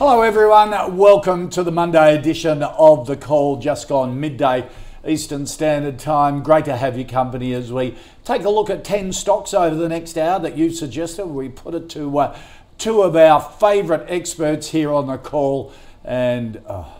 Hello, 0.00 0.22
everyone. 0.22 0.96
Welcome 0.96 1.50
to 1.50 1.62
the 1.62 1.70
Monday 1.70 2.16
edition 2.16 2.62
of 2.62 3.06
the 3.06 3.18
call, 3.18 3.58
just 3.58 3.86
gone 3.86 4.18
midday 4.18 4.66
Eastern 5.06 5.46
Standard 5.46 5.98
Time. 5.98 6.42
Great 6.42 6.64
to 6.64 6.76
have 6.78 6.96
your 6.96 7.06
company 7.06 7.52
as 7.52 7.70
we 7.70 7.94
take 8.24 8.42
a 8.44 8.48
look 8.48 8.70
at 8.70 8.82
10 8.82 9.12
stocks 9.12 9.52
over 9.52 9.74
the 9.74 9.90
next 9.90 10.16
hour 10.16 10.38
that 10.40 10.56
you 10.56 10.70
suggested. 10.70 11.26
We 11.26 11.50
put 11.50 11.74
it 11.74 11.90
to 11.90 12.18
uh, 12.18 12.38
two 12.78 13.02
of 13.02 13.14
our 13.14 13.42
favourite 13.42 14.06
experts 14.08 14.70
here 14.70 14.90
on 14.90 15.06
the 15.06 15.18
call, 15.18 15.70
and 16.02 16.62
oh, 16.66 16.96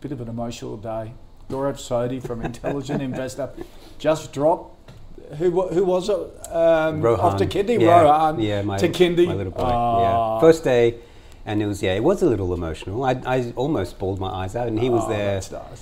bit 0.00 0.12
of 0.12 0.22
an 0.22 0.28
emotional 0.28 0.78
day. 0.78 1.12
Gaurav 1.50 1.74
Sodhi 1.74 2.26
from 2.26 2.40
Intelligent 2.46 3.02
Investor 3.02 3.52
just 3.98 4.32
dropped. 4.32 4.90
Who, 5.34 5.68
who 5.68 5.84
was 5.84 6.08
it? 6.08 6.16
Um, 6.50 7.02
Rohan. 7.02 7.34
Off 7.34 7.36
to 7.40 7.46
Kindy, 7.46 7.78
yeah, 7.78 8.00
Rohan. 8.00 8.40
Yeah, 8.40 8.62
my, 8.62 8.78
my 8.80 9.34
little 9.34 9.52
boy. 9.52 9.60
Ah. 9.64 10.36
yeah, 10.36 10.40
first 10.40 10.64
day, 10.64 10.98
and 11.44 11.60
it 11.62 11.66
was 11.66 11.82
yeah, 11.82 11.94
it 11.94 12.02
was 12.04 12.22
a 12.22 12.26
little 12.26 12.52
emotional. 12.54 13.02
I, 13.04 13.20
I 13.26 13.52
almost 13.56 13.98
bawled 13.98 14.20
my 14.20 14.28
eyes 14.28 14.54
out, 14.56 14.68
and 14.68 14.78
he 14.78 14.88
was 14.90 15.02
Oh, 15.06 15.08
there. 15.08 15.40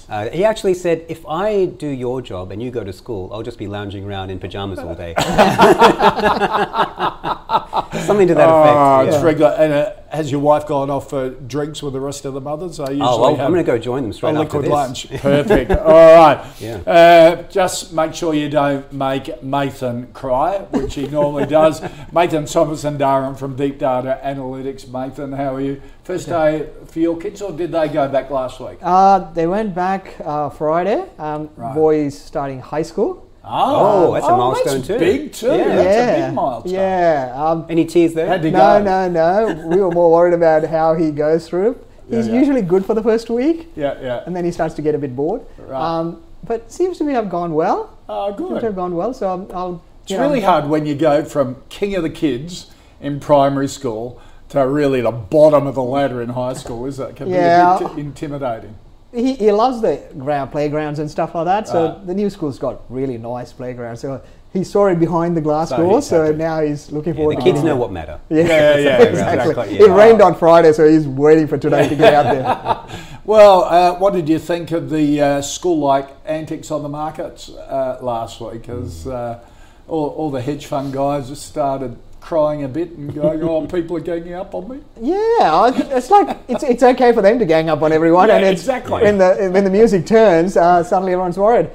Uh, 0.08 0.30
he 0.30 0.44
actually 0.44 0.74
said, 0.74 1.04
"If 1.08 1.26
I 1.26 1.66
do 1.66 1.88
your 1.88 2.22
job 2.22 2.52
and 2.52 2.62
you 2.62 2.70
go 2.70 2.84
to 2.84 2.92
school, 2.92 3.28
I'll 3.32 3.42
just 3.42 3.58
be 3.58 3.66
lounging 3.66 4.04
around 4.04 4.30
in 4.30 4.38
pajamas 4.38 4.78
all 4.78 4.94
day." 4.94 5.14
Something 8.06 8.28
to 8.28 8.34
that 8.34 8.48
Oh, 8.48 8.62
effect. 8.62 9.08
it's 9.08 9.16
yeah. 9.16 9.22
regular. 9.24 9.50
And 9.58 9.72
uh, 9.72 9.92
has 10.10 10.30
your 10.30 10.40
wife 10.40 10.66
gone 10.66 10.90
off 10.90 11.10
for 11.10 11.30
drinks 11.30 11.82
with 11.82 11.92
the 11.92 12.00
rest 12.00 12.24
of 12.24 12.34
the 12.34 12.40
mothers? 12.40 12.80
I 12.80 12.90
usually 12.90 13.00
Oh, 13.08 13.20
well, 13.20 13.36
have 13.36 13.46
I'm 13.46 13.52
going 13.52 13.64
to 13.64 13.70
go 13.72 13.78
join 13.78 14.02
them 14.02 14.12
straight 14.12 14.34
a 14.34 14.40
after 14.40 14.44
liquid 14.60 14.64
this. 14.64 14.70
lunch. 14.70 15.08
Perfect. 15.22 15.70
All 15.72 16.14
right. 16.16 16.44
Yeah. 16.60 16.76
Uh, 16.86 17.42
just 17.48 17.92
make 17.92 18.14
sure 18.14 18.34
you 18.34 18.48
don't 18.48 18.92
make 18.92 19.24
Mathan 19.42 20.12
cry, 20.12 20.58
which 20.70 20.94
he 20.94 21.06
normally 21.06 21.46
does. 21.60 21.80
Mathan 21.80 22.44
Somasundaram 22.44 23.38
from 23.38 23.56
Deep 23.56 23.78
Data 23.78 24.20
Analytics. 24.24 24.86
Mathan, 24.86 25.36
how 25.36 25.54
are 25.54 25.60
you? 25.60 25.80
First 26.02 26.28
day 26.28 26.68
for 26.86 26.98
your 26.98 27.16
kids, 27.16 27.40
or 27.40 27.52
did 27.52 27.70
they 27.70 27.86
go 27.88 28.08
back 28.08 28.30
last 28.30 28.58
week? 28.58 28.78
Uh, 28.82 29.32
they 29.32 29.46
went 29.46 29.74
back 29.74 30.16
uh, 30.24 30.50
Friday. 30.50 31.08
Um, 31.18 31.50
Right. 31.56 31.74
Boys 31.74 32.18
starting 32.18 32.60
high 32.60 32.82
school. 32.82 33.29
Oh, 33.44 34.12
that's 34.14 34.26
a 34.26 34.30
milestone 34.36 34.74
that's 34.76 34.86
too. 34.86 34.98
Big 34.98 35.32
too. 35.32 35.46
Yeah. 35.46 35.66
That's 35.76 36.18
a 36.22 36.26
big 36.26 36.34
milestone. 36.34 36.72
Yeah. 36.74 37.32
Um, 37.34 37.66
Any 37.68 37.84
tears 37.86 38.12
there? 38.14 38.26
Had 38.26 38.42
to 38.42 38.50
no, 38.50 38.58
go. 38.78 38.82
no, 39.08 39.08
no. 39.08 39.66
we 39.68 39.76
were 39.76 39.90
more 39.90 40.12
worried 40.12 40.34
about 40.34 40.64
how 40.64 40.94
he 40.94 41.10
goes 41.10 41.48
through. 41.48 41.78
He's 42.08 42.26
Yeah, 42.26 42.34
yeah. 42.34 42.38
usually 42.40 42.62
good 42.62 42.84
for 42.84 42.94
the 42.94 43.02
first 43.02 43.30
week, 43.30 43.68
Yeah, 43.76 43.94
yeah. 44.00 44.22
and 44.26 44.34
then 44.34 44.44
he 44.44 44.50
starts 44.50 44.74
to 44.74 44.82
get 44.82 44.94
a 44.94 44.98
bit 44.98 45.14
bored. 45.16 45.42
Right. 45.58 45.80
Um, 45.80 46.22
but 46.46 46.70
seems 46.72 46.98
to 46.98 47.04
be 47.04 47.12
have 47.12 47.30
gone 47.30 47.54
well. 47.54 47.96
Oh, 48.08 48.28
Seems 48.36 48.48
to 48.48 48.54
good. 48.54 48.62
have 48.64 48.76
gone 48.76 48.94
well. 48.96 49.14
So 49.14 49.28
I'll. 49.28 49.56
I'll 49.56 49.82
It's 50.02 50.10
you 50.10 50.16
know, 50.18 50.24
really 50.28 50.40
hard 50.40 50.66
when 50.68 50.86
you 50.86 50.94
go 50.94 51.24
from 51.24 51.56
king 51.68 51.94
of 51.94 52.02
the 52.02 52.10
kids 52.10 52.70
in 53.00 53.20
primary 53.20 53.68
school 53.68 54.20
to 54.48 54.66
really 54.66 55.00
the 55.00 55.12
bottom 55.12 55.66
of 55.66 55.74
the 55.76 55.82
ladder 55.82 56.20
in 56.20 56.30
high 56.30 56.54
school, 56.54 56.84
is 56.86 56.98
it? 56.98 57.14
Can 57.16 57.28
Yeah. 57.28 57.78
be 57.78 57.84
a 57.84 57.88
bit 57.88 57.94
t- 57.94 58.00
intimidating. 58.00 58.74
He, 59.12 59.34
he 59.34 59.50
loves 59.52 59.80
the 59.80 60.00
ground 60.18 60.52
playgrounds 60.52 60.98
and 60.98 61.10
stuff 61.10 61.34
like 61.34 61.44
that. 61.46 61.68
So 61.68 61.88
Right. 61.88 62.06
the 62.06 62.14
new 62.14 62.30
school's 62.30 62.58
got 62.58 62.82
really 62.88 63.18
nice 63.18 63.52
playgrounds. 63.52 64.00
So 64.00 64.20
he 64.52 64.64
saw 64.64 64.86
it 64.86 64.98
behind 64.98 65.36
the 65.36 65.40
glass 65.40 65.68
So 65.70 65.76
door. 65.78 66.02
So 66.02 66.32
now 66.32 66.60
he's 66.60 66.90
looking 66.92 67.14
Yeah, 67.14 67.20
forward 67.20 67.36
the 67.38 67.40
to 67.42 67.44
kids 67.52 67.62
know 67.64 67.76
what 67.76 67.92
matter. 67.92 68.18
Yeah, 68.28 68.42
Yeah, 68.44 68.76
yeah, 68.76 69.02
exactly. 69.02 69.50
exactly, 69.50 69.78
It 69.78 69.88
yeah. 69.88 69.94
rained 69.96 70.20
on 70.22 70.34
Friday, 70.34 70.72
so 70.72 70.88
he's 70.88 71.06
waiting 71.06 71.46
for 71.46 71.58
today 71.58 71.88
to 71.88 71.96
get 71.96 72.14
out 72.14 72.24
there. 72.34 72.98
Well, 73.24 73.64
uh, 73.64 73.94
what 73.98 74.12
did 74.14 74.28
you 74.28 74.40
think 74.40 74.72
of 74.72 74.90
the 74.90 75.20
uh, 75.20 75.42
school-like 75.42 76.08
antics 76.24 76.72
on 76.72 76.82
the 76.82 76.88
markets 76.88 77.48
uh, 77.50 77.98
last 78.02 78.40
week? 78.40 78.68
As 78.68 79.06
uh, 79.06 79.38
all, 79.86 80.08
all 80.08 80.30
the 80.32 80.40
hedge 80.40 80.66
fund 80.66 80.92
guys 80.92 81.28
just 81.28 81.46
started 81.46 81.96
crying 82.20 82.64
a 82.64 82.68
bit 82.68 82.90
and 82.92 83.14
going, 83.14 83.42
"Oh, 83.42 83.66
people 83.78 83.96
are 83.96 84.00
ganging 84.00 84.34
up 84.34 84.54
on 84.54 84.68
me." 84.68 84.80
Yeah, 85.00 85.70
it's 85.74 86.10
like 86.10 86.38
it's, 86.48 86.62
it's 86.62 86.82
okay 86.82 87.12
for 87.12 87.22
them 87.22 87.38
to 87.38 87.44
gang 87.44 87.68
up 87.70 87.82
on 87.82 87.92
everyone, 87.92 88.28
Yeah, 88.28 88.36
and 88.36 88.44
it's 88.44 88.62
exactly. 88.62 89.02
when 89.02 89.18
the 89.18 89.50
when 89.52 89.64
the 89.64 89.70
music 89.70 90.06
turns, 90.06 90.56
uh, 90.56 90.82
suddenly 90.82 91.12
everyone's 91.12 91.38
worried. 91.38 91.70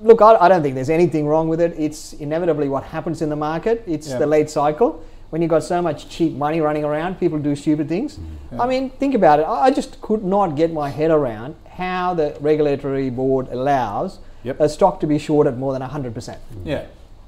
Look, 0.00 0.22
I, 0.22 0.36
I 0.36 0.48
don't 0.48 0.62
think 0.62 0.74
there's 0.76 0.90
anything 0.90 1.26
wrong 1.26 1.48
with 1.48 1.60
it. 1.60 1.74
It's 1.76 2.12
inevitably 2.14 2.68
what 2.68 2.84
happens 2.84 3.20
in 3.22 3.28
the 3.30 3.36
market. 3.36 3.82
It's 3.86 4.08
Yeah. 4.08 4.18
the 4.18 4.26
late 4.26 4.48
cycle 4.48 5.02
when 5.30 5.42
you've 5.42 5.50
got 5.50 5.62
so 5.64 5.82
much 5.82 6.08
cheap 6.08 6.34
money 6.34 6.60
running 6.60 6.84
around. 6.84 7.18
People 7.18 7.38
do 7.38 7.56
stupid 7.56 7.88
things. 7.88 8.18
I 8.58 8.66
mean, 8.66 8.90
think 8.90 9.14
about 9.14 9.40
it. 9.40 9.46
I, 9.46 9.70
just 9.72 10.00
could 10.00 10.22
not 10.24 10.54
get 10.54 10.72
my 10.72 10.88
head 10.88 11.10
around 11.10 11.56
how 11.68 12.14
the 12.14 12.36
regulatory 12.40 13.10
board 13.10 13.48
allows 13.50 14.20
Yep. 14.44 14.60
a 14.60 14.68
stock 14.68 15.00
to 15.00 15.06
be 15.08 15.18
short 15.18 15.48
at 15.48 15.58
more 15.58 15.72
than 15.72 15.82
hundred 15.82 16.14
percent. 16.14 16.38
Yeah, 16.64 16.84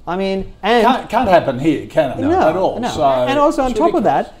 I 0.07 0.17
mean, 0.17 0.53
and 0.63 0.85
can't, 0.85 1.09
can't 1.09 1.29
happen 1.29 1.59
here, 1.59 1.87
can 1.87 2.17
it? 2.17 2.21
no, 2.21 2.49
at 2.49 2.55
all. 2.55 2.79
no. 2.79 2.89
So 2.89 3.03
and 3.03 3.37
also 3.39 3.63
on 3.63 3.71
it's 3.71 3.79
top 3.79 3.93
of 3.93 4.03
that, 4.03 4.33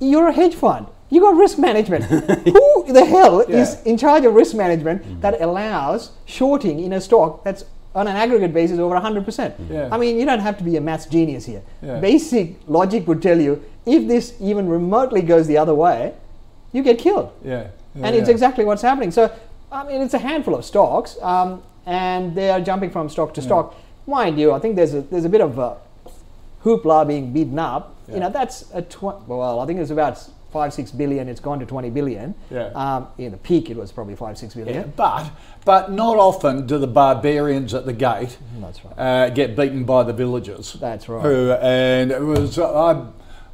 you're 0.00 0.28
a 0.28 0.32
hedge 0.32 0.54
fund. 0.54 0.86
You 1.10 1.22
got 1.22 1.36
risk 1.36 1.58
management. 1.58 2.04
Who 2.44 2.92
the 2.92 3.04
hell 3.04 3.40
is 3.40 3.48
Yeah. 3.48 3.80
Mm. 3.80 3.86
in 3.86 3.96
charge 3.96 4.24
of 4.26 4.34
risk 4.34 4.54
management 4.54 5.22
that 5.22 5.40
allows 5.40 6.10
shorting 6.26 6.80
in 6.80 6.92
a 6.92 7.00
stock 7.00 7.42
that's 7.44 7.64
on 7.94 8.06
an 8.06 8.14
aggregate 8.16 8.52
basis 8.52 8.78
over 8.78 8.94
100%? 8.94 9.54
Yeah. 9.70 9.88
I 9.90 9.96
mean, 9.96 10.18
you 10.20 10.26
don't 10.26 10.40
have 10.40 10.58
to 10.58 10.64
be 10.64 10.76
a 10.76 10.80
maths 10.82 11.06
genius 11.06 11.46
here. 11.46 11.62
Yeah. 11.82 11.98
Basic 12.00 12.56
logic 12.66 13.08
would 13.08 13.22
tell 13.22 13.40
you 13.40 13.64
if 13.86 14.06
this 14.06 14.34
even 14.40 14.68
remotely 14.68 15.22
goes 15.22 15.46
the 15.46 15.56
other 15.56 15.74
way, 15.74 16.12
you 16.72 16.82
get 16.82 16.98
killed 16.98 17.32
yeah, 17.42 17.68
yeah, 17.94 18.06
and 18.06 18.14
it's 18.14 18.28
exactly 18.28 18.62
what's 18.66 18.82
happening. 18.82 19.10
So, 19.10 19.34
I 19.72 19.84
mean, 19.84 20.02
it's 20.02 20.12
a 20.12 20.18
handful 20.18 20.54
of 20.54 20.66
stocks, 20.66 21.16
um, 21.22 21.62
and 21.86 22.34
they 22.34 22.50
are 22.50 22.60
jumping 22.60 22.90
from 22.90 23.08
stock 23.08 23.32
to 23.34 23.40
stock. 23.42 23.74
Mind 24.08 24.40
you, 24.40 24.52
I 24.52 24.58
think 24.58 24.74
there's 24.74 24.94
a 24.94 25.02
there's 25.02 25.26
a 25.26 25.28
bit 25.28 25.42
of 25.42 25.58
a 25.58 25.76
hoopla 26.64 27.06
being 27.06 27.30
beaten 27.32 27.58
up. 27.58 27.94
Yeah. 28.08 28.14
You 28.14 28.20
know, 28.20 28.30
that's 28.30 28.64
a 28.72 28.80
tw- 28.80 29.28
well, 29.28 29.60
I 29.60 29.66
think 29.66 29.78
it's 29.80 29.90
about 29.90 30.18
five 30.50 30.72
six 30.72 30.90
billion. 30.90 31.28
It's 31.28 31.40
gone 31.40 31.58
to 31.60 31.66
twenty 31.66 31.90
billion. 31.90 32.34
Yeah. 32.50 32.68
Um, 32.74 33.08
in 33.18 33.32
the 33.32 33.36
peak, 33.36 33.68
it 33.68 33.76
was 33.76 33.92
probably 33.92 34.16
five 34.16 34.38
six 34.38 34.54
billion. 34.54 34.74
Yeah, 34.76 34.86
but 34.96 35.30
but 35.66 35.92
not 35.92 36.16
often 36.16 36.66
do 36.66 36.78
the 36.78 36.86
barbarians 36.86 37.74
at 37.74 37.84
the 37.84 37.92
gate 37.92 38.38
That's 38.60 38.82
right. 38.82 38.94
uh, 38.98 39.28
get 39.30 39.54
beaten 39.54 39.84
by 39.84 40.04
the 40.04 40.14
villagers. 40.14 40.72
That's 40.80 41.06
right. 41.08 41.22
Who 41.22 41.52
and 41.52 42.10
it 42.10 42.22
was 42.22 42.58
I, 42.58 43.04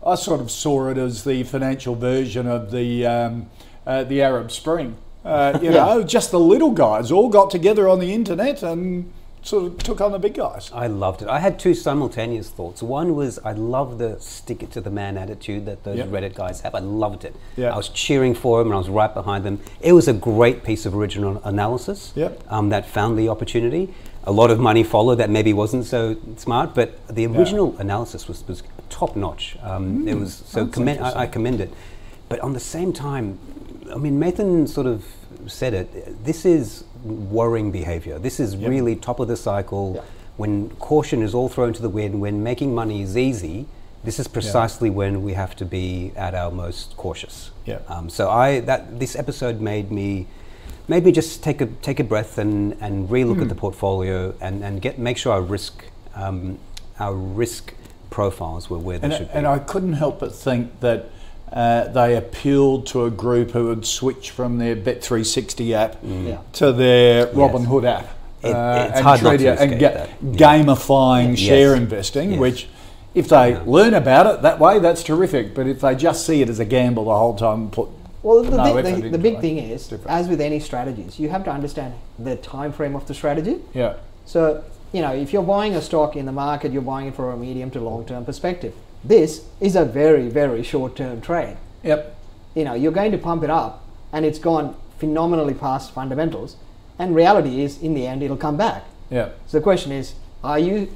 I 0.06 0.14
sort 0.14 0.40
of 0.40 0.52
saw 0.52 0.88
it 0.88 0.98
as 0.98 1.24
the 1.24 1.42
financial 1.42 1.96
version 1.96 2.46
of 2.46 2.70
the 2.70 3.04
um, 3.06 3.50
uh, 3.84 4.04
the 4.04 4.22
Arab 4.22 4.52
Spring. 4.52 4.98
Uh, 5.24 5.58
you 5.60 5.70
Yeah. 5.72 5.84
know, 5.86 6.02
just 6.04 6.30
the 6.30 6.38
little 6.38 6.70
guys 6.70 7.10
all 7.10 7.28
got 7.28 7.50
together 7.50 7.88
on 7.88 7.98
the 7.98 8.14
internet 8.14 8.62
and 8.62 9.10
sort 9.44 9.64
of 9.66 9.78
took 9.78 10.00
on 10.00 10.10
the 10.12 10.18
big 10.18 10.34
guys. 10.34 10.70
I 10.72 10.86
loved 10.86 11.22
it. 11.22 11.28
I 11.28 11.38
had 11.38 11.58
two 11.58 11.74
simultaneous 11.74 12.48
thoughts. 12.48 12.82
One 12.82 13.14
was 13.14 13.38
I 13.44 13.52
love 13.52 13.98
the 13.98 14.18
stick 14.18 14.62
it 14.62 14.70
to 14.72 14.80
the 14.80 14.90
man 14.90 15.16
attitude 15.18 15.66
that 15.66 15.84
those 15.84 15.98
Yep. 15.98 16.08
Reddit 16.08 16.34
guys 16.34 16.62
have. 16.62 16.74
I 16.74 16.78
loved 16.80 17.24
it. 17.24 17.36
Yeah. 17.56 17.72
I 17.72 17.76
was 17.76 17.90
cheering 17.90 18.34
for 18.34 18.58
them 18.58 18.68
and 18.68 18.74
I 18.74 18.78
was 18.78 18.88
right 18.88 19.12
behind 19.12 19.44
them. 19.44 19.60
It 19.80 19.92
was 19.92 20.08
a 20.08 20.14
great 20.14 20.64
piece 20.64 20.86
of 20.86 20.94
original 20.96 21.40
analysis 21.44 22.12
Yep. 22.16 22.42
um, 22.50 22.70
that 22.70 22.86
found 22.88 23.18
the 23.18 23.28
opportunity. 23.28 23.92
A 24.26 24.32
lot 24.32 24.50
of 24.50 24.58
money 24.58 24.82
followed 24.82 25.16
that 25.16 25.28
maybe 25.28 25.52
wasn't 25.52 25.84
so 25.84 26.16
smart, 26.36 26.74
but 26.74 27.06
the 27.08 27.26
original 27.26 27.76
analysis 27.78 28.26
was, 28.26 28.42
was 28.48 28.62
top 28.88 29.14
notch. 29.14 29.58
Um, 29.62 30.08
it 30.08 30.14
was 30.14 30.42
so 30.46 30.64
Mm, 30.64 30.72
commend, 30.72 31.00
I, 31.00 31.20
I 31.22 31.26
commend 31.26 31.60
it. 31.60 31.70
But 32.30 32.40
on 32.40 32.54
the 32.54 32.60
same 32.60 32.94
time, 32.94 33.38
I 33.94 33.98
mean, 33.98 34.18
Mathan 34.18 34.66
sort 34.66 34.86
of 34.86 35.04
said 35.46 35.74
it. 35.74 36.24
This 36.24 36.46
is 36.46 36.84
worrying 37.04 37.70
behavior. 37.70 38.18
This 38.18 38.40
is 38.40 38.56
really 38.56 38.96
top 38.96 39.20
of 39.20 39.28
the 39.28 39.36
cycle. 39.36 40.04
When 40.36 40.70
caution 40.76 41.22
is 41.22 41.34
all 41.34 41.48
thrown 41.48 41.72
to 41.74 41.82
the 41.82 41.88
wind, 41.88 42.20
when 42.20 42.42
making 42.42 42.74
money 42.74 43.02
is 43.02 43.16
easy, 43.16 43.66
this 44.02 44.18
is 44.18 44.26
precisely 44.26 44.90
when 44.90 45.22
we 45.22 45.34
have 45.34 45.54
to 45.56 45.64
be 45.64 46.12
at 46.16 46.34
our 46.34 46.50
most 46.50 46.96
cautious. 46.96 47.50
Yeah. 47.66 47.78
Um, 47.88 48.10
so 48.10 48.28
I 48.30 48.60
that 48.60 48.98
this 48.98 49.14
episode 49.16 49.60
made 49.60 49.90
me 49.92 50.26
made 50.88 51.04
me 51.04 51.12
just 51.12 51.42
take 51.42 51.60
a 51.60 51.66
take 51.82 52.00
a 52.00 52.04
breath 52.04 52.36
and 52.38 52.76
and 52.80 53.08
relook 53.08 53.36
Hmm. 53.36 53.42
at 53.42 53.48
the 53.48 53.54
portfolio 53.54 54.34
and, 54.40 54.62
and 54.64 54.82
get 54.82 54.98
make 54.98 55.16
sure 55.16 55.32
our 55.32 55.40
risk 55.42 55.84
um, 56.16 56.58
our 56.98 57.14
risk 57.14 57.74
profiles 58.10 58.68
were 58.68 58.78
where 58.78 58.98
they 58.98 59.06
And, 59.06 59.14
should 59.14 59.28
be. 59.28 59.34
and 59.38 59.46
I 59.46 59.58
couldn't 59.58 59.94
help 59.94 60.20
but 60.20 60.34
think 60.34 60.80
that 60.80 61.10
uh, 61.52 61.88
they 61.88 62.16
appealed 62.16 62.86
to 62.88 63.04
a 63.04 63.10
group 63.10 63.50
who 63.52 63.68
had 63.68 63.86
switched 63.86 64.30
from 64.30 64.58
their 64.58 64.74
Bet360 64.76 65.72
app 65.72 66.02
Mm. 66.02 66.28
Yeah. 66.28 66.38
to 66.54 66.72
their 66.72 67.26
Robinhood 67.28 67.84
app. 67.84 68.08
It- 68.42 68.54
uh, 68.54 68.90
and 68.94 69.04
hard 69.04 69.22
not 69.22 69.38
to 69.38 69.60
and 69.62 69.78
ga- 69.80 69.88
that. 69.94 70.08
Yeah. 70.22 70.36
gamifying 70.64 71.30
Yes. 71.30 71.38
share 71.38 71.74
investing, 71.74 72.32
Yes. 72.32 72.40
which 72.40 72.68
if 73.14 73.28
they 73.28 73.56
learn 73.64 73.94
about 73.94 74.26
it 74.26 74.42
that 74.42 74.58
way, 74.58 74.78
that's 74.80 75.02
terrific. 75.02 75.54
But 75.54 75.66
if 75.66 75.80
they 75.80 75.94
just 75.94 76.26
see 76.26 76.42
it 76.42 76.48
as 76.50 76.58
a 76.58 76.64
gamble 76.64 77.04
the 77.04 77.14
whole 77.16 77.34
time, 77.34 77.70
put 77.70 77.88
Well, 78.22 78.42
the, 78.42 78.56
no 78.56 78.82
thing- 78.82 79.00
the, 79.02 79.08
the 79.10 79.18
big 79.18 79.34
it, 79.34 79.40
thing 79.40 79.58
is, 79.58 79.86
different. 79.86 80.10
as 80.10 80.28
with 80.28 80.40
any 80.40 80.58
strategies, 80.60 81.18
you 81.20 81.28
have 81.28 81.44
to 81.44 81.50
understand 81.50 81.94
the 82.18 82.36
time 82.36 82.72
frame 82.72 82.96
of 82.96 83.06
the 83.06 83.14
strategy. 83.14 83.58
yeah, 83.72 83.94
So, 84.26 84.62
you 84.92 85.00
know, 85.02 85.12
if 85.12 85.32
you're 85.32 85.42
buying 85.42 85.74
a 85.74 85.80
stock 85.82 86.16
in 86.16 86.24
the 86.26 86.32
market, 86.32 86.72
you're 86.72 86.82
buying 86.82 87.08
it 87.08 87.14
for 87.14 87.30
a 87.32 87.36
medium 87.36 87.70
to 87.70 87.80
long 87.80 88.04
term 88.04 88.24
perspective. 88.24 88.72
This 89.04 89.44
is 89.60 89.76
a 89.76 89.84
very, 89.84 90.28
very 90.28 90.62
short 90.62 90.96
term 90.96 91.20
trade. 91.20 91.56
yep, 91.82 92.16
You 92.54 92.64
know, 92.64 92.74
you're 92.74 92.92
going 92.92 93.12
to 93.12 93.18
pump 93.18 93.42
it 93.44 93.50
up 93.50 93.84
and 94.12 94.24
it's 94.24 94.38
gone 94.38 94.74
phenomenally 94.98 95.54
past 95.54 95.92
fundamentals. 95.92 96.56
And 96.98 97.14
reality 97.14 97.62
is, 97.62 97.82
in 97.82 97.94
the 97.94 98.06
end, 98.06 98.22
it'll 98.22 98.36
come 98.36 98.56
back. 98.56 98.84
yeah, 99.10 99.30
So 99.46 99.58
the 99.58 99.62
question 99.62 99.92
is, 99.92 100.14
are 100.42 100.58
you 100.58 100.88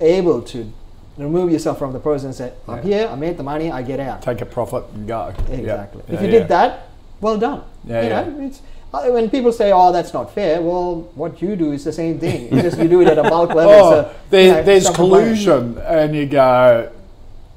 able 0.00 0.42
to 0.42 0.70
remove 1.16 1.50
yourself 1.50 1.78
from 1.78 1.92
the 1.92 2.00
process 2.00 2.24
and 2.24 2.34
say, 2.34 2.52
I'm 2.68 2.78
Yeah. 2.78 2.82
here, 2.98 3.08
I 3.08 3.14
made 3.14 3.36
the 3.36 3.42
money, 3.42 3.70
I 3.70 3.82
get 3.82 4.00
out? 4.00 4.22
take 4.22 4.40
a 4.40 4.46
profit 4.46 4.84
and 4.94 5.06
go. 5.06 5.32
Exactly. 5.50 6.02
Yeah, 6.08 6.14
if 6.14 6.20
you 6.22 6.26
yeah. 6.26 6.38
did 6.40 6.48
that, 6.48 6.88
well 7.20 7.38
done. 7.38 7.62
Yeah, 7.84 8.02
you 8.02 8.08
know, 8.08 8.46
it's, 8.46 8.60
uh, 8.92 9.02
when 9.10 9.28
people 9.28 9.52
say, 9.52 9.70
"Oh, 9.72 9.92
that's 9.92 10.12
not 10.14 10.32
fair," 10.34 10.62
well, 10.62 11.10
what 11.14 11.42
you 11.42 11.56
do 11.56 11.72
is 11.72 11.84
the 11.84 11.92
same 11.92 12.18
thing. 12.18 12.48
It's 12.52 12.62
just 12.62 12.78
you 12.78 12.88
do 12.88 13.00
it 13.02 13.08
at 13.08 13.18
a 13.18 13.22
bulk 13.24 13.52
level. 13.54 13.74
Oh, 13.74 13.90
so, 13.90 14.14
there, 14.30 14.42
you 14.46 14.52
know, 14.52 14.62
there's 14.62 14.88
collusion, 14.90 15.78
and 15.78 16.14
you 16.14 16.26
go, 16.26 16.90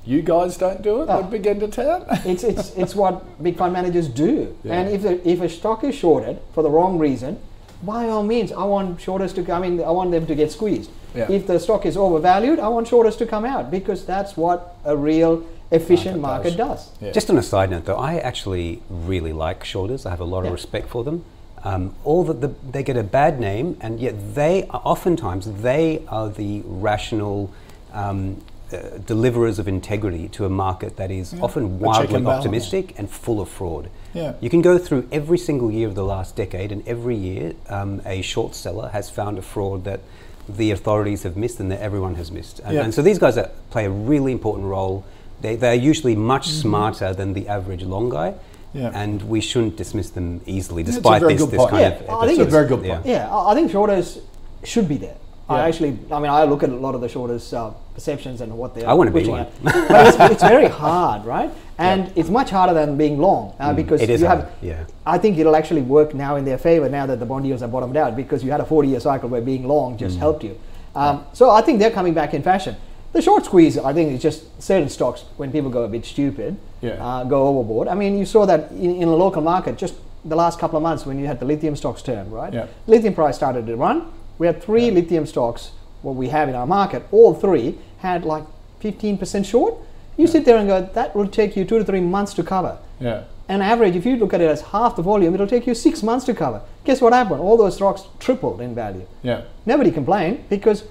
you 0.05 0.21
guys 0.21 0.57
don't 0.57 0.81
do 0.81 1.01
it 1.03 1.09
Oh. 1.09 1.19
at 1.19 1.29
big 1.29 1.45
end 1.45 1.61
of 1.63 1.71
town. 1.71 2.05
It's, 2.25 2.43
it's, 2.43 2.71
it's 2.75 2.95
what 2.95 3.41
big 3.43 3.57
fund 3.57 3.73
managers 3.73 4.07
do. 4.07 4.55
Yeah. 4.63 4.73
And 4.81 4.89
if, 4.89 5.01
the, 5.03 5.29
if 5.29 5.41
a 5.41 5.49
stock 5.49 5.83
is 5.83 5.93
shorted 5.95 6.39
for 6.53 6.63
the 6.63 6.69
wrong 6.69 6.97
reason, 6.97 7.39
by 7.83 8.09
all 8.09 8.23
means, 8.23 8.51
I 8.51 8.63
want 8.63 8.99
shorters 9.01 9.33
to 9.33 9.43
come 9.43 9.63
in, 9.63 9.79
I 9.83 9.91
want 9.91 10.11
them 10.11 10.25
to 10.27 10.35
get 10.35 10.51
squeezed. 10.51 10.89
Yeah. 11.15 11.29
If 11.31 11.45
the 11.47 11.59
stock 11.59 11.85
is 11.85 11.97
overvalued, 11.97 12.59
I 12.59 12.67
want 12.69 12.87
shorters 12.87 13.15
to 13.17 13.25
come 13.25 13.45
out 13.45 13.69
because 13.69 14.05
that's 14.05 14.37
what 14.37 14.75
a 14.85 14.95
real 14.95 15.43
efficient 15.71 16.19
Market 16.19 16.43
market, 16.43 16.57
does. 16.57 16.87
does. 16.89 17.01
Yeah. 17.01 17.11
Just 17.11 17.29
on 17.29 17.37
a 17.37 17.43
side 17.43 17.69
note, 17.69 17.85
though, 17.85 17.97
I 17.97 18.15
actually 18.17 18.81
really 18.89 19.33
like 19.33 19.63
shorters. 19.63 20.05
I 20.05 20.09
have 20.09 20.19
a 20.19 20.25
lot 20.25 20.41
Yeah. 20.41 20.47
of 20.47 20.53
respect 20.53 20.89
for 20.89 21.03
them. 21.03 21.23
Um, 21.63 21.93
all 22.03 22.23
that 22.23 22.41
the, 22.41 22.47
they 22.71 22.81
get 22.81 22.97
a 22.97 23.03
bad 23.03 23.39
name, 23.39 23.77
and 23.81 23.99
yet 23.99 24.33
they 24.35 24.63
are 24.71 24.81
oftentimes 24.83 25.61
they 25.61 26.03
are 26.07 26.27
the 26.29 26.63
rational 26.65 27.51
um, 27.93 28.41
uh, 28.73 28.97
deliverers 29.05 29.59
of 29.59 29.67
integrity 29.67 30.27
to 30.29 30.45
a 30.45 30.49
market 30.49 30.97
that 30.97 31.11
is 31.11 31.33
often 31.41 31.79
wildly 31.79 32.25
optimistic 32.25 32.97
and 32.97 33.09
full 33.09 33.41
of 33.41 33.49
fraud. 33.49 33.89
Yeah. 34.13 34.33
You 34.41 34.49
can 34.49 34.61
go 34.61 34.77
through 34.77 35.07
every 35.11 35.37
single 35.37 35.71
year 35.71 35.87
of 35.87 35.95
the 35.95 36.03
last 36.03 36.35
decade, 36.35 36.71
and 36.71 36.85
every 36.87 37.15
year 37.15 37.53
um, 37.69 38.01
a 38.05 38.21
short 38.21 38.55
seller 38.55 38.89
has 38.89 39.09
found 39.09 39.37
a 39.37 39.41
fraud 39.41 39.83
that 39.85 40.01
the 40.49 40.71
authorities 40.71 41.23
have 41.23 41.37
missed 41.37 41.59
and 41.59 41.71
that 41.71 41.79
everyone 41.81 42.15
has 42.15 42.31
missed. 42.31 42.59
And, 42.59 42.75
Yeah. 42.75 42.83
and 42.83 42.93
so 42.93 43.01
these 43.01 43.19
guys 43.19 43.37
are, 43.37 43.49
play 43.69 43.85
a 43.85 43.89
really 43.89 44.31
important 44.31 44.65
role. 44.67 45.03
They, 45.41 45.55
they're 45.55 45.73
usually 45.73 46.15
much 46.15 46.49
smarter 46.49 47.13
than 47.13 47.33
the 47.33 47.47
average 47.47 47.83
long 47.83 48.09
guy. 48.09 48.31
Mm-hmm. 48.31 48.77
Yeah. 48.77 48.91
And 48.93 49.21
we 49.23 49.41
shouldn't 49.41 49.75
dismiss 49.75 50.11
them 50.11 50.41
easily, 50.45 50.83
despite 50.83 51.21
this, 51.21 51.45
this 51.45 51.57
point. 51.57 51.69
kind 51.71 51.81
Yeah, 51.81 52.13
of. 52.13 52.21
I 52.23 52.25
think 52.27 52.39
it's 52.39 52.47
a 52.47 52.51
very 52.51 52.67
good 52.67 52.83
point. 52.83 53.05
Yeah, 53.05 53.29
I 53.29 53.51
I 53.51 53.53
think 53.53 53.69
shorters 53.69 54.19
should 54.63 54.87
be 54.87 54.97
there. 54.97 55.17
I 55.51 55.67
actually, 55.67 55.97
I 56.11 56.19
mean, 56.19 56.31
I 56.31 56.43
look 56.45 56.63
at 56.63 56.69
a 56.69 56.75
lot 56.75 56.95
of 56.95 57.01
the 57.01 57.09
shorters' 57.09 57.53
uh, 57.53 57.71
perceptions 57.93 58.41
and 58.41 58.57
what 58.57 58.73
they're 58.75 58.87
I 58.89 58.93
wanna 58.93 59.11
be 59.11 59.19
pushing 59.19 59.33
one. 59.33 59.47
but 59.63 60.07
it's, 60.07 60.19
it's 60.33 60.43
very 60.43 60.67
hard, 60.83 61.25
right? 61.25 61.51
And 61.77 62.11
it's 62.15 62.29
much 62.29 62.49
harder 62.51 62.73
than 62.73 62.97
being 62.97 63.17
long 63.19 63.53
uh, 63.59 63.73
because 63.73 64.01
Mm. 64.01 64.09
is 64.09 64.21
you 64.21 64.27
hard, 64.27 64.39
have. 64.41 64.51
yeah. 64.61 64.83
I 65.05 65.17
think 65.17 65.37
it'll 65.37 65.55
actually 65.55 65.81
work 65.81 66.13
now 66.13 66.35
in 66.35 66.45
their 66.45 66.57
favor 66.57 66.87
now 66.89 67.05
that 67.07 67.19
the 67.19 67.25
bond 67.25 67.45
yields 67.47 67.63
are 67.63 67.67
bottomed 67.67 67.97
out 67.97 68.15
because 68.15 68.43
you 68.43 68.51
had 68.51 68.61
a 68.61 68.65
40-year 68.65 68.99
cycle 68.99 69.29
where 69.29 69.41
being 69.41 69.67
long 69.67 69.95
Mm. 69.95 69.99
just 69.99 70.19
helped 70.19 70.43
you. 70.43 70.57
Um, 70.95 71.25
so 71.33 71.49
I 71.49 71.61
think 71.61 71.79
they're 71.79 71.91
coming 71.91 72.13
back 72.13 72.33
in 72.33 72.43
fashion. 72.43 72.75
The 73.13 73.21
short 73.21 73.45
squeeze, 73.45 73.77
I 73.77 73.93
think, 73.93 74.11
is 74.13 74.21
just 74.21 74.43
certain 74.61 74.87
stocks 74.89 75.25
when 75.37 75.51
people 75.51 75.69
go 75.69 75.83
a 75.83 75.87
bit 75.87 76.05
stupid, 76.05 76.57
Yeah. 76.81 76.91
uh, 77.05 77.23
go 77.25 77.47
overboard. 77.47 77.87
I 77.87 77.95
mean, 77.95 78.17
you 78.17 78.25
saw 78.25 78.45
that 78.45 78.71
in, 78.71 78.95
in 79.01 79.07
the 79.09 79.15
local 79.17 79.41
market 79.41 79.77
just 79.77 79.95
the 80.23 80.35
last 80.35 80.59
couple 80.59 80.77
of 80.77 80.83
months 80.83 81.05
when 81.05 81.17
you 81.19 81.25
had 81.25 81.39
the 81.39 81.45
lithium 81.45 81.75
stocks 81.75 82.01
turn, 82.03 82.29
right? 82.29 82.53
Yeah. 82.53 82.67
Lithium 82.87 83.13
price 83.15 83.35
started 83.35 83.65
to 83.67 83.75
run. 83.75 84.05
We 84.41 84.47
had 84.47 84.59
three 84.59 84.89
lithium 84.89 85.27
stocks, 85.27 85.69
what 86.01 86.15
we 86.15 86.29
have 86.29 86.49
in 86.49 86.55
our 86.55 86.65
market, 86.65 87.03
all 87.11 87.35
three 87.35 87.77
had 87.99 88.25
like 88.25 88.43
15% 88.81 89.45
short. 89.45 89.75
You 90.17 90.25
sit 90.25 90.45
there 90.45 90.57
and 90.57 90.67
go, 90.67 90.81
that 90.81 91.15
will 91.15 91.27
take 91.27 91.55
you 91.55 91.63
two 91.63 91.77
to 91.77 91.85
three 91.85 91.99
months 91.99 92.33
to 92.33 92.43
cover. 92.43 92.79
Yeah. 92.99 93.25
On 93.49 93.61
average, 93.61 93.95
if 93.95 94.03
you 94.03 94.15
look 94.15 94.33
at 94.33 94.41
it 94.41 94.49
as 94.49 94.61
half 94.61 94.95
the 94.95 95.03
volume, 95.03 95.35
it'll 95.35 95.45
take 95.45 95.67
you 95.67 95.75
six 95.75 96.01
months 96.01 96.25
to 96.25 96.33
cover. 96.33 96.63
Guess 96.85 97.01
what 97.01 97.13
happened? 97.13 97.39
All 97.39 97.55
those 97.55 97.75
stocks 97.75 98.05
tripled 98.17 98.61
in 98.61 98.73
value. 98.73 99.05
Yeah. 99.21 99.43
Nobody 99.67 99.91
complained 99.91 100.49
because 100.49 100.85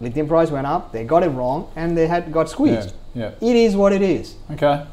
lithium 0.00 0.26
price 0.26 0.50
went 0.50 0.66
up, 0.66 0.90
they 0.90 1.04
got 1.04 1.22
it 1.22 1.28
wrong, 1.28 1.70
and 1.76 1.94
they 1.94 2.06
had 2.06 2.32
got 2.32 2.48
squeezed. 2.48 2.94
Yeah, 3.14 3.32
It 3.42 3.54
is 3.54 3.76
what 3.76 3.92
it 3.92 4.00
is. 4.00 4.36
Okay. 4.52 4.86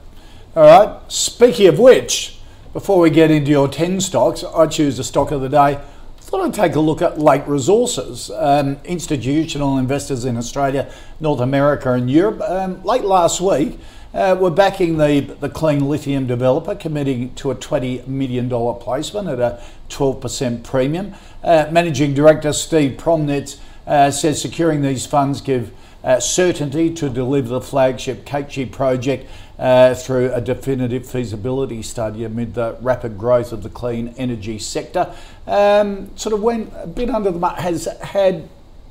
All 0.54 0.64
right. 0.66 1.00
Speaking 1.10 1.68
of 1.68 1.80
which, 1.80 2.40
before 2.74 3.00
we 3.00 3.10
get 3.10 3.32
into 3.32 3.52
your 3.52 3.70
10 3.70 4.02
stocks, 4.02 4.44
I 4.44 4.68
choose 4.68 4.98
the 4.98 5.04
stock 5.06 5.32
of 5.32 5.40
the 5.40 5.48
day. 5.48 5.80
Thought 6.26 6.42
I'd 6.42 6.54
take 6.56 6.74
a 6.74 6.80
look 6.80 7.04
at 7.04 7.20
Lake 7.20 7.46
Resources. 7.46 8.32
Um, 8.32 8.78
institutional 8.84 9.78
investors 9.78 10.26
in 10.26 10.38
Australia, 10.38 10.92
North 11.20 11.40
America, 11.40 11.94
and 11.94 12.10
Europe. 12.10 12.42
Um, 12.42 12.84
late 12.84 13.04
last 13.04 13.40
week, 13.40 13.78
uh, 14.12 14.36
were 14.40 14.50
backing 14.50 14.98
the, 14.98 15.20
the 15.40 15.50
clean 15.50 15.88
lithium 15.88 16.26
developer, 16.26 16.74
committing 16.74 17.36
to 17.36 17.52
a 17.52 17.56
$20 17.56 18.08
million 18.08 18.50
placement 18.50 19.30
at 19.30 19.40
a 19.40 19.62
12% 19.90 20.64
premium. 20.64 21.14
Uh, 21.44 21.68
Managing 21.72 22.16
Director 22.16 22.54
Steve 22.54 22.98
Promnitz 22.98 23.60
uh, 23.86 24.10
says 24.10 24.42
securing 24.42 24.82
these 24.82 25.06
funds 25.06 25.42
give 25.42 25.72
uh, 26.04 26.20
certainty 26.20 26.92
to 26.94 27.10
deliver 27.10 27.50
the 27.50 27.62
flagship 27.62 28.26
Kachi 28.26 28.72
project 28.72 29.28
uh, 29.58 29.94
through 29.96 30.32
a 30.34 30.42
definitive 30.42 31.10
feasibility 31.10 31.82
study 31.82 32.24
amid 32.24 32.54
the 32.54 32.78
rapid 32.82 33.18
growth 33.18 33.52
of 33.52 33.64
the 33.64 33.70
clean 33.70 34.14
energy 34.18 34.60
sector. 34.60 35.14
Um, 35.48 36.16
sort 36.18 36.34
of 36.34 36.42
went 36.42 36.74
a 36.76 36.88
bit 36.88 37.10
under 37.10 37.32
the 37.32 37.40
mark, 37.40 37.58
has 37.58 37.86
had 38.02 38.50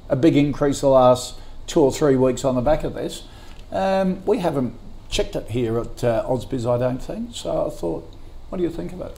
a 0.09 0.17
big 0.17 0.37
increase 0.37 0.81
the 0.81 0.89
last 0.89 1.39
two 1.67 1.81
or 1.81 1.93
three 1.93 2.17
weeks 2.17 2.45
on 2.45 2.55
the 2.55 2.61
back 2.61 2.85
of 2.85 2.95
this. 2.95 3.25
Um, 3.73 4.25
we 4.25 4.39
haven't 4.39 4.75
checked 5.09 5.37
it 5.37 5.51
here 5.51 5.79
at 5.79 6.05
uh, 6.05 6.25
Ausbiz, 6.27 6.67
I 6.67 6.79
don't 6.79 7.03
think. 7.03 7.35
So 7.35 7.67
I 7.67 7.71
thought, 7.71 8.09
what 8.49 8.59
do 8.59 8.65
you 8.65 8.71
think 8.71 8.93
of 8.93 9.01
it? 9.01 9.17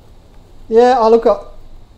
Yeah, 0.68 0.98
I 0.98 1.08
look 1.08 1.26
at, 1.26 1.38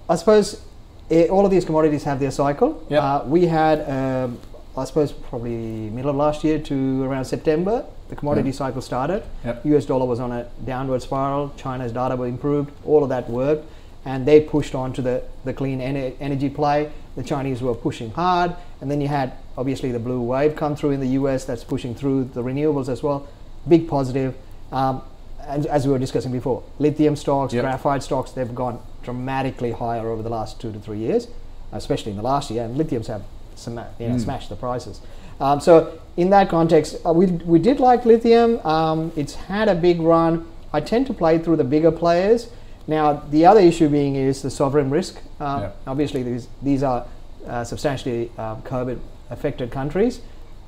I 0.09 0.17
suppose 0.17 0.63
eh, 1.11 1.27
all 1.27 1.45
of 1.45 1.51
these 1.51 1.65
commodities 1.65 2.05
have 2.05 2.21
their 2.21 2.31
cycle. 2.31 2.85
Yep. 2.91 3.03
Uh, 3.03 3.23
we 3.27 3.47
had, 3.47 3.89
um, 3.89 4.41
I 4.77 4.85
suppose, 4.85 5.13
probably 5.13 5.91
middle 5.91 6.11
of 6.11 6.17
last 6.17 6.45
year 6.45 6.59
to 6.59 7.03
around 7.05 7.25
September, 7.25 7.85
the 8.09 8.17
commodity 8.17 8.53
cycle 8.53 8.81
started. 8.81 9.23
Yep. 9.45 9.67
US 9.67 9.85
dollar 9.85 10.07
was 10.07 10.21
on 10.21 10.33
a 10.33 10.49
downward 10.65 11.03
spiral, 11.03 11.53
China's 11.57 11.93
data 11.93 12.17
were 12.17 12.27
improved, 12.27 12.73
all 12.85 13.03
of 13.03 13.09
that 13.11 13.29
worked, 13.29 13.67
and 14.05 14.27
they 14.27 14.41
pushed 14.41 14.75
on 14.75 14.93
to 14.95 15.03
the, 15.03 15.23
the 15.45 15.53
clean 15.53 15.81
ener- 15.81 16.15
energy 16.21 16.49
play. 16.49 16.91
The 17.17 17.23
Chinese 17.23 17.61
were 17.63 17.75
pushing 17.75 18.11
hard, 18.13 18.55
and 18.81 18.91
then 18.91 19.01
you 19.01 19.09
had 19.09 19.33
obviously 19.57 19.91
the 19.93 19.99
blue 19.99 20.21
wave 20.23 20.55
come 20.57 20.77
through 20.77 20.93
in 20.93 21.01
the 21.01 21.09
US 21.21 21.45
that's 21.45 21.65
pushing 21.65 21.95
through 21.95 22.25
the 22.33 22.43
renewables 22.43 22.89
as 22.89 23.03
well. 23.03 23.27
Big 23.67 23.89
positive. 23.89 24.35
Um, 24.73 25.03
and 25.47 25.67
as 25.67 25.87
we 25.87 25.93
were 25.93 25.99
discussing 25.99 26.31
before, 26.31 26.63
lithium 26.79 27.17
stocks, 27.17 27.53
Yep. 27.55 27.63
graphite 27.65 28.03
stocks, 28.03 28.31
they've 28.33 28.55
gone 28.55 28.79
dramatically 29.03 29.73
higher 29.73 30.09
over 30.11 30.23
the 30.23 30.29
last 30.29 30.61
two 30.61 30.71
to 30.73 30.79
three 30.79 30.99
years, 30.99 31.27
especially 31.73 32.11
in 32.13 32.17
the 32.17 32.23
last 32.23 32.51
year, 32.51 32.65
and 32.65 32.77
lithiums 32.77 33.07
have 33.07 33.23
sma- 33.57 33.87
you 33.99 34.07
know, 34.09 34.13
Hmm. 34.15 34.19
smashed 34.21 34.49
the 34.51 34.57
prices. 34.57 35.01
Um, 35.41 35.61
so 35.61 35.93
in 36.17 36.31
that 36.31 36.49
context, 36.49 36.99
uh, 37.07 37.13
we, 37.13 37.27
we 37.27 37.59
did 37.59 37.81
like 37.81 38.05
lithium. 38.05 38.65
Um, 38.67 39.11
it's 39.17 39.35
had 39.35 39.69
a 39.69 39.75
big 39.75 40.01
run. 40.01 40.45
I 40.73 40.81
tend 40.81 41.07
to 41.09 41.15
play 41.15 41.39
through 41.39 41.57
the 41.57 41.65
bigger 41.65 41.91
players. 41.91 42.49
Now, 42.89 43.23
the 43.31 43.47
other 43.47 43.61
issue 43.61 43.89
being 43.89 44.17
is 44.17 44.43
the 44.43 44.51
sovereign 44.51 44.91
risk. 44.91 45.21
Uh, 45.39 45.59
Yeah. 45.61 45.71
Obviously, 45.87 46.23
these, 46.25 46.49
these 46.63 46.83
are 46.83 47.05
uh, 47.47 47.63
substantially 47.63 48.33
um, 48.39 48.63
COVID 48.63 48.99
affected 49.31 49.71
countries. 49.71 50.21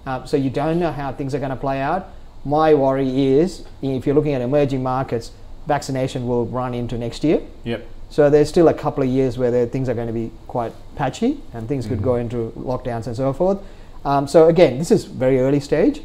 Um, 0.06 0.26
so 0.26 0.36
you 0.36 0.50
don't 0.50 0.78
know 0.78 0.92
how 0.92 1.12
things 1.12 1.34
are 1.34 1.38
going 1.38 1.50
to 1.50 1.56
play 1.56 1.80
out. 1.80 2.08
My 2.44 2.74
worry 2.74 3.26
is 3.38 3.64
if 3.82 4.06
you're 4.06 4.14
looking 4.14 4.34
at 4.34 4.42
emerging 4.42 4.82
markets, 4.82 5.32
vaccination 5.66 6.26
will 6.26 6.46
run 6.46 6.74
into 6.74 6.96
next 6.96 7.24
year. 7.24 7.42
Yep. 7.64 7.86
So 8.10 8.28
there's 8.28 8.48
still 8.48 8.68
a 8.68 8.74
couple 8.74 9.02
of 9.02 9.08
years 9.08 9.38
where 9.38 9.66
things 9.66 9.88
are 9.88 9.94
going 9.94 10.08
to 10.08 10.12
be 10.12 10.30
quite 10.46 10.72
patchy 10.96 11.40
and 11.52 11.68
things 11.68 11.86
could 11.86 12.02
go 12.02 12.16
into 12.16 12.52
lockdowns 12.56 13.06
and 13.06 13.16
so 13.16 13.32
forth. 13.32 13.58
Um, 14.04 14.26
so 14.26 14.48
again, 14.48 14.78
this 14.78 14.90
is 14.90 15.04
very 15.04 15.38
early 15.40 15.60
stage. 15.60 16.02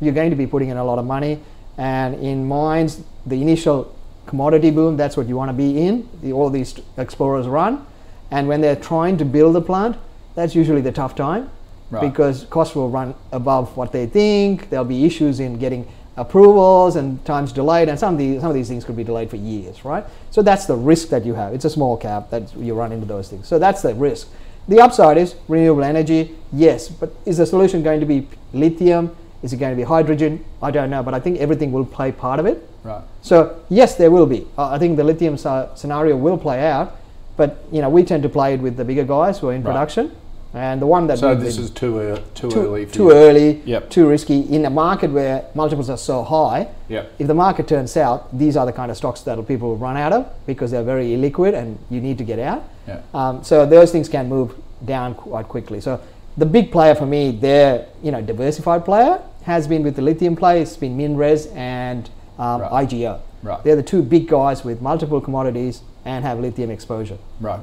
You're 0.00 0.14
going 0.14 0.30
to 0.30 0.36
be 0.36 0.46
putting 0.46 0.68
in 0.68 0.76
a 0.76 0.84
lot 0.84 0.98
of 0.98 1.04
money, 1.04 1.40
and 1.76 2.14
in 2.14 2.46
mines, 2.46 3.02
the 3.26 3.40
initial 3.42 3.94
commodity 4.26 4.70
boom, 4.70 4.96
that's 4.96 5.16
what 5.16 5.26
you 5.26 5.36
want 5.36 5.48
to 5.48 5.52
be 5.54 5.78
in. 5.80 6.08
The, 6.22 6.32
all 6.32 6.50
these 6.50 6.78
explorers 6.96 7.46
run, 7.46 7.84
and 8.30 8.46
when 8.48 8.60
they're 8.60 8.76
trying 8.76 9.18
to 9.18 9.24
build 9.24 9.56
a 9.56 9.60
plant, 9.60 9.96
that's 10.34 10.54
usually 10.54 10.80
the 10.80 10.92
tough 10.92 11.14
time 11.14 11.50
Right. 11.90 12.02
because 12.12 12.44
costs 12.50 12.76
will 12.76 12.88
run 12.88 13.14
above 13.32 13.76
what 13.76 13.90
they 13.90 14.06
think. 14.06 14.70
There'll 14.70 14.84
be 14.84 15.04
issues 15.04 15.40
in 15.40 15.58
getting 15.58 15.88
approvals 16.16 16.94
and 16.94 17.24
times 17.24 17.50
delayed, 17.52 17.88
and 17.88 17.98
some 17.98 18.14
of 18.14 18.18
these 18.18 18.40
some 18.40 18.48
of 18.50 18.54
these 18.54 18.68
things 18.68 18.84
could 18.84 18.96
be 18.96 19.02
delayed 19.02 19.28
for 19.28 19.34
years, 19.36 19.84
right? 19.84 20.04
So 20.30 20.40
that's 20.40 20.66
the 20.66 20.76
risk 20.76 21.08
that 21.08 21.24
you 21.26 21.34
have. 21.34 21.52
It's 21.52 21.64
a 21.64 21.70
small 21.70 21.96
cap 21.96 22.30
that 22.30 22.54
you 22.56 22.74
run 22.74 22.92
into 22.92 23.06
those 23.06 23.28
things. 23.28 23.48
So 23.48 23.58
that's 23.58 23.82
the 23.82 23.94
risk. 23.94 24.28
the 24.68 24.78
upside 24.80 25.18
is 25.18 25.34
renewable 25.48 25.82
energy, 25.82 26.36
yes, 26.52 26.88
but 26.88 27.12
is 27.26 27.38
the 27.38 27.46
solution 27.46 27.82
going 27.82 27.98
to 27.98 28.06
be 28.06 28.28
lithium? 28.52 29.16
Is 29.42 29.52
it 29.52 29.56
going 29.58 29.72
to 29.72 29.76
be 29.76 29.82
hydrogen? 29.84 30.44
I 30.62 30.70
don't 30.70 30.90
know, 30.90 31.02
but 31.02 31.14
I 31.14 31.20
think 31.20 31.38
everything 31.38 31.72
will 31.72 31.86
play 31.86 32.12
part 32.12 32.38
of 32.40 32.46
it. 32.46 32.66
Right. 32.84 33.02
So 33.22 33.60
yes, 33.68 33.94
there 33.96 34.10
will 34.10 34.26
be. 34.26 34.46
I 34.58 34.78
think 34.78 34.96
the 34.96 35.04
lithium 35.04 35.36
scenario 35.36 36.16
will 36.16 36.38
play 36.38 36.66
out, 36.66 36.96
but 37.36 37.64
you 37.72 37.80
know 37.82 37.88
we 37.88 38.02
tend 38.04 38.22
to 38.22 38.28
play 38.28 38.54
it 38.54 38.60
with 38.60 38.76
the 38.76 38.84
bigger 38.84 39.04
guys 39.04 39.38
who 39.38 39.48
are 39.48 39.52
in 39.54 39.62
Right. 39.62 39.72
production, 39.72 40.12
and 40.54 40.80
the 40.82 40.86
one 40.86 41.06
that 41.06 41.18
So 41.18 41.34
this 41.34 41.58
is 41.58 41.70
too, 41.70 42.00
ear 42.00 42.18
too, 42.34 42.50
too, 42.50 42.60
early 42.60 42.84
for 42.86 42.94
too 42.94 43.04
you. 43.04 43.12
early, 43.12 43.62
Yep. 43.64 43.90
too 43.90 44.08
risky 44.08 44.40
in 44.40 44.64
a 44.64 44.70
market 44.70 45.10
where 45.12 45.44
multiples 45.54 45.88
are 45.90 45.96
so 45.98 46.22
high. 46.22 46.68
Yep. 46.88 47.12
If 47.18 47.26
the 47.26 47.34
market 47.34 47.66
turns 47.68 47.92
south, 47.92 48.22
these 48.32 48.56
are 48.56 48.66
the 48.66 48.72
kind 48.72 48.90
of 48.90 48.96
stocks 48.96 49.20
that 49.22 49.36
people 49.46 49.68
will 49.68 49.76
run 49.76 49.96
out 49.96 50.12
of 50.12 50.26
because 50.46 50.70
they're 50.70 50.82
very 50.82 51.08
illiquid 51.16 51.54
and 51.54 51.78
you 51.90 52.00
need 52.00 52.18
to 52.18 52.24
get 52.24 52.38
out. 52.38 52.62
Yeah. 52.88 52.98
Um, 53.14 53.42
so 53.44 53.64
those 53.66 53.90
things 53.92 54.08
can 54.08 54.28
move 54.28 54.54
down 54.84 55.14
quite 55.14 55.48
quickly. 55.48 55.80
So 55.80 56.00
the 56.36 56.46
big 56.46 56.72
player 56.72 56.94
for 56.94 57.06
me, 57.06 57.30
they're 57.30 57.86
you 58.02 58.10
know 58.10 58.20
diversified 58.22 58.84
player 58.84 59.20
has 59.42 59.66
been 59.66 59.82
with 59.82 59.96
the 59.96 60.02
lithium 60.02 60.36
play. 60.36 60.60
It's 60.62 60.76
been 60.76 60.96
Minres 60.96 61.46
and 61.48 62.08
um, 62.38 62.60
Right. 62.62 62.88
IGO. 62.88 63.20
Right. 63.42 63.62
They're 63.64 63.76
the 63.76 63.82
two 63.82 64.02
big 64.02 64.28
guys 64.28 64.64
with 64.64 64.82
multiple 64.82 65.20
commodities 65.20 65.82
and 66.04 66.24
have 66.24 66.38
lithium 66.40 66.70
exposure. 66.70 67.18
Right. 67.40 67.60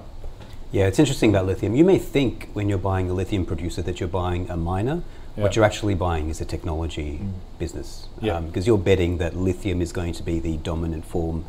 Yeah, 0.71 0.87
it's 0.87 0.99
interesting 0.99 1.29
about 1.29 1.45
lithium. 1.45 1.75
You 1.75 1.85
may 1.85 1.97
think 1.97 2.49
when 2.53 2.67
you're 2.67 2.77
buying 2.77 3.09
a 3.09 3.13
lithium 3.13 3.45
producer 3.45 3.81
that 3.83 3.99
you're 3.99 4.09
buying 4.09 4.49
a 4.49 4.57
miner. 4.57 5.03
Yeah. 5.35 5.43
What 5.43 5.55
you're 5.55 5.65
actually 5.65 5.93
buying 5.93 6.29
is 6.29 6.41
a 6.41 6.45
technology 6.45 7.21
business. 7.59 8.07
Yeah. 8.19 8.39
Because 8.39 8.65
you're 8.67 8.77
betting 8.77 9.19
that 9.19 9.35
lithium 9.35 9.81
is 9.81 9.91
going 9.93 10.13
to 10.13 10.23
be 10.23 10.39
the 10.39 10.57
dominant 10.57 11.05
form 11.05 11.45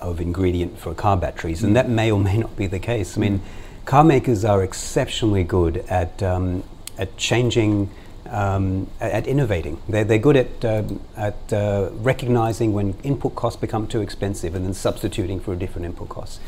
of 0.00 0.20
ingredient 0.20 0.78
for 0.78 0.94
car 0.94 1.16
batteries. 1.16 1.62
And 1.64 1.74
that 1.76 1.88
may 1.88 2.10
or 2.10 2.20
may 2.20 2.38
not 2.38 2.56
be 2.56 2.66
the 2.66 2.78
case. 2.78 3.16
I 3.16 3.20
mean, 3.20 3.42
car 3.84 4.04
makers 4.04 4.44
are 4.44 4.62
exceptionally 4.62 5.44
good 5.44 5.78
at, 5.88 6.22
um, 6.22 6.62
at 6.96 7.16
changing, 7.16 7.90
um, 8.30 8.88
at, 9.00 9.12
at 9.12 9.26
innovating. 9.26 9.80
They're, 9.88 10.04
they're 10.04 10.18
good 10.18 10.36
at, 10.36 10.64
um, 10.64 11.00
at 11.16 11.52
uh, 11.52 11.90
recognizing 11.92 12.72
when 12.72 12.94
input 13.02 13.34
costs 13.34 13.60
become 13.60 13.86
too 13.86 14.00
expensive 14.00 14.54
and 14.54 14.64
then 14.64 14.74
substituting 14.74 15.40
for 15.40 15.52
a 15.52 15.56
different 15.56 15.86
input 15.86 16.08
cost 16.08 16.40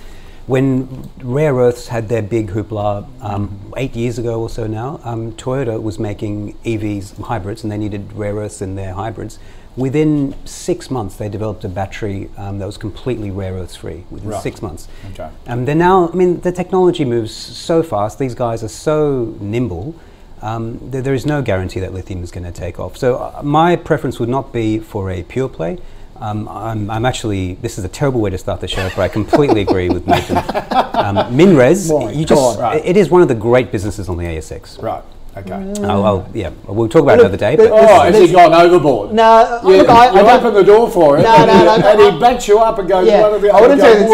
when 0.46 1.10
rare 1.22 1.54
earths 1.54 1.88
had 1.88 2.08
their 2.08 2.22
big 2.22 2.50
hoopla 2.50 3.06
um, 3.20 3.72
eight 3.76 3.96
years 3.96 4.18
ago 4.18 4.40
or 4.40 4.48
so 4.48 4.66
now, 4.66 5.00
um, 5.02 5.32
Toyota 5.32 5.82
was 5.82 5.98
making 5.98 6.54
EVs 6.64 7.20
hybrids 7.20 7.64
and 7.64 7.72
they 7.72 7.76
needed 7.76 8.12
rare 8.12 8.34
earths 8.34 8.62
in 8.62 8.76
their 8.76 8.94
hybrids. 8.94 9.38
Within 9.76 10.34
six 10.46 10.90
months, 10.90 11.16
they 11.16 11.28
developed 11.28 11.64
a 11.64 11.68
battery 11.68 12.30
um, 12.38 12.58
that 12.60 12.66
was 12.66 12.78
completely 12.78 13.30
rare 13.30 13.54
earths 13.54 13.76
free 13.76 14.04
within 14.08 14.30
Right. 14.30 14.42
six 14.42 14.62
months. 14.62 14.88
Okay. 15.12 15.28
Um, 15.48 15.64
they're 15.64 15.74
now, 15.74 16.08
I 16.08 16.14
mean, 16.14 16.40
the 16.40 16.52
technology 16.52 17.04
moves 17.04 17.34
so 17.34 17.82
fast, 17.82 18.18
these 18.18 18.34
guys 18.34 18.62
are 18.62 18.68
so 18.68 19.34
nimble. 19.40 19.94
Um, 20.42 20.78
there, 20.90 21.02
there 21.02 21.14
is 21.14 21.24
no 21.26 21.42
guarantee 21.42 21.80
that 21.80 21.92
lithium 21.94 22.22
is 22.22 22.30
going 22.30 22.44
to 22.44 22.52
take 22.52 22.78
off. 22.78 22.96
So, 22.96 23.16
uh, 23.16 23.40
my 23.42 23.76
preference 23.76 24.20
would 24.20 24.28
not 24.28 24.52
be 24.52 24.78
for 24.78 25.10
a 25.10 25.22
pure 25.22 25.48
play. 25.48 25.78
Um, 26.20 26.48
I'm, 26.48 26.90
I'm 26.90 27.04
actually, 27.04 27.54
this 27.56 27.76
is 27.78 27.84
a 27.84 27.88
terrible 27.88 28.20
way 28.20 28.30
to 28.30 28.38
start 28.38 28.60
the 28.60 28.68
show, 28.68 28.88
but 28.90 28.98
I 29.00 29.08
completely 29.08 29.60
agree 29.62 29.88
with 29.90 30.06
Mathan. 30.06 30.94
Um, 30.94 31.36
Minres, 31.36 31.90
My 31.90 32.10
you 32.10 32.24
just, 32.24 32.58
God. 32.58 32.58
Right. 32.58 32.84
it 32.84 32.96
is 32.96 33.10
one 33.10 33.20
of 33.22 33.28
the 33.28 33.34
great 33.34 33.70
businesses 33.70 34.08
on 34.08 34.16
the 34.16 34.24
ASX. 34.24 34.82
Right. 34.82 35.02
Okay. 35.36 35.52
I'll, 35.84 36.02
I'll- 36.06 36.30
yeah, 36.32 36.48
we'll 36.66 36.88
talk 36.88 37.02
about 37.02 37.18
it 37.18 37.20
another 37.20 37.36
day. 37.36 37.56
the- 37.56 37.64
But 37.64 37.72
Oh, 37.72 38.00
has 38.00 38.18
he 38.18 38.32
gone 38.32 38.54
overboard? 38.54 39.12
No, 39.12 39.60
You, 39.62 39.76
look, 39.76 39.88
I, 39.90 40.06
you 40.10 40.20
I 40.20 40.22
don't- 40.22 40.40
open 40.46 40.54
the 40.54 40.62
door 40.64 40.90
for 40.90 41.18
him, 41.18 41.24
No, 41.24 41.36
no, 41.44 41.64
no, 41.64 41.74
and 41.74 41.84
I- 41.84 42.10
he 42.12 42.18
backs 42.18 42.48
you 42.48 42.58
up 42.58 42.78
and 42.78 42.88
goes, 42.88 43.06
yeah, 43.06 43.20
"What 43.20 43.32
have 43.34 43.42
you-" 43.42 43.50
I 43.50 43.60
wouldn't 43.60 43.80
say 43.82 43.98
you 43.98 44.04
it's 44.04 44.10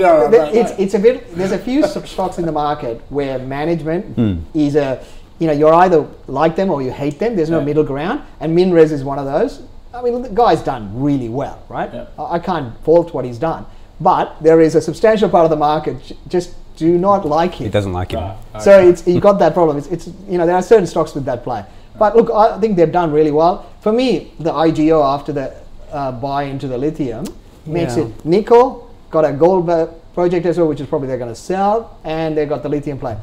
"Well, 0.00 0.30
Th- 0.30 0.54
It's, 0.66 0.72
it's 0.80 0.94
a 0.94 0.98
bit. 0.98 1.32
There's 1.36 1.52
a 1.52 1.58
few 1.58 1.84
s- 1.84 2.10
stocks 2.10 2.38
in 2.38 2.46
the 2.46 2.50
market 2.52 3.00
where 3.10 3.38
management 3.38 4.06
Hmm. 4.16 4.34
is 4.52 4.74
a, 4.74 5.04
you 5.38 5.46
know, 5.46 5.52
you're 5.52 5.74
either 5.74 6.06
like 6.26 6.56
them 6.56 6.70
or 6.70 6.82
you 6.82 6.90
hate 6.90 7.18
them. 7.18 7.36
There's 7.36 7.50
no 7.50 7.58
Yeah. 7.58 7.64
middle 7.64 7.84
ground, 7.84 8.20
and 8.40 8.54
Minres 8.54 8.92
is 8.92 9.04
one 9.04 9.18
of 9.18 9.24
those. 9.26 9.60
I 9.94 10.02
mean, 10.02 10.22
the 10.22 10.28
guy's 10.28 10.62
done 10.62 10.90
really 10.94 11.28
well, 11.28 11.58
right? 11.68 11.90
Yeah. 11.92 12.04
I, 12.18 12.34
I 12.34 12.38
can't 12.38 12.76
fault 12.84 13.14
what 13.14 13.24
he's 13.24 13.38
done, 13.38 13.64
but 14.00 14.36
there 14.40 14.60
is 14.60 14.74
a 14.74 14.80
substantial 14.80 15.28
part 15.28 15.44
of 15.44 15.50
the 15.50 15.56
market 15.56 15.96
just 16.28 16.54
do 16.76 16.96
not 16.98 17.26
like 17.26 17.54
him. 17.54 17.66
it 17.66 17.72
doesn't 17.72 17.92
like 17.92 18.12
him. 18.12 18.20
Right. 18.22 18.62
So 18.62 18.80
it's 18.88 19.06
you 19.06 19.20
got 19.20 19.38
that 19.40 19.52
problem. 19.54 19.78
It's, 19.78 19.88
it's 19.88 20.06
you 20.28 20.38
know 20.38 20.46
there 20.46 20.54
are 20.56 20.62
certain 20.62 20.86
stocks 20.86 21.14
with 21.14 21.24
that 21.24 21.42
play. 21.42 21.64
But 21.98 22.14
look, 22.14 22.30
I 22.30 22.58
think 22.60 22.76
they've 22.76 22.92
done 22.92 23.10
really 23.10 23.32
well. 23.32 23.66
For 23.80 23.92
me, 23.92 24.32
the 24.38 24.52
IGO 24.52 25.04
after 25.04 25.32
the 25.32 25.52
uh, 25.90 26.12
buy 26.12 26.44
into 26.44 26.68
the 26.68 26.78
lithium 26.78 27.24
makes 27.66 27.96
Yeah. 27.96 28.04
it 28.04 28.24
nickel. 28.24 28.88
Got 29.10 29.24
a 29.24 29.32
gold 29.32 29.66
project 30.14 30.46
as 30.46 30.58
well, 30.58 30.68
which 30.68 30.80
is 30.80 30.86
probably 30.86 31.08
they're 31.08 31.18
going 31.18 31.34
to 31.34 31.40
sell, 31.52 31.98
and 32.04 32.36
they've 32.36 32.48
got 32.48 32.62
the 32.62 32.68
lithium 32.68 32.98
play. 32.98 33.16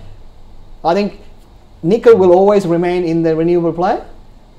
I 0.83 0.93
think 0.93 1.21
nickel 1.85 2.15
will 2.17 2.33
always 2.33 2.65
remain 2.65 3.03
in 3.05 3.23
the 3.23 3.35
renewable 3.35 3.71
play, 3.73 4.01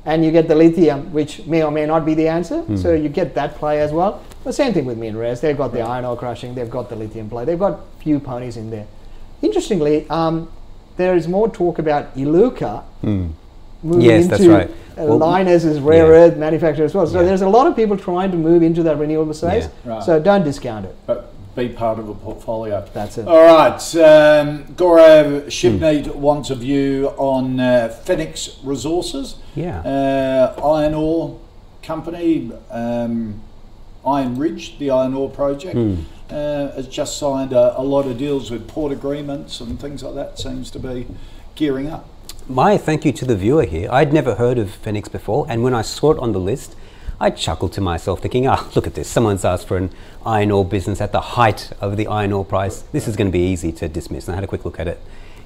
and 0.04 0.24
you 0.24 0.30
get 0.30 0.46
the 0.48 0.54
lithium, 0.54 1.12
which 1.12 1.44
may 1.46 1.62
or 1.62 1.70
may 1.70 1.84
not 1.86 2.06
be 2.06 2.14
the 2.14 2.28
answer. 2.28 2.64
So 2.76 2.92
you 2.94 3.08
get 3.08 3.34
that 3.34 3.56
play 3.56 3.80
as 3.80 3.90
well. 3.92 4.22
The 4.44 4.52
same 4.52 4.72
thing 4.72 4.84
with 4.84 4.96
Minres. 4.98 5.40
They've 5.40 5.56
got 5.58 5.72
the 5.72 5.80
iron 5.80 6.04
ore 6.04 6.16
crushing. 6.16 6.54
They've 6.54 6.70
got 6.70 6.88
the 6.88 6.94
lithium 6.96 7.28
play. 7.28 7.44
They've 7.44 7.58
got 7.58 7.80
few 7.98 8.20
ponies 8.20 8.56
in 8.56 8.70
there. 8.70 8.86
Interestingly, 9.42 10.08
um, 10.08 10.48
there 10.96 11.16
is 11.16 11.26
more 11.28 11.48
talk 11.48 11.78
about 11.80 12.14
Iluka 12.16 12.82
moving 13.02 13.34
Hmm. 13.82 14.00
Yes, 14.00 14.24
into 14.24 14.28
that's 14.36 14.46
right. 14.46 14.70
uh, 14.98 15.04
Well, 15.06 15.18
Lynas 15.18 15.64
as 15.66 15.78
rare 15.80 16.06
yeah. 16.06 16.20
earth 16.20 16.36
manufacturer 16.38 16.86
as 16.86 16.94
well. 16.94 17.06
So 17.06 17.20
Yeah. 17.20 17.26
there's 17.26 17.42
a 17.42 17.48
lot 17.48 17.66
of 17.66 17.76
people 17.76 17.96
trying 17.98 18.30
to 18.30 18.36
move 18.38 18.62
into 18.62 18.82
that 18.84 18.98
renewable 18.98 19.34
space. 19.34 19.68
Yeah. 19.84 19.92
Right. 19.94 20.02
So 20.02 20.18
don't 20.18 20.44
discount 20.44 20.86
it. 20.86 20.94
But 21.06 21.32
be 21.56 21.68
part 21.70 21.98
of 21.98 22.08
a 22.08 22.14
portfolio. 22.14 22.86
That's 22.92 23.18
it. 23.18 23.26
All 23.26 23.44
right. 23.44 23.80
Um, 23.96 24.64
Gaurav 24.76 25.42
Hmm. 25.42 25.48
Shipneet 25.48 26.14
wants 26.14 26.50
a 26.50 26.54
view 26.54 27.12
on 27.16 27.58
uh, 27.58 27.88
Fenix 28.04 28.58
Resources. 28.62 29.36
Yeah. 29.54 29.80
Uh, 29.80 30.60
iron 30.62 30.94
ore 30.94 31.40
company, 31.82 32.52
um, 32.70 33.40
Iron 34.06 34.36
Ridge, 34.38 34.78
the 34.78 34.90
iron 34.90 35.14
ore 35.14 35.30
project, 35.30 35.74
Hmm. 35.74 35.94
uh, 36.30 36.72
has 36.72 36.86
just 36.88 37.16
signed 37.18 37.52
a, 37.52 37.80
a 37.80 37.82
lot 37.82 38.06
of 38.06 38.18
deals 38.18 38.50
with 38.50 38.68
port 38.68 38.92
agreements 38.92 39.60
and 39.60 39.80
things 39.80 40.02
like 40.02 40.14
that. 40.14 40.38
Seems 40.38 40.70
to 40.72 40.78
be 40.78 41.06
gearing 41.54 41.88
up. 41.88 42.06
My 42.48 42.76
thank 42.76 43.04
you 43.04 43.12
to 43.12 43.24
the 43.24 43.34
viewer 43.34 43.64
here. 43.64 43.88
I'd 43.90 44.12
never 44.12 44.34
heard 44.36 44.58
of 44.58 44.70
Fenix 44.70 45.08
before, 45.08 45.46
and 45.48 45.64
when 45.64 45.74
I 45.74 45.82
saw 45.82 46.12
it 46.12 46.18
on 46.18 46.32
the 46.32 46.38
list, 46.38 46.76
I 47.18 47.30
chuckled 47.30 47.72
to 47.74 47.80
myself, 47.80 48.20
thinking, 48.20 48.46
ah, 48.46 48.68
look 48.74 48.86
at 48.86 48.94
this. 48.94 49.08
Someone's 49.08 49.44
asked 49.44 49.66
for 49.66 49.76
an 49.78 49.90
iron 50.24 50.50
ore 50.50 50.64
business 50.66 51.00
at 51.00 51.12
the 51.12 51.20
height 51.20 51.72
of 51.80 51.96
the 51.96 52.06
iron 52.06 52.32
ore 52.32 52.44
price. 52.44 52.82
This 52.92 53.08
is 53.08 53.16
going 53.16 53.28
to 53.28 53.32
be 53.32 53.40
easy 53.46 53.72
to 53.72 53.88
dismiss. 53.88 54.26
And 54.28 54.32
I 54.32 54.36
had 54.36 54.44
a 54.44 54.46
quick 54.46 54.64
look 54.66 54.78
at 54.78 54.86
it. 54.86 55.00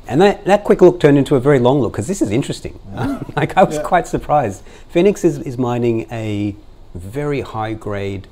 And 0.08 0.20
that, 0.20 0.44
that 0.46 0.64
quick 0.64 0.80
look 0.80 0.98
turned 0.98 1.16
into 1.18 1.36
a 1.36 1.40
very 1.40 1.60
long 1.60 1.80
look 1.80 1.92
because 1.92 2.08
this 2.08 2.20
is 2.20 2.30
interesting. 2.32 2.80
like, 3.36 3.56
I 3.56 3.62
was 3.62 3.76
Yeah. 3.76 3.82
quite 3.82 4.08
surprised. 4.08 4.64
Fenix 4.88 5.22
is, 5.24 5.38
is 5.38 5.56
mining 5.58 6.06
a 6.10 6.56
very 6.94 7.42
high 7.42 7.74
grade, 7.74 8.26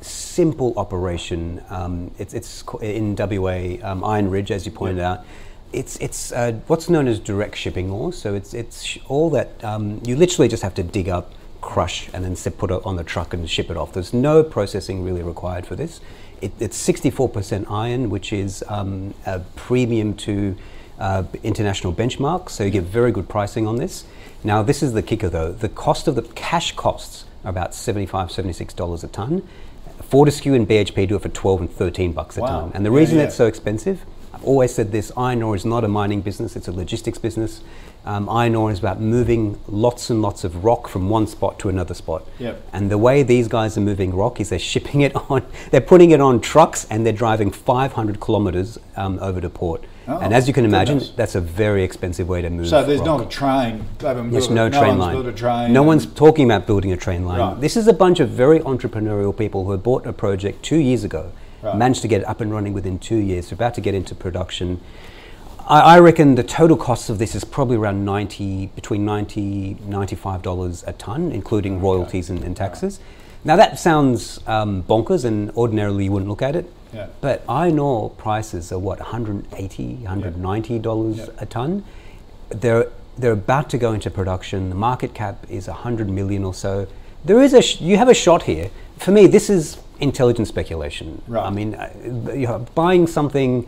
simple 0.00 0.72
operation. 0.78 1.62
Um, 1.68 2.10
it's, 2.18 2.32
it's 2.32 2.64
in 2.80 3.14
WA, 3.16 3.76
um, 3.82 4.02
Iron 4.02 4.30
Ridge, 4.30 4.50
as 4.50 4.64
you 4.64 4.72
pointed 4.72 5.00
out. 5.00 5.26
It's, 5.74 5.96
it's 5.98 6.32
uh, 6.32 6.52
what's 6.66 6.88
known 6.88 7.06
as 7.08 7.18
direct 7.18 7.56
shipping 7.56 7.90
ore. 7.90 8.12
So 8.14 8.34
it's, 8.34 8.54
it's 8.54 8.82
sh- 8.82 8.98
all 9.08 9.28
that 9.30 9.62
um, 9.62 10.00
you 10.04 10.16
literally 10.16 10.48
just 10.48 10.62
have 10.62 10.74
to 10.74 10.82
dig 10.82 11.08
up, 11.10 11.32
crush, 11.62 12.10
and 12.12 12.22
then 12.24 12.36
sit, 12.36 12.58
put 12.58 12.70
it 12.70 12.84
on 12.84 12.96
the 12.96 13.04
truck 13.04 13.32
and 13.32 13.48
ship 13.48 13.70
it 13.70 13.76
off. 13.78 13.94
There's 13.94 14.12
no 14.12 14.42
processing 14.42 15.02
really 15.02 15.22
required 15.22 15.66
for 15.66 15.74
this. 15.76 16.00
It, 16.42 16.52
it's 16.60 16.76
64% 16.86 17.70
iron, 17.70 18.10
which 18.10 18.32
is 18.32 18.62
um, 18.68 19.14
a 19.24 19.40
premium 19.56 20.14
to 20.18 20.56
uh, 20.98 21.24
international 21.42 21.92
benchmarks. 21.94 22.50
So 22.50 22.64
you 22.64 22.70
get 22.70 22.84
very 22.84 23.12
good 23.12 23.28
pricing 23.28 23.66
on 23.66 23.76
this. 23.76 24.04
Now, 24.44 24.62
this 24.62 24.82
is 24.82 24.92
the 24.92 25.02
kicker 25.02 25.28
though. 25.30 25.52
The 25.52 25.68
cost 25.68 26.08
of 26.08 26.16
the 26.16 26.22
cash 26.22 26.72
costs 26.76 27.24
are 27.44 27.50
about 27.50 27.70
$75, 27.72 28.08
$76 28.10 29.04
a 29.04 29.06
ton. 29.08 29.48
Fortescue 30.02 30.54
and 30.54 30.68
BHP 30.68 31.08
do 31.08 31.16
it 31.16 31.22
for 31.22 31.28
12 31.28 31.60
and 31.60 31.70
13 31.70 32.12
bucks 32.12 32.36
a 32.36 32.40
Wow. 32.40 32.48
ton. 32.48 32.72
And 32.74 32.84
the 32.84 32.90
Yeah, 32.90 32.98
reason 32.98 33.18
yeah. 33.18 33.24
it's 33.24 33.36
so 33.36 33.46
expensive, 33.46 34.04
I've 34.34 34.44
always 34.44 34.74
said 34.74 34.90
this 34.92 35.12
iron 35.16 35.42
ore 35.42 35.54
is 35.54 35.64
not 35.64 35.84
a 35.84 35.88
mining 35.88 36.20
business, 36.22 36.56
it's 36.56 36.68
a 36.68 36.72
logistics 36.72 37.18
business. 37.18 37.60
Um, 38.04 38.28
iron 38.28 38.56
ore 38.56 38.72
is 38.72 38.80
about 38.80 39.00
moving 39.00 39.60
lots 39.68 40.10
and 40.10 40.20
lots 40.20 40.42
of 40.42 40.64
rock 40.64 40.88
from 40.88 41.08
one 41.08 41.28
spot 41.28 41.60
to 41.60 41.68
another 41.68 41.94
spot. 41.94 42.26
Yep. 42.40 42.60
And 42.72 42.90
the 42.90 42.98
way 42.98 43.22
these 43.22 43.46
guys 43.46 43.78
are 43.78 43.80
moving 43.80 44.12
rock 44.14 44.40
is 44.40 44.48
they're 44.48 44.58
shipping 44.58 45.02
it 45.02 45.14
on, 45.30 45.44
they're 45.70 45.80
putting 45.80 46.10
it 46.10 46.20
on 46.20 46.40
trucks 46.40 46.84
and 46.90 47.06
they're 47.06 47.12
driving 47.12 47.52
500 47.52 48.18
kilometers 48.18 48.76
um, 48.96 49.20
over 49.20 49.40
to 49.40 49.48
port. 49.48 49.84
Oh, 50.08 50.18
and 50.18 50.34
as 50.34 50.48
you 50.48 50.52
can 50.54 50.64
imagine, 50.64 50.98
goodness. 50.98 51.14
that's 51.14 51.36
a 51.36 51.40
very 51.40 51.84
expensive 51.84 52.28
way 52.28 52.42
to 52.42 52.50
move. 52.50 52.66
So 52.66 52.84
there's 52.84 52.98
rock. 53.00 53.20
not 53.20 53.26
a 53.26 53.28
train. 53.30 53.86
There's 53.98 54.48
built 54.48 54.50
no 54.50 54.68
train 54.68 54.98
line. 54.98 55.34
train. 55.36 55.72
no 55.72 55.84
one's 55.84 56.06
talking 56.06 56.44
about 56.44 56.66
building 56.66 56.90
a 56.90 56.96
train 56.96 57.24
line. 57.24 57.38
Right. 57.38 57.60
This 57.60 57.76
is 57.76 57.86
a 57.86 57.92
bunch 57.92 58.18
of 58.18 58.28
very 58.30 58.58
entrepreneurial 58.60 59.36
people 59.36 59.64
who 59.64 59.78
bought 59.78 60.04
a 60.08 60.12
project 60.12 60.64
two 60.64 60.78
years 60.78 61.04
ago, 61.04 61.30
Right. 61.62 61.76
managed 61.76 62.02
to 62.02 62.08
get 62.08 62.22
it 62.22 62.26
up 62.26 62.40
and 62.40 62.52
running 62.52 62.72
within 62.72 62.98
two 62.98 63.18
years. 63.18 63.50
They're 63.50 63.54
about 63.54 63.74
to 63.74 63.80
get 63.80 63.94
into 63.94 64.16
production. 64.16 64.80
I, 65.72 65.96
I 65.96 65.98
reckon 66.00 66.34
the 66.34 66.42
total 66.42 66.76
cost 66.76 67.08
of 67.08 67.18
this 67.18 67.34
is 67.34 67.44
probably 67.44 67.78
around 67.78 68.04
90, 68.04 68.66
between 68.74 69.06
90 69.06 69.76
$95 69.76 70.86
a 70.86 70.92
ton, 70.92 71.32
including 71.32 71.80
royalties 71.80 72.28
and, 72.28 72.44
and 72.44 72.54
taxes. 72.54 73.00
Now 73.42 73.56
that 73.56 73.78
sounds 73.78 74.38
um, 74.46 74.82
bonkers 74.82 75.24
and 75.24 75.50
ordinarily 75.52 76.04
you 76.04 76.12
wouldn't 76.12 76.28
look 76.28 76.42
at 76.42 76.54
it. 76.56 76.70
Yeah. 76.92 77.06
But 77.22 77.42
iron 77.48 77.78
ore 77.78 78.10
prices 78.10 78.70
are 78.70 78.78
what 78.78 78.98
180, 78.98 79.94
190 79.94 80.78
dollars 80.78 81.16
Yeah. 81.16 81.26
a 81.38 81.46
ton. 81.46 81.84
They're 82.50 82.88
they're 83.16 83.32
about 83.32 83.70
to 83.70 83.78
go 83.78 83.94
into 83.94 84.10
production. 84.10 84.68
The 84.68 84.74
market 84.74 85.14
cap 85.14 85.46
is 85.48 85.68
100 85.68 86.08
million 86.10 86.44
or 86.44 86.52
so. 86.54 86.86
There 87.24 87.40
is 87.42 87.54
a 87.54 87.62
sh- 87.62 87.80
you 87.80 87.96
have 87.96 88.08
a 88.10 88.14
shot 88.14 88.42
here. 88.42 88.70
For 88.98 89.10
me, 89.10 89.26
this 89.26 89.48
is 89.48 89.78
intelligent 90.00 90.48
speculation. 90.48 91.22
Right. 91.26 91.46
I 91.46 91.50
mean, 91.50 91.74
uh, 91.74 91.90
you 92.34 92.46
know, 92.46 92.66
buying 92.74 93.06
something 93.06 93.66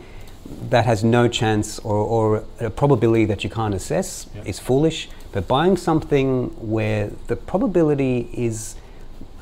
that 0.69 0.85
has 0.85 1.03
no 1.03 1.27
chance 1.27 1.79
or, 1.79 1.95
or 1.95 2.43
a 2.59 2.69
probability 2.69 3.25
that 3.25 3.43
you 3.43 3.49
can't 3.49 3.73
assess 3.73 4.27
Yeah. 4.35 4.43
is 4.45 4.59
foolish. 4.59 5.09
But 5.31 5.47
buying 5.47 5.75
something 5.77 6.47
where 6.59 7.11
the 7.27 7.35
probability 7.35 8.29
is 8.33 8.75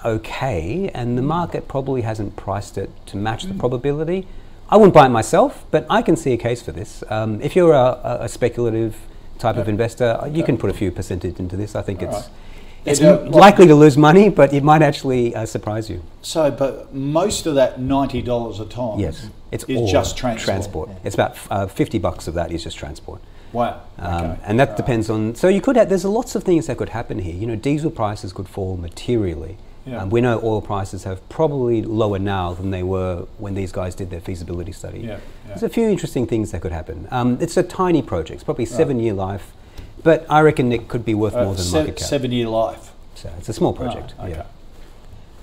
okay 0.05 0.89
and 0.93 1.17
the 1.17 1.21
market 1.21 1.67
probably 1.67 2.01
hasn't 2.01 2.35
priced 2.35 2.77
it 2.77 2.89
to 3.07 3.17
match 3.17 3.43
the 3.43 3.53
probability, 3.53 4.27
I 4.69 4.77
wouldn't 4.77 4.93
buy 4.93 5.05
it 5.05 5.09
myself, 5.09 5.65
but 5.71 5.85
I 5.89 6.01
can 6.01 6.15
see 6.15 6.33
a 6.33 6.37
case 6.37 6.61
for 6.61 6.71
this. 6.71 7.03
Um, 7.09 7.41
if 7.41 7.55
you're 7.55 7.73
a, 7.73 8.19
a- 8.21 8.29
speculative 8.29 8.95
type 9.39 9.57
of 9.57 9.67
investor, 9.69 10.27
you 10.31 10.43
can 10.43 10.57
put 10.57 10.69
a 10.69 10.73
few 10.73 10.91
percentage 10.91 11.37
into 11.39 11.55
this. 11.57 11.75
I 11.75 11.81
think 11.81 12.01
it's. 12.01 12.29
It's 12.85 13.01
uh, 13.01 13.21
likely 13.29 13.67
to 13.67 13.75
lose 13.75 13.97
money, 13.97 14.29
but 14.29 14.53
it 14.53 14.63
might 14.63 14.81
actually 14.81 15.35
uh, 15.35 15.45
surprise 15.45 15.89
you. 15.89 16.03
So, 16.21 16.51
but 16.51 16.93
most 16.93 17.45
of 17.45 17.55
that 17.55 17.79
ninety 17.79 18.21
dollars 18.21 18.59
a 18.59 18.65
ton, 18.65 18.99
Yes, 18.99 19.29
it's 19.51 19.63
is 19.65 19.91
just 19.91 20.17
transport. 20.17 20.45
transport. 20.45 20.89
It's 21.03 21.15
about 21.15 21.37
uh, 21.49 21.67
fifty 21.67 21.99
bucks 21.99 22.27
of 22.27 22.33
that 22.33 22.51
is 22.51 22.63
just 22.63 22.77
transport. 22.77 23.21
Wow. 23.53 23.81
Um, 23.99 24.31
okay. 24.31 24.39
And 24.45 24.59
that 24.59 24.75
depends 24.77 25.09
on. 25.09 25.35
So 25.35 25.47
you 25.47 25.61
could 25.61 25.75
have. 25.75 25.87
There's 25.89 26.05
lots 26.05 26.35
of 26.35 26.43
things 26.43 26.67
that 26.67 26.77
could 26.77 26.89
happen 26.89 27.19
here. 27.19 27.35
You 27.35 27.47
know, 27.47 27.55
diesel 27.55 27.91
prices 27.91 28.33
could 28.33 28.47
fall 28.49 28.77
materially. 28.77 29.57
Yeah. 29.85 30.01
Um, 30.01 30.09
we 30.09 30.21
know 30.21 30.39
oil 30.41 30.61
prices 30.61 31.03
have 31.03 31.27
probably 31.27 31.81
lower 31.81 32.17
now 32.17 32.53
than 32.53 32.71
they 32.71 32.83
were 32.83 33.27
when 33.37 33.53
these 33.53 33.71
guys 33.73 33.93
did 33.95 34.09
their 34.09 34.21
feasibility 34.21 34.71
study. 34.71 34.99
Yeah, 34.99 35.07
yeah. 35.07 35.19
There's 35.47 35.63
a 35.63 35.69
few 35.69 35.89
interesting 35.89 36.25
things 36.25 36.51
that 36.51 36.61
could 36.61 36.71
happen. 36.71 37.05
Um, 37.11 37.37
it's 37.41 37.57
a 37.57 37.63
tiny 37.63 38.01
project. 38.01 38.35
It's 38.35 38.43
probably 38.45 38.65
seven 38.65 38.97
year 38.99 39.13
life, 39.13 39.51
but 40.03 40.25
I 40.29 40.41
reckon 40.41 40.71
it 40.71 40.87
could 40.87 41.05
be 41.05 41.13
worth 41.13 41.35
Uh, 41.35 41.45
more 41.45 41.55
than 41.55 41.63
se- 41.63 41.77
market 41.77 41.95
cap. 41.97 42.07
seven 42.07 42.31
year 42.31 42.47
life. 42.47 42.91
So 43.15 43.29
it's 43.37 43.49
a 43.49 43.53
small 43.53 43.73
project. 43.73 44.13
Right, 44.19 44.31
okay. 44.31 44.37
Yeah. 44.39 44.45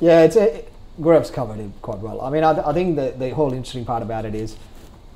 Yeah, 0.00 0.23
it's 0.23 0.37
a, 0.37 0.64
Greb's 1.00 1.31
covered 1.31 1.61
it 1.61 1.71
quite 1.83 1.99
well. 1.99 2.21
I 2.21 2.31
mean, 2.31 2.45
I, 2.45 2.52
th- 2.55 2.67
I 2.67 2.73
think 2.73 2.97
the, 2.97 3.14
the 3.19 3.31
whole 3.31 3.52
interesting 3.52 3.85
part 3.85 4.02
about 4.02 4.25
it 4.25 4.35
is 4.35 4.57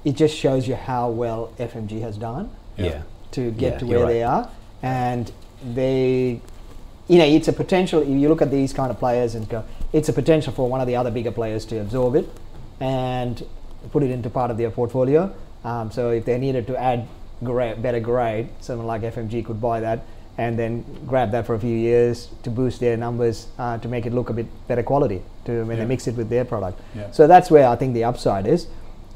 it 0.04 0.12
just 0.12 0.36
shows 0.36 0.66
you 0.68 0.74
how 0.76 1.08
well 1.10 1.52
FMG 1.58 2.00
has 2.02 2.16
done 2.16 2.50
Yeah. 2.76 2.84
Yeah. 2.86 3.02
to 3.32 3.50
get 3.50 3.72
Yeah, 3.74 3.78
to 3.78 3.86
where 3.86 4.00
right. 4.00 4.06
they 4.12 4.22
are. 4.22 4.48
And 4.82 5.32
they, 5.74 6.40
you 7.08 7.18
know, 7.18 7.24
it's 7.24 7.48
a 7.48 7.52
potential. 7.52 8.04
You 8.04 8.28
look 8.28 8.42
at 8.42 8.50
these 8.50 8.72
kind 8.72 8.90
of 8.90 8.98
players 8.98 9.34
and 9.34 9.48
go, 9.48 9.64
it's 9.92 10.08
a 10.08 10.12
potential 10.12 10.52
for 10.52 10.68
one 10.68 10.80
of 10.80 10.86
the 10.86 10.96
other 10.96 11.10
bigger 11.10 11.30
players 11.32 11.64
to 11.66 11.80
absorb 11.80 12.16
it 12.16 12.28
and 12.80 13.44
put 13.90 14.02
it 14.02 14.10
into 14.10 14.28
part 14.30 14.50
of 14.50 14.56
their 14.58 14.70
portfolio. 14.70 15.34
Um, 15.64 15.90
so 15.90 16.10
if 16.10 16.24
they 16.26 16.38
needed 16.38 16.66
to 16.66 16.76
add 16.76 17.06
gra- 17.44 17.76
better 17.76 18.00
grade, 18.00 18.48
someone 18.60 18.86
like 18.86 19.02
FMG 19.02 19.44
could 19.44 19.60
buy 19.60 19.80
that 19.80 20.04
and 20.36 20.58
then 20.58 20.84
grab 21.06 21.30
that 21.30 21.46
for 21.46 21.54
a 21.54 21.58
few 21.60 21.76
years 21.76 22.28
to 22.42 22.50
boost 22.50 22.80
their 22.80 22.96
numbers 22.96 23.46
uh, 23.58 23.78
to 23.78 23.86
make 23.88 24.04
it 24.04 24.12
look 24.12 24.30
a 24.30 24.32
bit 24.32 24.46
better 24.66 24.82
quality 24.82 25.22
to 25.44 25.62
when 25.64 25.76
Yeah. 25.76 25.84
they 25.84 25.88
mix 25.88 26.08
it 26.08 26.16
with 26.16 26.28
their 26.28 26.44
product. 26.44 26.80
Yeah. 26.94 27.10
So 27.12 27.26
that's 27.28 27.50
where 27.52 27.68
I 27.68 27.76
think 27.76 27.94
the 27.94 28.02
upside 28.04 28.46
is. 28.48 28.66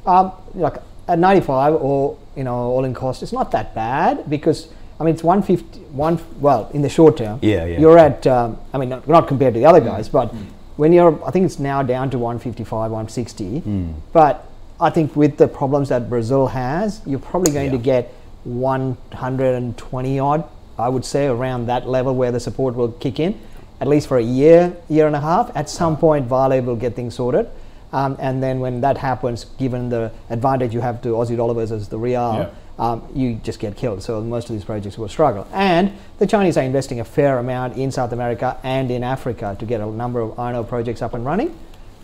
Um, 0.05 0.31
like 0.55 0.77
at 1.09 1.19
95 1.19 1.73
or 1.73 2.17
you 2.37 2.45
know 2.45 2.55
all 2.55 2.85
in 2.85 2.93
cost, 2.93 3.21
it's 3.21 3.33
not 3.33 3.51
that 3.51 3.75
bad 3.75 4.29
because 4.29 4.69
I 4.99 5.03
mean 5.03 5.13
it's 5.13 5.23
150 5.23 5.79
one 5.91 6.19
well 6.39 6.69
in 6.73 6.81
the 6.83 6.89
short 6.89 7.17
term. 7.17 7.39
Yeah, 7.41 7.65
yeah. 7.65 7.79
You're 7.79 7.97
at 7.97 8.25
um, 8.25 8.57
I 8.73 8.77
mean 8.77 8.87
not, 8.89 9.05
not 9.07 9.27
compared 9.27 9.53
to 9.55 9.59
the 9.59 9.65
other 9.65 9.81
guys, 9.81 10.07
but 10.07 10.33
when 10.77 10.93
you're 10.93 11.19
I 11.27 11.31
think 11.31 11.45
it's 11.45 11.59
now 11.59 11.83
down 11.83 12.09
to 12.11 12.17
155, 12.17 12.91
160. 12.91 13.59
Hmm. 13.59 13.91
But 14.13 14.45
I 14.79 14.89
think 14.89 15.17
with 15.17 15.35
the 15.35 15.49
problems 15.49 15.89
that 15.89 16.09
Brazil 16.09 16.47
has, 16.47 17.01
you're 17.05 17.19
probably 17.19 17.51
going 17.51 17.71
to 17.71 17.77
get 17.77 18.13
120 18.43 20.19
odd. 20.19 20.43
I 20.77 20.87
would 20.89 21.03
say 21.05 21.27
around 21.27 21.67
that 21.67 21.87
level 21.87 22.15
where 22.15 22.31
the 22.31 22.39
support 22.39 22.75
will 22.75 22.91
kick 22.93 23.19
in, 23.19 23.39
at 23.81 23.87
least 23.87 24.07
for 24.07 24.17
a 24.17 24.23
year, 24.23 24.75
year 24.87 25.07
and 25.07 25.15
a 25.15 25.19
half. 25.19 25.51
At 25.55 25.69
some 25.69 25.97
point, 25.97 26.27
Vale 26.27 26.61
will 26.61 26.75
get 26.77 26.95
things 26.95 27.15
sorted. 27.15 27.49
Um, 27.91 28.15
and 28.19 28.41
then 28.41 28.59
when 28.59 28.81
that 28.81 28.97
happens, 28.97 29.45
given 29.57 29.89
the 29.89 30.11
advantage 30.29 30.73
you 30.73 30.79
have 30.81 31.01
to 31.01 31.09
Aussie 31.09 31.35
dollar 31.35 31.53
versus 31.55 31.87
the 31.89 31.97
real, 31.97 32.33
Yeah. 32.35 32.49
um, 32.77 33.01
you 33.15 33.35
just 33.35 33.59
get 33.59 33.75
killed. 33.75 34.03
So 34.03 34.21
most 34.21 34.49
of 34.49 34.55
these 34.55 34.63
projects 34.63 34.97
will 34.97 35.07
struggle. 35.09 35.47
And 35.53 35.91
the 36.19 36.27
Chinese 36.27 36.55
are 36.55 36.63
investing 36.63 36.99
a 36.99 37.03
fair 37.03 37.39
amount 37.39 37.77
in 37.77 37.91
South 37.91 38.11
America 38.13 38.57
and 38.63 38.91
in 38.91 39.03
Africa 39.03 39.55
to 39.59 39.65
get 39.65 39.81
a 39.81 39.85
number 39.87 40.21
of 40.21 40.37
iron 40.39 40.55
ore 40.55 40.63
projects 40.63 41.01
up 41.01 41.13
and 41.13 41.25
running. 41.25 41.53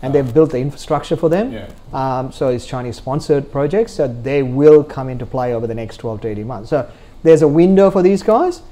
And 0.06 0.14
they've 0.14 0.32
built 0.34 0.50
the 0.52 0.58
infrastructure 0.58 1.16
for 1.16 1.28
them. 1.28 1.52
Yeah. 1.52 1.68
Um, 1.92 2.30
so 2.32 2.48
it's 2.48 2.64
Chinese 2.66 2.96
sponsored 2.96 3.50
projects. 3.50 3.92
So 3.94 4.06
they 4.08 4.42
will 4.42 4.84
come 4.84 5.08
into 5.08 5.26
play 5.26 5.52
over 5.52 5.66
the 5.66 5.74
next 5.74 5.96
12 5.98 6.20
to 6.22 6.28
18 6.28 6.46
months. 6.46 6.70
So 6.70 6.88
there's 7.22 7.42
a 7.42 7.48
window 7.48 7.90
for 7.90 8.02
these 8.02 8.22
guys. 8.22 8.62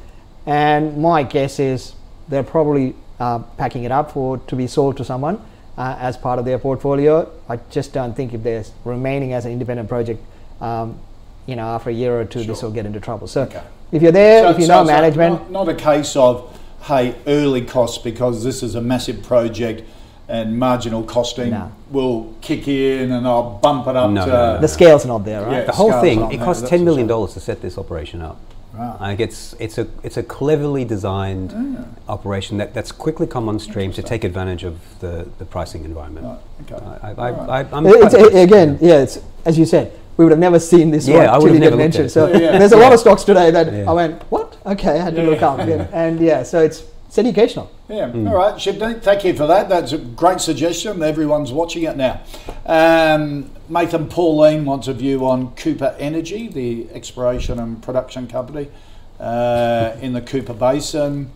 And 0.46 0.98
my 0.98 1.22
guess 1.24 1.58
is 1.58 1.94
they're 2.28 2.42
probably 2.44 2.94
uh, 3.18 3.40
packing 3.58 3.84
it 3.84 3.90
up 3.90 4.12
for 4.12 4.38
to 4.38 4.56
be 4.56 4.66
sold 4.66 4.96
to 4.98 5.04
someone 5.04 5.40
uh, 5.76 5.96
as 5.98 6.16
part 6.16 6.38
of 6.38 6.44
their 6.44 6.58
portfolio. 6.58 7.30
I 7.48 7.56
just 7.70 7.92
don't 7.92 8.14
think 8.14 8.32
if 8.32 8.42
they're 8.42 8.64
remaining 8.84 9.32
as 9.32 9.44
an 9.44 9.52
independent 9.52 9.88
project, 9.88 10.22
um, 10.60 10.98
you 11.46 11.56
know, 11.56 11.64
after 11.66 11.90
a 11.90 11.92
year 11.92 12.20
or 12.20 12.24
two, 12.24 12.44
this 12.44 12.62
will 12.62 12.70
get 12.70 12.86
into 12.86 13.00
trouble. 13.00 13.26
So 13.26 13.42
Okay. 13.42 13.60
if 13.90 14.02
you're 14.02 14.12
there, 14.12 14.44
So- 14.44 14.50
if 14.50 14.58
you 14.58 14.66
so 14.66 14.74
know 14.74 14.80
it's 14.82 14.90
management, 14.90 15.50
Not, 15.50 15.66
not 15.66 15.68
a 15.68 15.74
case 15.74 16.14
of, 16.16 16.56
hey, 16.82 17.14
early 17.26 17.62
costs 17.62 17.98
because 17.98 18.44
this 18.44 18.62
is 18.62 18.74
a 18.74 18.80
massive 18.80 19.22
project 19.22 19.82
and 20.28 20.58
marginal 20.58 21.02
costing 21.02 21.50
No. 21.50 21.70
will 21.90 22.34
kick 22.40 22.66
in 22.68 23.12
and 23.12 23.26
I'll 23.26 23.58
bump 23.62 23.86
it 23.86 23.96
up 23.96 24.10
No, 24.10 24.24
to. 24.24 24.30
no, 24.30 24.54
no, 24.54 24.60
the 24.60 24.68
scale's 24.68 25.04
not 25.04 25.24
there, 25.24 25.42
right? 25.42 25.52
Yeah. 25.52 25.64
The 25.64 25.72
whole 25.72 25.92
thing 26.00 26.20
it 26.32 26.38
costs 26.38 26.62
that's 26.62 26.70
ten 26.70 26.80
for 26.80 26.84
million 26.86 27.06
sure. 27.06 27.16
dollars 27.16 27.34
to 27.34 27.40
set 27.40 27.60
this 27.60 27.76
operation 27.76 28.22
up. 28.22 28.38
Right. 28.72 28.96
Like 29.00 29.20
it's 29.20 29.54
it's 29.60 29.78
a 29.78 29.86
it's 30.02 30.16
a 30.16 30.22
cleverly 30.22 30.84
designed 30.84 31.52
Ah. 31.54 32.12
operation 32.12 32.58
that, 32.58 32.74
that's 32.74 32.90
quickly 32.90 33.26
come 33.26 33.48
on 33.48 33.58
stream 33.60 33.92
to 33.92 34.02
take 34.02 34.24
advantage 34.24 34.64
of 34.64 34.74
the, 35.00 35.28
the 35.38 35.44
pricing 35.44 35.84
environment. 35.84 36.26
Right, 36.26 36.72
okay. 36.76 36.84
I, 37.02 37.10
I, 37.10 37.30
Alright. 37.30 37.72
I, 37.72 37.76
I'm 37.76 37.86
It's, 37.86 38.14
again, 38.14 38.78
yeah, 38.80 39.02
it's 39.02 39.20
as 39.44 39.56
you 39.58 39.64
said, 39.66 39.92
we 40.16 40.24
would 40.24 40.32
have 40.32 40.40
never 40.40 40.58
seen 40.58 40.90
this 40.90 41.06
Yeah, 41.06 41.18
one 41.18 41.26
I 41.28 41.38
would 41.38 41.50
have 41.52 41.60
never 41.60 41.76
get 41.76 41.82
mentioned. 41.84 42.10
So 42.10 42.26
Yeah. 42.28 42.58
there's 42.58 42.72
a 42.72 42.76
lot 42.76 42.92
of 42.92 42.98
stocks 42.98 43.22
today 43.24 43.50
that 43.52 43.72
Yeah. 43.72 43.90
I 43.90 43.92
went, 43.92 44.22
what? 44.30 44.56
Okay, 44.66 44.98
I 44.98 45.02
had 45.04 45.14
to 45.16 45.22
Yeah. 45.22 45.28
look 45.28 45.42
up. 45.42 45.58
Yeah. 45.68 45.86
And 45.92 46.18
yeah, 46.20 46.42
so 46.42 46.60
it's 46.60 46.82
educational. 47.18 47.70
Yeah, 47.88 48.12
all 48.12 48.34
right, 48.34 48.54
Shipney, 48.54 49.00
thank 49.02 49.24
you 49.24 49.34
for 49.34 49.46
that. 49.46 49.68
That's 49.68 49.92
a 49.92 49.98
great 49.98 50.40
suggestion. 50.40 51.02
Everyone's 51.02 51.52
watching 51.52 51.84
it 51.84 51.96
now. 51.96 52.20
Um, 52.66 53.50
Mathan 53.70 54.10
Pauline 54.10 54.64
wants 54.64 54.88
a 54.88 54.94
view 54.94 55.26
on 55.26 55.54
Cooper 55.54 55.94
Energy, 55.98 56.48
the 56.48 56.88
exploration 56.92 57.58
and 57.58 57.82
production 57.82 58.26
company 58.26 58.68
uh, 59.20 59.96
in 60.00 60.12
the 60.12 60.20
Cooper 60.20 60.54
Basin. 60.54 61.30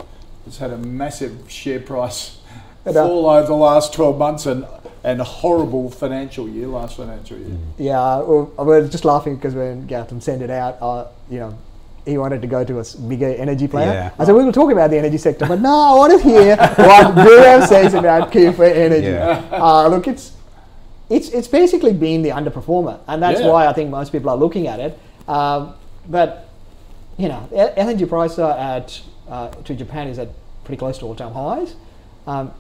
It's 0.47 0.59
had 0.59 0.71
a 0.71 0.79
massive 0.79 1.51
share 1.51 1.81
price 1.81 2.39
And, 2.85 2.97
uh, 2.97 3.07
fall 3.07 3.29
over 3.29 3.47
the 3.47 3.55
last 3.55 3.93
12 3.93 4.19
months 4.19 4.47
and, 4.47 4.67
and 5.05 5.21
a 5.21 5.25
horrible 5.25 5.91
financial 5.91 6.49
year, 6.49 6.67
last 6.67 6.97
financial 6.97 7.39
year. 7.39 7.57
Yeah, 7.79 8.21
well, 8.21 8.53
I 8.59 8.63
was 8.63 8.91
just 8.91 9.05
laughing 9.05 9.37
because 9.37 9.55
when 9.55 9.87
Gautam 9.87 10.23
sent 10.23 10.43
it 10.43 10.51
out, 10.51 10.79
uh, 10.81 11.07
you 11.31 11.39
know, 11.41 11.59
he 12.09 12.19
wanted 12.19 12.41
to 12.41 12.49
go 12.49 12.65
to 12.65 12.81
a 12.81 12.85
bigger 13.07 13.29
energy 13.35 13.69
player. 13.69 13.93
Yeah. 13.93 14.11
I 14.19 14.25
said, 14.25 14.35
we 14.35 14.43
will 14.45 14.53
talk 14.53 14.73
about 14.73 14.91
the 14.91 14.99
energy 14.99 15.19
sector, 15.19 15.47
but 15.47 15.61
no, 15.61 15.71
I 15.71 15.95
want 15.95 16.13
to 16.21 16.29
hear 16.29 16.57
what 16.57 17.15
Gaurav 17.15 17.67
says 17.69 17.95
about 17.95 18.33
Cooper 18.33 18.65
Energy. 18.65 19.07
Yeah. 19.09 19.45
Uh, 19.53 19.89
look, 19.89 20.09
it's, 20.09 20.33
it's, 21.11 21.29
it's 21.31 21.49
basically 21.49 21.93
been 21.93 22.23
the 22.23 22.31
underperformer, 22.31 22.99
and 23.07 23.23
that's 23.23 23.41
Yeah. 23.41 23.49
why 23.49 23.67
I 23.67 23.73
think 23.73 23.91
most 23.91 24.11
people 24.11 24.31
are 24.31 24.37
looking 24.37 24.67
at 24.67 24.81
it. 24.81 24.99
Um, 25.29 25.75
but, 26.09 26.49
you 27.19 27.29
know, 27.29 27.47
L- 27.55 27.75
LNG 27.75 28.09
price 28.09 28.39
at, 28.39 29.01
uh, 29.29 29.49
to 29.51 29.75
Japan 29.75 30.09
is 30.09 30.19
at 30.19 30.29
pretty 30.65 30.79
close 30.79 30.99
to 30.99 31.05
all-time 31.07 31.33
highs. 31.35 31.75
Um, 32.27 32.53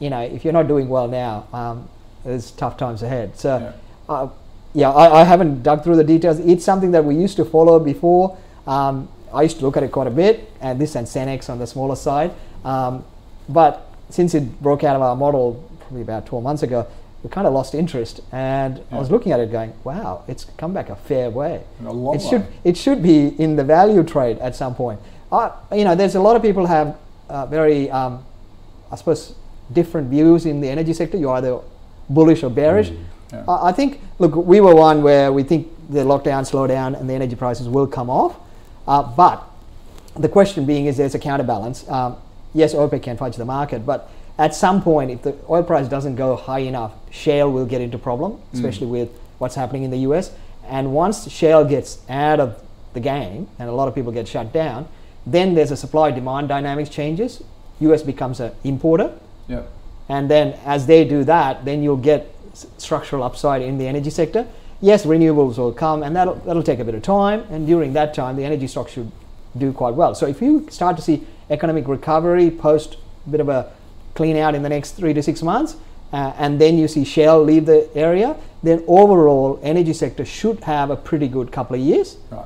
you 0.00 0.10
know, 0.10 0.20
if 0.20 0.44
you're 0.44 0.52
not 0.52 0.66
doing 0.68 0.88
well 0.88 1.06
now, 1.08 1.46
um, 1.52 1.88
there's 2.24 2.50
tough 2.50 2.76
times 2.76 3.02
ahead. 3.02 3.38
So, 3.38 3.58
Yeah. 3.58 3.72
uh, 4.14 4.28
yeah, 4.74 4.90
I, 4.90 5.20
I 5.20 5.24
haven't 5.24 5.62
dug 5.62 5.82
through 5.84 5.96
the 5.96 6.04
details. 6.04 6.38
It's 6.40 6.64
something 6.64 6.90
that 6.90 7.04
we 7.04 7.14
used 7.14 7.36
to 7.36 7.44
follow 7.44 7.78
before. 7.78 8.36
Um, 8.66 9.08
I 9.32 9.42
used 9.42 9.58
to 9.58 9.64
look 9.64 9.76
at 9.76 9.82
it 9.82 9.92
quite 9.92 10.06
a 10.06 10.10
bit, 10.10 10.50
and 10.60 10.80
this 10.80 10.94
and 10.94 11.06
Senex 11.06 11.50
on 11.50 11.58
the 11.58 11.66
smaller 11.66 11.96
side. 11.96 12.32
Um, 12.64 13.04
but 13.48 13.92
since 14.10 14.34
it 14.34 14.60
broke 14.62 14.84
out 14.84 14.96
of 14.96 15.02
our 15.02 15.16
model 15.16 15.68
probably 15.80 16.02
about 16.02 16.26
12 16.26 16.42
months 16.42 16.62
ago, 16.62 16.86
we 17.22 17.30
kind 17.30 17.46
of 17.46 17.52
lost 17.52 17.74
interest. 17.74 18.20
And 18.32 18.82
I 18.90 18.98
was 18.98 19.10
looking 19.10 19.32
at 19.32 19.40
it 19.40 19.50
going, 19.50 19.72
wow, 19.84 20.24
it's 20.28 20.44
come 20.56 20.72
back 20.72 20.90
a 20.90 20.96
fair 20.96 21.30
way. 21.30 21.62
A 21.84 22.12
it 22.12 22.22
should 22.22 22.42
way. 22.42 22.48
it 22.64 22.76
should 22.76 23.02
be 23.02 23.28
in 23.40 23.56
the 23.56 23.64
value 23.64 24.02
trade 24.04 24.38
at 24.38 24.54
some 24.54 24.74
point. 24.74 25.00
I, 25.32 25.52
you 25.72 25.84
know, 25.84 25.94
there's 25.94 26.14
a 26.14 26.20
lot 26.20 26.36
of 26.36 26.42
people 26.42 26.66
have 26.66 26.96
uh, 27.28 27.46
very, 27.46 27.90
um, 27.90 28.24
I 28.92 28.96
suppose, 28.96 29.34
different 29.72 30.08
views 30.08 30.46
in 30.46 30.60
the 30.60 30.68
energy 30.68 30.92
sector. 30.92 31.16
You're 31.16 31.34
either 31.34 31.58
bullish 32.08 32.44
or 32.44 32.50
bearish. 32.50 32.90
Yeah. 33.32 33.44
I 33.48 33.68
I 33.68 33.72
think, 33.72 34.00
look, 34.20 34.36
we 34.36 34.60
were 34.60 34.74
one 34.74 35.02
where 35.02 35.32
we 35.32 35.42
think 35.42 35.68
the 35.90 36.00
lockdown 36.00 36.46
slow 36.46 36.66
down 36.66 36.94
and 36.94 37.10
the 37.10 37.14
energy 37.14 37.34
prices 37.34 37.68
will 37.68 37.86
come 37.86 38.08
off. 38.08 38.36
Uh, 38.86 39.02
but 39.02 39.42
the 40.14 40.28
question 40.28 40.64
being 40.66 40.86
is 40.86 40.96
there's 40.96 41.14
a 41.14 41.18
counterbalance. 41.18 41.88
Um, 41.88 42.16
yes, 42.54 42.74
OPEC 42.74 43.02
can 43.02 43.16
fudge 43.16 43.36
the 43.36 43.44
market, 43.44 43.84
but 43.84 44.10
at 44.38 44.54
some 44.54 44.82
point, 44.82 45.10
if 45.10 45.22
the 45.22 45.34
oil 45.48 45.62
price 45.62 45.88
doesn't 45.88 46.16
go 46.16 46.36
high 46.36 46.60
enough, 46.60 46.92
shale 47.10 47.50
will 47.50 47.66
get 47.66 47.80
into 47.80 47.98
problem, 47.98 48.40
especially 48.52 48.86
with 48.86 49.08
what's 49.38 49.54
happening 49.54 49.82
in 49.82 49.90
the 49.90 49.98
US. 49.98 50.30
And 50.68 50.92
once 50.92 51.30
shale 51.30 51.64
gets 51.64 51.98
out 52.08 52.40
of 52.40 52.60
the 52.92 53.00
game 53.00 53.48
and 53.58 53.68
a 53.68 53.72
lot 53.72 53.88
of 53.88 53.94
people 53.94 54.12
get 54.12 54.26
shut 54.28 54.52
down, 54.52 54.88
then 55.26 55.54
there's 55.54 55.70
a 55.70 55.76
supply 55.76 56.10
demand 56.10 56.48
dynamics 56.48 56.88
changes. 56.90 57.42
US 57.80 58.02
becomes 58.02 58.40
an 58.40 58.52
importer. 58.64 59.12
Yeah. 59.48 59.62
And 60.08 60.30
then 60.30 60.58
as 60.64 60.86
they 60.86 61.04
do 61.04 61.24
that, 61.24 61.64
then 61.64 61.82
you'll 61.82 61.96
get 61.96 62.32
s- 62.52 62.66
structural 62.78 63.22
upside 63.22 63.62
in 63.62 63.78
the 63.78 63.86
energy 63.86 64.10
sector. 64.10 64.46
Yes, 64.80 65.06
renewables 65.06 65.56
will 65.58 65.72
come 65.72 66.02
and 66.02 66.14
that'll, 66.14 66.34
that'll 66.36 66.62
take 66.62 66.78
a 66.78 66.84
bit 66.84 66.94
of 66.94 67.02
time. 67.02 67.44
And 67.50 67.66
during 67.66 67.92
that 67.94 68.14
time, 68.14 68.36
the 68.36 68.44
energy 68.44 68.66
stock 68.66 68.88
should 68.88 69.10
do 69.56 69.72
quite 69.72 69.94
well. 69.94 70.14
So 70.14 70.26
if 70.26 70.42
you 70.42 70.66
start 70.70 70.96
to 70.96 71.02
see 71.02 71.26
economic 71.50 71.88
recovery 71.88 72.50
post 72.50 72.96
a 73.26 73.30
bit 73.30 73.40
of 73.40 73.48
a 73.48 73.72
clean 74.14 74.36
out 74.36 74.54
in 74.54 74.62
the 74.62 74.68
next 74.68 74.92
three 74.92 75.14
to 75.14 75.22
six 75.22 75.42
months, 75.42 75.76
uh, 76.12 76.32
and 76.38 76.60
then 76.60 76.78
you 76.78 76.88
see 76.88 77.04
Shell 77.04 77.42
leave 77.42 77.66
the 77.66 77.88
area, 77.96 78.36
then 78.62 78.84
overall 78.86 79.58
energy 79.62 79.92
sector 79.92 80.24
should 80.24 80.60
have 80.64 80.90
a 80.90 80.96
pretty 80.96 81.28
good 81.28 81.50
couple 81.52 81.74
of 81.76 81.82
years 81.82 82.16
Right. 82.30 82.44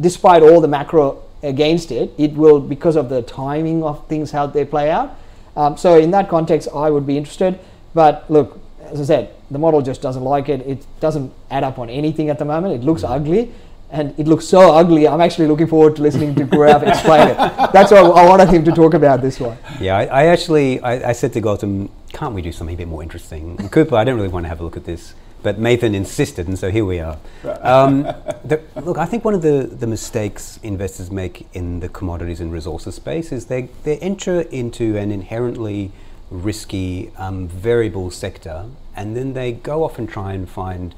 despite 0.00 0.42
all 0.42 0.60
the 0.60 0.68
macro 0.68 1.22
against 1.42 1.92
it, 1.92 2.12
it 2.18 2.32
will 2.34 2.60
because 2.60 2.96
of 2.96 3.08
the 3.08 3.22
timing 3.22 3.82
of 3.84 4.06
things 4.08 4.30
how 4.32 4.46
they 4.46 4.64
play 4.64 4.90
out. 4.90 5.14
Um, 5.56 5.76
so 5.76 5.98
in 5.98 6.10
that 6.10 6.28
context, 6.28 6.68
I 6.74 6.90
would 6.90 7.06
be 7.06 7.16
interested. 7.16 7.58
But 7.94 8.24
look, 8.30 8.58
as 8.82 9.00
I 9.00 9.04
said, 9.04 9.34
the 9.50 9.58
model 9.58 9.82
just 9.82 10.02
doesn't 10.02 10.24
like 10.24 10.48
it. 10.48 10.60
It 10.66 10.86
doesn't 11.00 11.32
add 11.50 11.64
up 11.64 11.78
on 11.78 11.88
anything 11.90 12.30
at 12.30 12.38
the 12.38 12.44
moment. 12.44 12.74
It 12.74 12.84
looks 12.84 13.04
ugly. 13.04 13.52
And 13.88 14.18
it 14.18 14.26
looks 14.26 14.44
so 14.44 14.74
ugly. 14.74 15.06
I'm 15.06 15.20
actually 15.20 15.46
looking 15.46 15.68
forward 15.68 15.94
to 15.96 16.02
listening 16.02 16.34
to 16.34 16.44
Gaurav 16.44 16.82
explain 16.86 17.28
it. 17.28 17.36
That's 17.72 17.92
why 17.92 17.98
I 17.98 18.28
wanted 18.28 18.48
him 18.48 18.64
to 18.64 18.72
talk 18.72 18.94
about 18.94 19.22
this 19.22 19.38
one. 19.38 19.56
Yeah, 19.80 19.96
I, 19.96 20.04
I 20.06 20.26
actually 20.26 20.80
I, 20.80 21.10
I 21.10 21.12
said 21.12 21.32
to 21.34 21.40
Gautam, 21.40 21.88
can't 22.12 22.34
we 22.34 22.42
do 22.42 22.50
something 22.50 22.74
a 22.74 22.76
bit 22.76 22.88
more 22.88 23.00
interesting? 23.00 23.54
And 23.60 23.70
Cooper, 23.70 23.94
I 23.94 24.02
don't 24.02 24.16
really 24.16 24.28
want 24.28 24.42
to 24.44 24.48
have 24.48 24.60
a 24.60 24.64
look 24.64 24.76
at 24.76 24.86
this, 24.86 25.14
but 25.44 25.60
Mathan 25.60 25.94
insisted, 25.94 26.48
and 26.48 26.58
so 26.58 26.72
here 26.72 26.84
we 26.84 26.98
are. 26.98 27.16
Um, 27.60 28.02
the, 28.44 28.60
look, 28.74 28.98
I 28.98 29.06
think 29.06 29.24
one 29.24 29.34
of 29.34 29.42
the, 29.42 29.68
the 29.70 29.86
mistakes 29.86 30.58
investors 30.64 31.12
make 31.12 31.46
in 31.52 31.78
the 31.78 31.88
commodities 31.88 32.40
and 32.40 32.52
resources 32.52 32.96
space 32.96 33.30
is 33.30 33.46
they 33.46 33.68
they 33.84 33.98
enter 33.98 34.40
into 34.40 34.96
an 34.96 35.12
inherently 35.12 35.92
risky 36.28 37.12
um, 37.18 37.46
variable 37.46 38.10
sector, 38.10 38.64
and 38.96 39.16
then 39.16 39.34
they 39.34 39.52
go 39.52 39.84
off 39.84 39.98
and 39.98 40.08
try 40.08 40.32
and 40.32 40.48
find 40.48 40.94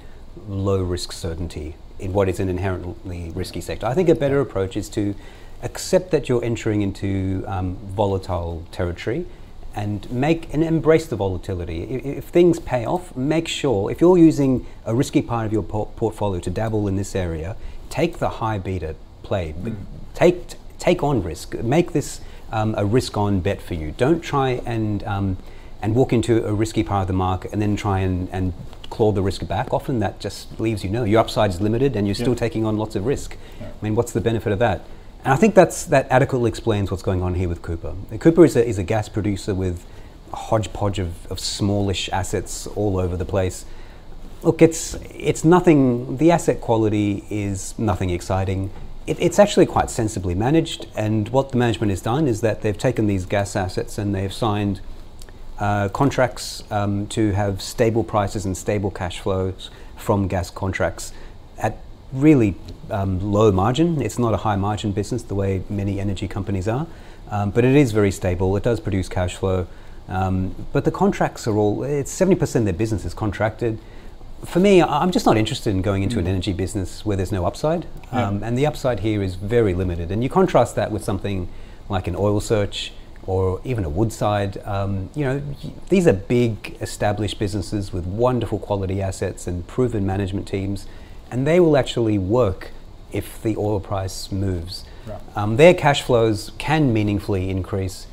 low 0.49 0.83
risk 0.83 1.13
certainty 1.13 1.75
in 1.99 2.13
what 2.13 2.29
is 2.29 2.39
an 2.39 2.49
inherently 2.49 3.33
risky 3.35 3.61
sector. 3.61 3.87
I 3.87 3.95
think 3.95 4.09
a 4.09 4.15
better 4.15 4.41
approach 4.41 4.77
is 4.77 4.89
to 4.91 5.15
accept 5.63 6.13
that 6.13 6.29
you're 6.29 6.45
entering 6.45 6.83
into 6.83 7.45
um, 7.49 7.77
volatile 7.77 8.65
territory 8.71 9.27
and 9.75 10.11
make 10.11 10.53
and 10.55 10.63
embrace 10.63 11.07
the 11.07 11.17
volatility. 11.17 11.83
If, 11.83 12.05
if 12.05 12.25
things 12.25 12.61
pay 12.61 12.87
off, 12.87 13.17
make 13.17 13.49
sure 13.49 13.91
if 13.91 14.01
you're 14.01 14.17
using 14.17 14.67
a 14.87 14.95
risky 14.95 15.23
part 15.23 15.47
of 15.47 15.53
your 15.53 15.65
por- 15.65 15.91
portfolio 15.97 16.41
to 16.41 16.51
dabble 16.51 16.87
in 16.87 16.97
this 16.97 17.17
area, 17.17 17.57
take 17.91 18.19
the 18.19 18.29
high 18.29 18.59
beta 18.59 18.95
play. 19.23 19.55
But 19.57 19.73
Take 20.19 20.55
take 20.81 21.05
on 21.05 21.23
risk. 21.23 21.55
Make 21.63 21.93
this 21.93 22.21
um, 22.51 22.75
a 22.77 22.85
risk-on 22.85 23.39
bet 23.39 23.63
for 23.63 23.75
you. 23.75 23.93
Don't 23.93 24.21
try 24.21 24.61
and 24.67 25.05
um, 25.05 25.37
and 25.81 25.95
walk 25.95 26.13
into 26.13 26.45
a 26.47 26.53
risky 26.53 26.83
part 26.83 27.03
of 27.03 27.07
the 27.09 27.13
market 27.13 27.53
and 27.53 27.63
then 27.63 27.77
try 27.77 28.01
and, 28.01 28.29
and 28.33 28.53
claw 28.91 29.13
the 29.13 29.23
risk 29.23 29.47
back. 29.47 29.73
Often 29.73 30.01
that 30.01 30.19
just 30.19 30.59
leaves 30.61 30.83
you 30.83 30.91
no. 30.91 31.05
Your 31.05 31.21
upside 31.21 31.51
is 31.51 31.61
limited 31.61 31.95
and 31.95 32.07
you're 32.07 32.15
still 32.15 32.35
taking 32.35 32.65
on 32.65 32.77
lots 32.77 32.97
of 32.97 33.07
risk. 33.07 33.37
I 33.61 33.85
mean, 33.85 33.95
what's 33.95 34.13
the 34.13 34.21
benefit 34.21 34.53
of 34.53 34.59
that? 34.59 34.85
And 35.25 35.33
I 35.33 35.37
think 35.37 35.55
that's 35.55 35.85
that 35.87 36.07
adequately 36.11 36.49
explains 36.49 36.91
what's 36.91 37.03
going 37.03 37.23
on 37.23 37.35
here 37.35 37.49
with 37.49 37.61
Cooper. 37.63 37.95
Cooper 38.19 38.45
is 38.45 38.57
a, 38.57 38.67
is 38.67 38.79
a 38.79 38.85
gas 38.85 39.09
producer 39.09 39.55
with 39.55 39.85
a 40.33 40.37
hodgepodge 40.37 40.99
of, 40.99 41.31
of 41.31 41.41
smallish 41.41 42.09
assets 42.11 42.67
all 42.69 42.99
over 42.99 43.17
the 43.17 43.25
place. 43.25 43.65
Look, 44.43 44.63
it's 44.63 44.95
it's 45.15 45.45
nothing. 45.45 46.19
The 46.19 46.31
asset 46.31 46.61
quality 46.61 47.25
is 47.29 47.77
nothing 47.79 48.11
exciting. 48.11 48.71
It, 49.07 49.21
it's 49.21 49.39
actually 49.39 49.67
quite 49.67 49.91
sensibly 49.91 50.35
managed, 50.35 50.87
and 50.95 51.29
what 51.31 51.51
the 51.51 51.57
management 51.57 51.91
has 51.91 52.01
done 52.01 52.29
is 52.29 52.41
that 52.43 52.63
they've 52.63 52.79
taken 52.79 53.09
these 53.09 53.27
gas 53.27 53.57
assets 53.57 53.99
and 53.99 54.15
they've 54.15 54.33
signed 54.33 54.81
uh, 55.59 55.89
contracts 55.89 56.63
um, 56.71 57.07
to 57.09 57.33
have 57.33 57.61
stable 57.61 58.05
prices 58.05 58.47
and 58.47 58.57
stable 58.57 58.91
cash 58.91 59.21
flows 59.21 59.71
from 59.97 60.29
gas 60.29 60.51
contracts 60.51 61.13
at 61.59 61.79
really 62.13 62.55
um, 62.91 63.21
low 63.21 63.51
margin. 63.53 64.01
It's 64.01 64.19
not 64.19 64.35
a 64.35 64.39
high 64.39 64.57
margin 64.57 64.93
business 64.93 65.23
the 65.23 65.35
way 65.35 65.63
many 65.69 66.01
energy 66.01 66.29
companies 66.29 66.69
are, 66.69 66.87
um, 67.31 67.51
but 67.51 67.65
it 67.65 67.75
is 67.75 67.93
very 67.93 68.11
stable. 68.11 68.57
It 68.57 68.63
does 68.63 68.81
produce 68.81 69.09
cash 69.09 69.37
flow. 69.37 69.67
Um, 70.09 70.55
but 70.73 70.85
the 70.85 70.91
contracts 70.91 71.47
are 71.47 71.57
all, 71.57 71.83
it's 71.83 72.19
70% 72.19 72.57
of 72.57 72.65
their 72.65 72.73
business 72.73 73.05
is 73.05 73.13
contracted. 73.13 73.79
For 74.47 74.61
me, 74.61 74.81
I'm 74.81 75.11
just 75.11 75.27
not 75.27 75.37
interested 75.37 75.71
in 75.71 75.83
going 75.83 76.03
into 76.03 76.19
an 76.19 76.27
energy 76.27 76.53
business 76.53 77.05
where 77.05 77.17
there's 77.17 77.33
no 77.33 77.45
upside. 77.45 77.87
Um, 78.13 78.43
and 78.43 78.57
the 78.57 78.67
upside 78.67 79.01
here 79.01 79.21
is 79.23 79.35
very 79.35 79.75
limited. 79.75 80.11
And 80.11 80.23
you 80.23 80.31
contrast 80.31 80.77
that 80.77 80.93
with 80.93 81.05
something 81.05 81.49
like 81.89 82.07
an 82.07 82.15
oil 82.17 82.41
search 82.41 82.93
or 83.29 83.61
even 83.63 83.85
a 83.85 83.89
Woodside. 83.91 84.57
Um, 84.65 85.11
you 85.15 85.23
know, 85.23 85.43
these 85.91 86.07
are 86.07 86.15
big 86.15 86.79
established 86.81 87.39
businesses 87.39 87.93
with 87.93 88.07
wonderful 88.07 88.59
quality 88.59 89.03
assets 89.03 89.47
and 89.47 89.67
proven 89.67 90.07
management 90.07 90.49
teams, 90.49 90.87
and 91.31 91.47
they 91.47 91.61
will 91.61 91.77
actually 91.77 92.17
work 92.17 92.71
if 93.13 93.41
the 93.43 93.55
oil 93.59 93.81
price 93.81 94.33
moves. 94.33 94.87
Right. 95.07 95.21
Um, 95.37 95.57
their 95.59 95.75
cash 95.75 96.01
flows 96.03 96.53
can 96.57 96.91
meaningfully 96.95 97.51
increase. 97.51 98.07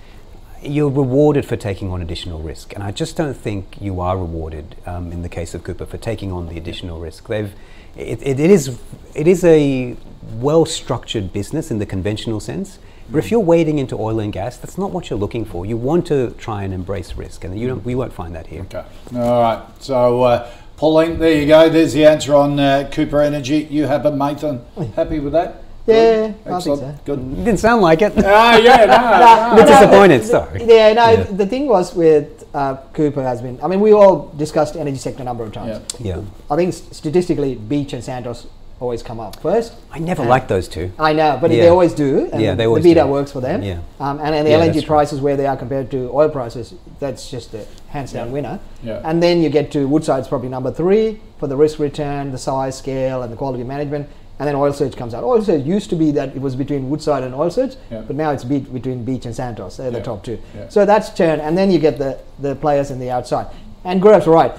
You're 0.61 0.89
rewarded 0.89 1.45
for 1.45 1.55
taking 1.55 1.91
on 1.91 2.01
additional 2.01 2.41
risk, 2.41 2.73
and 2.73 2.83
I 2.83 2.91
just 2.91 3.15
don't 3.15 3.37
think 3.37 3.77
you 3.79 4.01
are 4.01 4.17
rewarded 4.17 4.75
um, 4.85 5.13
in 5.13 5.21
the 5.21 5.29
case 5.29 5.53
of 5.53 5.63
Cooper 5.63 5.85
for 5.85 5.97
taking 5.97 6.33
on 6.33 6.49
the 6.49 6.57
additional 6.57 6.99
risk. 6.99 7.29
They've, 7.29 7.53
it, 7.95 8.21
it, 8.21 8.37
it 8.37 8.51
is, 8.51 8.77
it 9.13 9.29
is 9.29 9.45
a 9.45 9.95
well-structured 10.33 11.31
business 11.31 11.71
in 11.71 11.79
the 11.79 11.85
conventional 11.85 12.41
sense. 12.41 12.79
But 13.09 13.19
if 13.19 13.29
you're 13.31 13.39
wading 13.39 13.77
into 13.79 13.95
oil 13.99 14.19
and 14.19 14.33
gas, 14.33 14.57
that's 14.57 14.77
not 14.77 14.91
what 14.91 15.09
you're 15.09 15.19
looking 15.19 15.45
for. 15.45 15.65
You 15.65 15.77
want 15.77 16.07
to 16.07 16.31
try 16.31 16.63
and 16.63 16.73
embrace 16.73 17.15
risk, 17.15 17.43
and 17.43 17.57
you 17.59 17.67
don't, 17.67 17.85
we 17.85 17.93
won't 17.95 18.13
find 18.13 18.33
that 18.35 18.47
here. 18.47 18.61
Okay. 18.63 18.83
All 19.15 19.41
right. 19.41 19.61
So, 19.79 20.23
uh, 20.23 20.49
Pauline, 20.77 21.19
there 21.19 21.39
you 21.39 21.45
go. 21.47 21.69
There's 21.69 21.93
the 21.93 22.05
answer 22.05 22.33
on 22.35 22.59
uh, 22.59 22.89
Cooper 22.91 23.21
Energy. 23.21 23.67
You 23.69 23.85
have 23.85 24.05
it, 24.05 24.13
Mathan. 24.13 24.61
Happy 24.95 25.19
with 25.19 25.33
that? 25.33 25.61
Yeah, 25.87 25.93
Good? 25.93 26.23
I 26.25 26.31
think 26.33 26.47
Excellent. 26.55 26.79
so. 26.97 26.99
Good. 27.05 27.35
Didn't 27.45 27.57
sound 27.59 27.81
like 27.83 28.01
it. 28.01 28.13
Ah, 28.17 28.57
yeah, 28.57 28.85
no, 28.85 29.49
no. 29.55 29.63
bit 29.63 29.67
disappointed, 29.71 30.21
the- 30.21 30.25
sorry. 30.25 30.63
Yeah, 30.65 30.93
no, 30.93 31.11
Yeah. 31.11 31.23
the 31.25 31.45
thing 31.45 31.67
was 31.67 31.93
with 31.93 32.43
uh, 32.55 32.77
Cooper 32.93 33.21
has 33.21 33.39
been, 33.39 33.59
I 33.61 33.67
mean, 33.67 33.81
we 33.81 33.91
all 33.93 34.29
discussed 34.35 34.75
energy 34.75 34.97
sector 34.97 35.21
a 35.21 35.25
number 35.25 35.43
of 35.43 35.53
times. 35.53 35.85
Yeah. 35.99 36.15
yeah, 36.17 36.21
I 36.49 36.55
think 36.55 36.73
statistically, 36.73 37.53
Beach 37.53 37.93
and 37.93 38.03
Santos 38.03 38.47
always 38.79 39.01
come 39.01 39.19
up 39.19 39.39
first. 39.41 39.73
I 39.91 39.99
never 39.99 40.21
And- 40.21 40.29
liked 40.29 40.49
those 40.49 40.67
two. 40.67 40.91
I 40.99 41.13
know, 41.13 41.37
but 41.39 41.49
they 41.49 41.67
always 41.69 41.93
do. 41.93 42.29
And 42.31 42.41
Yeah, 42.41 42.55
they 42.55 42.65
always 42.65 42.83
the 42.83 42.89
always 42.89 42.95
beta 42.95 43.01
do. 43.01 43.07
works 43.11 43.31
for 43.31 43.39
them. 43.41 43.61
Yeah. 43.63 43.77
Um, 43.99 44.19
and, 44.19 44.35
and 44.35 44.45
the 44.45 44.51
Yeah, 44.51 44.57
that's 44.57 44.69
LNG 44.71 44.75
right. 44.81 44.87
prices 44.87 45.21
where 45.21 45.37
they 45.37 45.45
are 45.47 45.55
compared 45.55 45.89
to 45.91 46.09
oil 46.13 46.29
prices, 46.29 46.73
that's 46.99 47.29
just 47.31 47.53
a 47.53 47.65
hands 47.87 48.11
down 48.13 48.27
Yeah. 48.27 48.33
winner. 48.33 48.59
Yeah. 48.83 49.01
And 49.03 49.23
then 49.23 49.41
you 49.41 49.49
get 49.49 49.71
to 49.71 49.87
Woodside's 49.87 50.27
probably 50.27 50.49
number 50.49 50.71
three 50.71 51.19
for 51.39 51.47
the 51.47 51.55
risk 51.55 51.79
return, 51.79 52.31
the 52.31 52.37
size, 52.37 52.77
scale, 52.77 53.21
and 53.21 53.31
the 53.31 53.37
quality 53.37 53.63
management. 53.63 54.07
And 54.37 54.45
then 54.49 54.55
Oil 54.55 54.73
Search 54.73 54.97
comes 54.97 55.13
out. 55.13 55.23
Oil 55.23 55.41
Search 55.41 55.63
used 55.63 55.89
to 55.91 55.95
be 55.95 56.11
that 56.11 56.35
it 56.35 56.41
was 56.41 56.57
between 56.57 56.89
Woodside 56.89 57.23
and 57.23 57.33
Oil 57.33 57.49
Search, 57.49 57.75
Yeah. 57.89 58.01
but 58.05 58.17
now 58.17 58.31
it's 58.31 58.43
beat 58.43 58.73
between 58.73 59.05
Beach 59.05 59.25
and 59.25 59.33
Santos. 59.33 59.77
They're 59.77 59.89
the 59.91 60.01
top 60.01 60.23
two. 60.23 60.37
Yeah. 60.53 60.63
So 60.67 60.85
that's 60.85 61.09
turned, 61.11 61.41
and 61.41 61.57
then 61.57 61.71
you 61.71 61.79
get 61.79 61.97
the, 61.97 62.17
the 62.41 62.55
players 62.55 62.91
in 62.91 62.99
the 62.99 63.09
outside. 63.09 63.45
And 63.85 64.01
Gaurav's 64.01 64.27
right. 64.27 64.51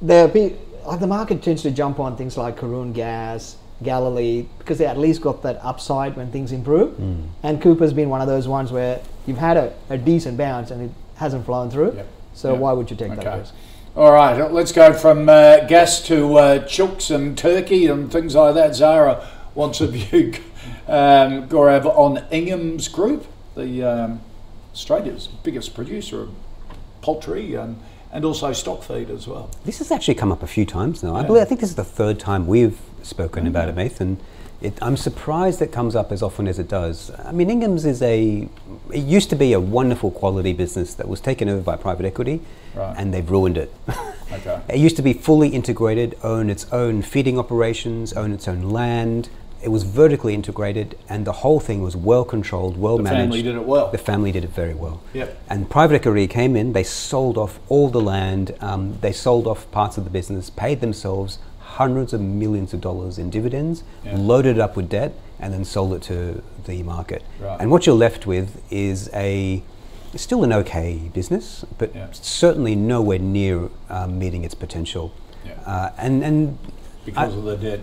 The 0.00 0.30
pe- 0.32 0.52
like 0.86 1.00
the 1.00 1.06
market 1.06 1.42
tends 1.42 1.62
to 1.62 1.70
jump 1.70 1.98
on 2.00 2.16
things 2.16 2.36
like 2.36 2.56
Karoon 2.56 2.92
Gas, 2.92 3.56
Galilee, 3.82 4.46
because 4.58 4.78
they 4.78 4.86
at 4.86 4.98
least 4.98 5.20
got 5.20 5.42
that 5.42 5.58
upside 5.62 6.16
when 6.16 6.30
things 6.30 6.52
improve. 6.52 6.98
And 7.42 7.60
Cooper's 7.62 7.92
been 7.92 8.08
one 8.10 8.20
of 8.20 8.26
those 8.26 8.46
ones 8.48 8.70
where 8.72 9.00
you've 9.26 9.38
had 9.38 9.56
a, 9.56 9.72
a 9.90 9.98
decent 9.98 10.36
bounce 10.38 10.70
and 10.70 10.82
it 10.82 10.90
hasn't 11.16 11.44
flown 11.46 11.70
through. 11.70 11.92
Yep. 11.96 12.08
So 12.34 12.52
Yep. 12.52 12.60
why 12.60 12.72
would 12.72 12.90
you 12.90 12.96
take 12.96 13.14
that 13.16 13.38
risk? 13.38 13.54
All 13.96 14.12
right, 14.12 14.50
let's 14.52 14.72
go 14.72 14.92
from 14.92 15.28
uh, 15.28 15.60
gas 15.66 16.00
to 16.06 16.36
uh, 16.36 16.58
chooks 16.66 17.14
and 17.14 17.38
turkey 17.38 17.86
and 17.86 18.10
things 18.10 18.34
like 18.34 18.54
that. 18.54 18.74
Zara 18.74 19.24
wants 19.54 19.80
a 19.80 19.86
view, 19.86 20.32
um, 20.88 21.48
Gaurav, 21.48 21.86
on 21.86 22.24
Ingham's 22.32 22.88
Group, 22.88 23.24
the 23.54 23.84
um, 23.84 24.20
Australia's 24.72 25.28
biggest 25.28 25.74
producer 25.74 26.22
of 26.22 26.30
poultry 27.02 27.54
and, 27.54 27.76
and 28.14 28.24
also 28.24 28.52
stock 28.52 28.82
feed 28.82 29.10
as 29.10 29.26
well. 29.26 29.50
This 29.64 29.78
has 29.78 29.90
actually 29.90 30.14
come 30.14 30.30
up 30.30 30.42
a 30.42 30.46
few 30.46 30.64
times 30.64 31.02
now. 31.02 31.16
I 31.16 31.24
believe 31.24 31.42
I 31.42 31.44
think 31.44 31.60
this 31.60 31.70
is 31.70 31.76
the 31.76 31.84
third 31.84 32.18
time 32.18 32.46
we've 32.46 32.78
spoken 33.02 33.46
about 33.46 33.68
mm. 33.68 33.76
it, 33.76 33.92
Mathan. 33.92 34.16
It, 34.62 34.78
I'm 34.80 34.96
surprised 34.96 35.60
it 35.60 35.72
comes 35.72 35.96
up 35.96 36.12
as 36.12 36.22
often 36.22 36.46
as 36.46 36.60
it 36.60 36.68
does. 36.68 37.10
I 37.18 37.32
mean, 37.32 37.50
Ingham's 37.50 37.84
is 37.84 38.00
a. 38.00 38.48
It 38.92 39.04
used 39.04 39.28
to 39.30 39.36
be 39.36 39.52
a 39.52 39.60
wonderful 39.60 40.12
quality 40.12 40.52
business 40.52 40.94
that 40.94 41.08
was 41.08 41.20
taken 41.20 41.48
over 41.48 41.60
by 41.60 41.76
private 41.76 42.06
equity, 42.06 42.40
Right. 42.74 42.94
and 42.96 43.12
they've 43.12 43.28
ruined 43.28 43.58
it. 43.58 43.74
Okay. 44.32 44.60
It 44.68 44.78
used 44.78 44.96
to 44.96 45.02
be 45.02 45.12
fully 45.12 45.48
integrated, 45.48 46.16
own 46.22 46.48
its 46.50 46.72
own 46.72 47.02
feeding 47.02 47.38
operations, 47.38 48.12
own 48.12 48.32
its 48.32 48.48
own 48.48 48.70
land. 48.70 49.28
It 49.64 49.70
was 49.70 49.82
vertically 49.82 50.34
integrated, 50.34 50.98
and 51.08 51.24
the 51.24 51.32
whole 51.32 51.58
thing 51.58 51.80
was 51.82 51.96
well 51.96 52.24
controlled, 52.24 52.76
well 52.76 52.98
The 52.98 53.02
managed. 53.04 53.18
The 53.18 53.24
family 53.24 53.42
did 53.42 53.54
it 53.56 53.64
well. 53.64 53.90
The 53.90 53.98
family 53.98 54.30
did 54.30 54.44
it 54.44 54.50
very 54.50 54.74
well. 54.74 55.00
Yep. 55.14 55.42
And 55.48 55.70
private 55.70 55.94
equity 55.96 56.26
came 56.26 56.54
in. 56.54 56.74
They 56.74 56.82
sold 56.84 57.38
off 57.38 57.58
all 57.70 57.88
the 57.88 58.00
land. 58.00 58.54
Um, 58.60 58.98
they 59.00 59.12
sold 59.12 59.46
off 59.46 59.70
parts 59.70 59.96
of 59.96 60.04
the 60.04 60.10
business, 60.10 60.50
paid 60.50 60.80
themselves 60.82 61.38
hundreds 61.60 62.12
of 62.12 62.20
millions 62.20 62.74
of 62.74 62.80
dollars 62.82 63.18
in 63.18 63.30
dividends, 63.30 63.82
Yeah. 64.04 64.16
loaded 64.18 64.56
it 64.58 64.60
up 64.60 64.76
with 64.76 64.90
debt, 64.90 65.12
and 65.40 65.52
then 65.54 65.64
sold 65.64 65.94
it 65.94 66.02
to 66.02 66.42
the 66.66 66.82
market. 66.82 67.22
Right. 67.40 67.56
And 67.58 67.70
what 67.70 67.86
you're 67.86 67.96
left 67.96 68.26
with 68.26 68.60
is 68.70 69.08
a 69.14 69.62
still 70.14 70.44
an 70.44 70.52
okay 70.52 71.10
business, 71.14 71.64
but 71.78 71.94
Yeah. 71.94 72.06
certainly 72.12 72.76
nowhere 72.76 73.18
near 73.18 73.70
um, 73.88 74.18
meeting 74.18 74.44
its 74.44 74.54
potential. 74.54 75.10
Yeah. 75.44 75.52
Uh, 75.66 75.90
and 75.98 76.22
and 76.22 76.58
because 77.06 77.34
of 77.34 77.44
the 77.44 77.56
debt. 77.56 77.80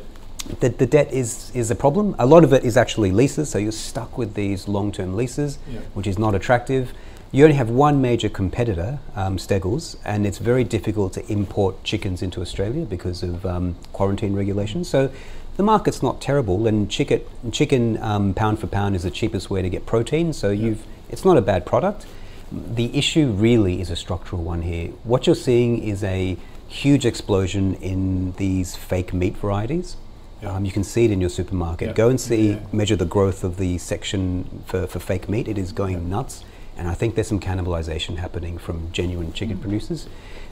The, 0.60 0.70
the 0.70 0.86
debt 0.86 1.12
is, 1.12 1.52
is 1.54 1.72
a 1.72 1.76
problem. 1.76 2.16
A 2.20 2.26
lot 2.26 2.44
of 2.44 2.54
it 2.54 2.64
is 2.64 2.78
actually 2.78 3.12
leases, 3.12 3.50
so 3.50 3.58
you're 3.58 3.72
stuck 3.72 4.18
with 4.18 4.34
these 4.34 4.68
long 4.68 4.92
term 4.92 5.16
leases, 5.16 5.60
Yeah. 5.72 5.80
which 5.94 6.08
is 6.08 6.18
not 6.18 6.36
attractive. 6.36 6.94
You 7.32 7.46
only 7.46 7.56
have 7.56 7.70
one 7.70 8.02
major 8.02 8.28
competitor, 8.28 9.00
um, 9.16 9.38
Steggles, 9.40 9.96
and 10.04 10.28
it's 10.28 10.38
very 10.38 10.66
difficult 10.66 11.14
to 11.14 11.26
import 11.32 11.82
chickens 11.84 12.22
into 12.22 12.42
Australia 12.42 12.84
because 12.86 13.24
of 13.24 13.46
um, 13.46 13.76
quarantine 13.94 14.34
regulations. 14.36 14.90
So 14.90 15.10
the 15.56 15.64
market's 15.64 16.04
not 16.04 16.20
terrible, 16.20 16.68
and 16.68 16.90
chicken, 16.92 17.22
chicken 17.52 17.98
um, 18.02 18.34
pound 18.34 18.60
for 18.60 18.68
pound 18.68 18.96
is 18.96 19.04
the 19.04 19.12
cheapest 19.12 19.50
way 19.50 19.62
to 19.62 19.70
get 19.70 19.86
protein. 19.86 20.34
So 20.34 20.50
you've, 20.50 20.84
it's 21.10 21.24
not 21.24 21.38
a 21.38 21.42
bad 21.42 21.66
product. 21.66 22.06
The 22.52 22.98
issue 22.98 23.28
really 23.32 23.80
is 23.80 23.90
a 23.90 23.96
structural 23.96 24.44
one 24.44 24.64
here. 24.64 24.90
What 25.06 25.26
you're 25.26 25.36
seeing 25.36 25.82
is 25.82 26.04
a 26.04 26.36
huge 26.68 27.06
explosion 27.06 27.76
in 27.76 28.34
these 28.34 28.76
fake 28.76 29.14
meat 29.14 29.38
varieties. 29.38 29.96
Yeah. 30.42 30.56
Um, 30.56 30.66
you 30.66 30.72
can 30.72 30.84
see 30.84 31.06
it 31.06 31.12
in 31.12 31.22
your 31.22 31.30
supermarket. 31.30 31.90
Yeah. 31.90 31.94
Go 31.94 32.10
and 32.10 32.20
see, 32.20 32.58
measure 32.72 32.96
the 32.96 33.06
growth 33.06 33.44
of 33.44 33.58
the 33.58 33.78
section 33.78 34.64
for, 34.66 34.88
for 34.88 35.00
fake 35.00 35.30
meat. 35.30 35.48
It 35.48 35.58
is 35.58 35.72
going 35.72 36.10
nuts. 36.10 36.44
And 36.78 36.88
I 36.88 36.94
think 36.96 37.16
there's 37.16 37.28
some 37.28 37.40
cannibalization 37.40 38.18
happening 38.18 38.58
from 38.58 38.92
genuine 38.92 39.34
chicken 39.34 39.58
Mm. 39.58 39.62
producers. 39.62 40.08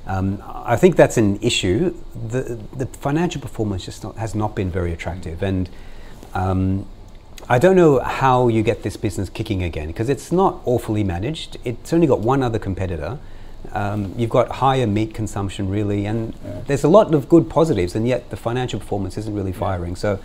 Um, 0.06 0.44
I 0.46 0.76
think 0.76 0.96
that's 0.96 1.18
an 1.18 1.40
issue. 1.42 1.94
The, 2.30 2.60
the 2.76 2.86
financial 2.88 3.42
performance 3.42 3.86
just 3.86 4.04
not, 4.04 4.16
has 4.18 4.36
not 4.36 4.56
been 4.56 4.70
very 4.70 4.92
attractive. 4.94 5.42
And 5.44 5.70
um, 6.34 6.86
I 7.48 7.58
don't 7.58 7.76
know 7.76 8.00
how 8.00 8.48
you 8.48 8.62
get 8.64 8.84
this 8.84 8.98
business 8.98 9.30
kicking 9.30 9.64
again 9.64 9.88
because 9.88 10.10
it's 10.10 10.32
not 10.32 10.62
awfully 10.66 11.04
managed. 11.04 11.58
It's 11.64 11.94
only 11.94 12.06
got 12.08 12.20
one 12.20 12.44
other 12.44 12.60
competitor. 12.60 13.18
Um, 13.74 14.14
you've 14.18 14.30
got 14.30 14.50
higher 14.50 14.88
meat 14.88 15.14
consumption, 15.14 15.70
really, 15.70 16.06
and 16.06 16.34
Yeah. 16.46 16.62
there's 16.68 16.84
a 16.84 16.88
lot 16.88 17.14
of 17.14 17.30
good 17.30 17.50
positives, 17.50 17.96
and 17.96 18.08
yet 18.08 18.30
the 18.30 18.38
financial 18.38 18.80
performance 18.80 19.18
isn't 19.18 19.34
really 19.34 19.52
firing. 19.52 19.96
So 19.96 20.20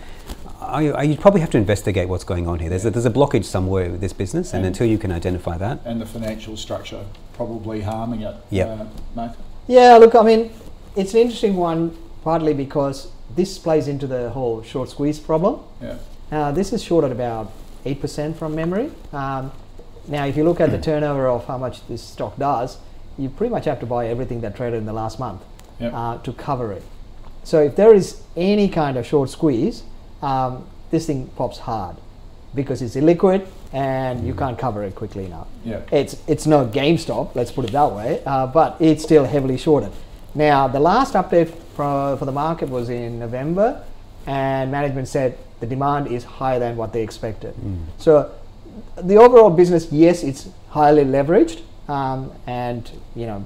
I, 0.60 0.88
I, 0.90 1.02
you 1.02 1.16
probably 1.16 1.40
have 1.40 1.50
to 1.50 1.58
investigate 1.58 2.08
what's 2.08 2.24
going 2.24 2.46
on 2.48 2.58
here. 2.58 2.70
There's, 2.70 2.86
a, 2.86 2.90
there's 2.90 3.04
a 3.04 3.10
blockage 3.10 3.44
somewhere 3.44 3.90
with 3.90 4.00
this 4.00 4.12
business, 4.14 4.52
and 4.54 4.58
And- 4.64 4.68
until 4.74 4.86
you 4.86 4.98
can 4.98 5.12
identify 5.12 5.58
that, 5.58 5.80
and 5.84 6.00
the 6.00 6.06
financial 6.06 6.56
structure 6.56 7.04
probably 7.34 7.82
harming 7.82 8.22
it. 8.22 8.34
Yep. 8.50 8.88
Uh, 9.16 9.28
Yeah, 9.66 9.96
look, 9.96 10.14
I 10.14 10.22
mean, 10.22 10.50
it's 10.96 11.12
an 11.14 11.20
interesting 11.20 11.56
one, 11.56 11.96
partly 12.22 12.54
because 12.54 13.08
this 13.34 13.58
plays 13.58 13.88
into 13.88 14.06
the 14.06 14.30
whole 14.30 14.62
short 14.62 14.88
squeeze 14.90 15.18
problem. 15.18 15.60
Yeah. 15.82 15.96
Uh, 16.32 16.52
this 16.52 16.72
is 16.72 16.82
short 16.82 17.04
at 17.04 17.10
about 17.12 17.50
8% 17.84 18.36
from 18.36 18.54
memory. 18.54 18.90
Um, 19.12 19.52
now, 20.08 20.24
if 20.26 20.36
you 20.36 20.44
look 20.44 20.60
at 20.60 20.70
the 20.70 20.78
turnover 20.90 21.26
of 21.28 21.46
how 21.46 21.58
much 21.58 21.86
this 21.88 22.02
stock 22.02 22.36
does, 22.38 22.78
you 23.18 23.28
pretty 23.28 23.50
much 23.50 23.64
have 23.66 23.80
to 23.80 23.86
buy 23.86 24.08
everything 24.08 24.40
that 24.42 24.56
traded 24.56 24.78
in 24.78 24.86
the 24.86 24.92
last 24.92 25.18
month 25.18 25.42
Yep. 25.80 25.92
uh, 25.94 26.18
to 26.18 26.32
cover 26.32 26.72
it. 26.72 26.82
So, 27.42 27.60
if 27.60 27.74
there 27.76 27.92
is 27.92 28.22
any 28.36 28.68
kind 28.68 28.96
of 28.96 29.04
short 29.06 29.28
squeeze, 29.28 29.82
um, 30.22 30.64
this 30.90 31.06
thing 31.06 31.26
pops 31.36 31.58
hard 31.58 31.96
because 32.54 32.80
it's 32.80 32.94
illiquid 32.94 33.46
and 33.72 34.24
you 34.24 34.32
can't 34.34 34.56
cover 34.56 34.84
it 34.84 34.94
quickly 34.94 35.24
enough. 35.26 35.48
Yeah. 35.64 35.80
It's 35.90 36.16
it's 36.28 36.46
no 36.46 36.64
GameStop, 36.66 37.34
let's 37.34 37.50
put 37.50 37.64
it 37.64 37.72
that 37.72 37.90
way, 37.92 38.22
uh, 38.24 38.46
but 38.46 38.76
it's 38.80 39.02
still 39.02 39.24
heavily 39.24 39.56
shorted. 39.58 39.90
Now, 40.36 40.68
the 40.68 40.80
last 40.80 41.14
update 41.14 41.48
for, 41.74 42.16
for 42.16 42.24
the 42.24 42.32
market 42.32 42.68
was 42.68 42.88
in 42.88 43.18
November, 43.18 43.82
and 44.26 44.70
management 44.70 45.08
said 45.08 45.36
the 45.60 45.66
demand 45.66 46.06
is 46.06 46.24
higher 46.24 46.58
than 46.60 46.76
what 46.76 46.92
they 46.92 47.02
expected. 47.02 47.54
So, 47.98 48.30
the 48.96 49.16
overall 49.16 49.50
business, 49.50 49.90
yes, 49.92 50.22
it's 50.22 50.48
highly 50.70 51.04
leveraged, 51.04 51.60
um, 51.88 52.32
and 52.46 52.90
you 53.14 53.26
know, 53.26 53.44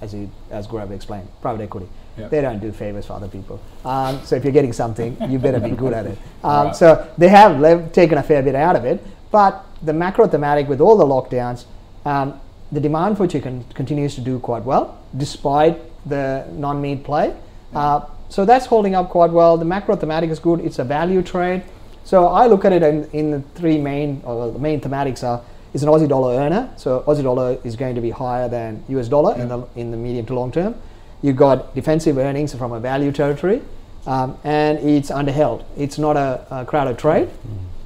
as 0.00 0.12
you, 0.14 0.30
as 0.50 0.66
Gaurav 0.66 0.90
explained, 0.90 1.28
private 1.40 1.62
equity. 1.62 1.88
Yeah. 2.16 2.28
They 2.28 2.40
don't 2.42 2.60
do 2.60 2.70
favors 2.70 3.06
for 3.06 3.14
other 3.14 3.26
people. 3.26 3.60
Um, 3.84 4.20
so 4.24 4.36
if 4.36 4.44
you're 4.44 4.52
getting 4.52 4.72
something, 4.72 5.16
you 5.28 5.38
better 5.38 5.58
be 5.58 5.70
good 5.70 5.92
at 5.92 6.06
it. 6.06 6.16
Um, 6.44 6.66
Right. 6.66 6.76
So 6.76 7.08
they 7.18 7.28
have 7.28 7.58
lev- 7.58 7.92
taken 7.92 8.18
a 8.18 8.22
fair 8.22 8.40
bit 8.42 8.54
out 8.54 8.76
of 8.76 8.84
it, 8.84 9.04
but 9.32 9.64
the 9.82 9.92
macro 9.92 10.28
thematic 10.28 10.68
with 10.68 10.80
all 10.80 10.96
the 10.96 11.04
lockdowns, 11.04 11.64
um, 12.04 12.40
the 12.70 12.78
demand 12.80 13.16
for 13.16 13.26
chicken 13.26 13.64
continues 13.74 14.14
to 14.14 14.20
do 14.20 14.38
quite 14.38 14.64
well 14.64 14.96
despite 15.16 15.76
the 16.08 16.44
non-meat 16.52 17.02
play. 17.02 17.34
Uh, 17.74 18.00
so 18.28 18.44
that's 18.44 18.66
holding 18.66 18.94
up 18.94 19.08
quite 19.10 19.30
well. 19.32 19.56
The 19.56 19.64
macro 19.64 19.96
thematic 19.96 20.30
is 20.30 20.38
good. 20.38 20.60
It's 20.60 20.78
a 20.78 20.84
value 20.84 21.22
trade. 21.22 21.62
So 22.04 22.28
I 22.28 22.46
look 22.46 22.64
at 22.64 22.72
it 22.72 22.82
in, 22.82 23.08
in 23.12 23.30
the 23.32 23.40
three 23.56 23.78
main, 23.78 24.20
or 24.24 24.52
the 24.52 24.58
main 24.58 24.80
thematics 24.80 25.24
are, 25.24 25.42
is 25.74 25.82
an 25.82 25.88
Aussie 25.88 26.08
dollar 26.08 26.36
earner. 26.38 26.70
So 26.76 27.00
Aussie 27.06 27.22
dollar 27.22 27.58
is 27.64 27.76
going 27.76 27.94
to 27.96 28.00
be 28.00 28.10
higher 28.10 28.48
than 28.48 28.82
US 28.88 29.08
dollar 29.08 29.38
in, 29.38 29.48
the, 29.48 29.66
in 29.76 29.90
the 29.90 29.96
medium 29.96 30.24
to 30.26 30.34
long 30.34 30.50
term. 30.50 30.74
You've 31.20 31.36
got 31.36 31.74
defensive 31.74 32.16
earnings 32.16 32.54
from 32.54 32.72
a 32.72 32.80
value 32.80 33.10
territory, 33.10 33.62
um, 34.06 34.38
and 34.44 34.78
it's 34.78 35.10
underheld. 35.10 35.64
It's 35.76 35.98
not 35.98 36.16
a, 36.16 36.46
a 36.50 36.64
crowded 36.64 36.98
trade. 36.98 37.28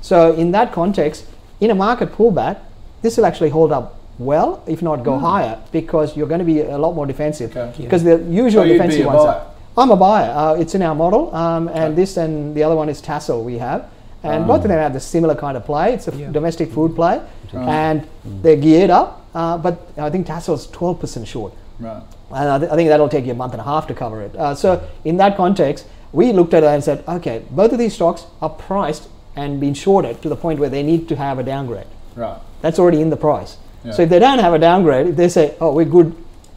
So 0.03 0.33
in 0.35 0.53
that 0.53 0.72
context, 0.72 1.27
in 1.61 1.70
a 1.70 1.74
market 1.74 2.12
pullback, 2.12 2.59
this 3.03 3.16
will 3.16 3.27
actually 3.27 3.51
hold 3.51 3.72
up 3.72 3.98
well, 4.18 4.62
if 4.66 4.83
not 4.83 5.05
go 5.05 5.16
higher, 5.18 5.61
because 5.70 6.16
you're 6.16 6.27
going 6.27 6.40
to 6.40 6.44
be 6.44 6.61
a 6.61 6.77
lot 6.77 6.94
more 6.94 7.07
defensive. 7.07 7.57
Okay. 7.57 7.83
Because 7.85 8.03
the 8.03 8.18
usual 8.24 8.64
So 8.64 8.68
defensive 8.68 9.07
ones. 9.07 9.18
buyer? 9.24 9.29
Are, 9.29 9.46
I'm 9.77 9.90
a 9.92 9.96
buyer. 9.96 10.31
Uh, 10.31 10.55
it's 10.61 10.74
in 10.74 10.83
our 10.83 10.94
model, 10.94 11.33
um, 11.35 11.68
and 11.68 11.96
this 11.96 12.16
and 12.16 12.55
the 12.57 12.64
other 12.64 12.74
one 12.74 12.88
is 12.88 13.01
Tassal 13.01 13.44
we 13.44 13.59
have, 13.59 13.88
and 14.23 14.47
both 14.47 14.63
of 14.63 14.69
them 14.69 14.79
have 14.79 14.93
the 14.93 15.01
similar 15.01 15.35
kind 15.35 15.57
of 15.57 15.65
play. 15.65 15.95
It's 15.95 16.09
a 16.09 16.15
f- 16.15 16.33
domestic 16.33 16.71
food 16.71 16.95
play, 16.95 17.21
and 17.53 18.07
they're 18.25 18.57
geared 18.57 18.91
up. 18.91 19.27
Uh, 19.35 19.57
but 19.59 19.93
I 19.99 20.11
think 20.11 20.27
Tassal's 20.27 20.67
12% 20.69 21.27
short. 21.27 21.53
Right. 21.79 22.03
And 22.31 22.49
I, 22.49 22.59
th- 22.59 22.71
I 22.73 22.75
think 22.77 22.89
that'll 22.89 23.09
take 23.09 23.25
you 23.27 23.33
a 23.33 23.37
month 23.37 23.53
and 23.53 23.61
a 23.61 23.65
half 23.65 23.87
to 23.87 23.95
cover 23.95 24.23
it. 24.23 24.35
Uh, 24.35 24.55
so 24.55 24.87
in 25.05 25.17
that 25.19 25.37
context, 25.37 25.87
we 26.13 26.33
looked 26.33 26.55
at 26.55 26.63
it 26.65 26.67
and 26.67 26.83
said, 26.83 27.05
okay, 27.07 27.45
both 27.51 27.73
of 27.73 27.79
these 27.79 27.95
stocks 27.95 28.27
are 28.43 28.51
priced 28.51 29.09
and 29.37 29.61
been 29.61 29.75
shorted 29.75 30.21
to 30.23 30.29
the 30.29 30.35
point 30.37 30.59
where 30.59 30.69
they 30.71 30.83
need 30.83 31.09
to 31.09 31.17
have 31.17 31.39
a 31.39 31.43
downgrade. 31.45 31.87
Right. 32.17 32.41
That's 32.63 32.79
already 32.79 33.01
in 33.01 33.11
the 33.11 33.17
price. 33.17 33.59
Yeah. 33.85 33.93
So 33.93 34.03
if 34.03 34.09
they 34.09 34.19
don't 34.19 34.41
have 34.41 34.55
a 34.55 34.59
downgrade, 34.59 35.07
if 35.09 35.17
they 35.17 35.29
say, 35.29 35.55
oh, 35.61 35.73
we're 35.73 35.85
good, 35.85 36.17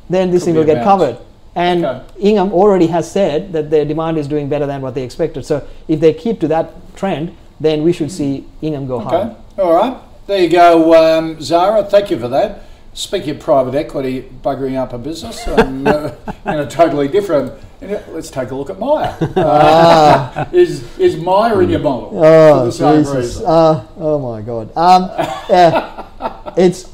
then 0.10 0.32
this 0.32 0.42
Could 0.44 0.46
thing 0.46 0.56
will 0.56 0.66
get 0.66 0.84
covered. 0.84 1.18
And 1.54 1.86
Okay. 1.86 2.30
Ingham 2.30 2.52
already 2.54 2.88
has 2.88 3.12
said 3.12 3.54
that 3.54 3.70
their 3.70 3.86
demand 3.86 4.18
is 4.18 4.28
doing 4.28 4.50
better 4.50 4.66
than 4.66 4.82
what 4.82 4.96
they 4.96 5.04
expected. 5.04 5.46
So 5.46 5.68
if 5.88 6.00
they 6.00 6.14
keep 6.14 6.40
to 6.40 6.48
that 6.48 6.96
trend, 6.96 7.36
then 7.62 7.84
we 7.84 7.94
should 7.94 8.12
see 8.12 8.46
Ingham 8.62 8.88
go 8.88 8.96
Okay. 9.02 9.10
higher. 9.10 9.36
All 9.58 9.74
right. 9.74 9.98
There 10.28 10.40
you 10.40 10.50
go, 10.50 10.94
um, 11.18 11.42
Zara. 11.42 11.84
Thank 11.84 12.12
you 12.12 12.20
for 12.20 12.28
that. 12.30 12.64
Speaking 12.94 13.32
of 13.32 13.40
private 13.40 13.74
equity 13.76 14.30
buggering 14.44 14.76
up 14.76 14.92
a 14.94 14.98
business, 14.98 15.48
um, 15.48 15.88
uh, 15.88 16.12
in 16.46 16.60
a 16.60 16.68
totally 16.70 17.08
different. 17.08 17.54
Let's 17.82 18.30
take 18.30 18.52
a 18.52 18.56
look 18.56 18.70
at 18.70 18.78
Myer. 18.80 19.16
Uh, 19.38 20.46
is 20.52 20.84
is 21.00 21.16
Myer 21.18 21.62
in 21.64 21.70
your 21.70 21.80
model 21.80 22.10
for 22.12 22.26
Oh, 22.26 22.66
the 22.66 22.72
same 22.72 23.00
Jesus. 23.00 23.16
reason? 23.16 23.46
Uh, 23.46 23.88
oh 23.98 24.20
my 24.20 24.42
God. 24.42 24.76
Um, 24.78 25.10
yeah, 25.50 26.52
it's, 26.58 26.90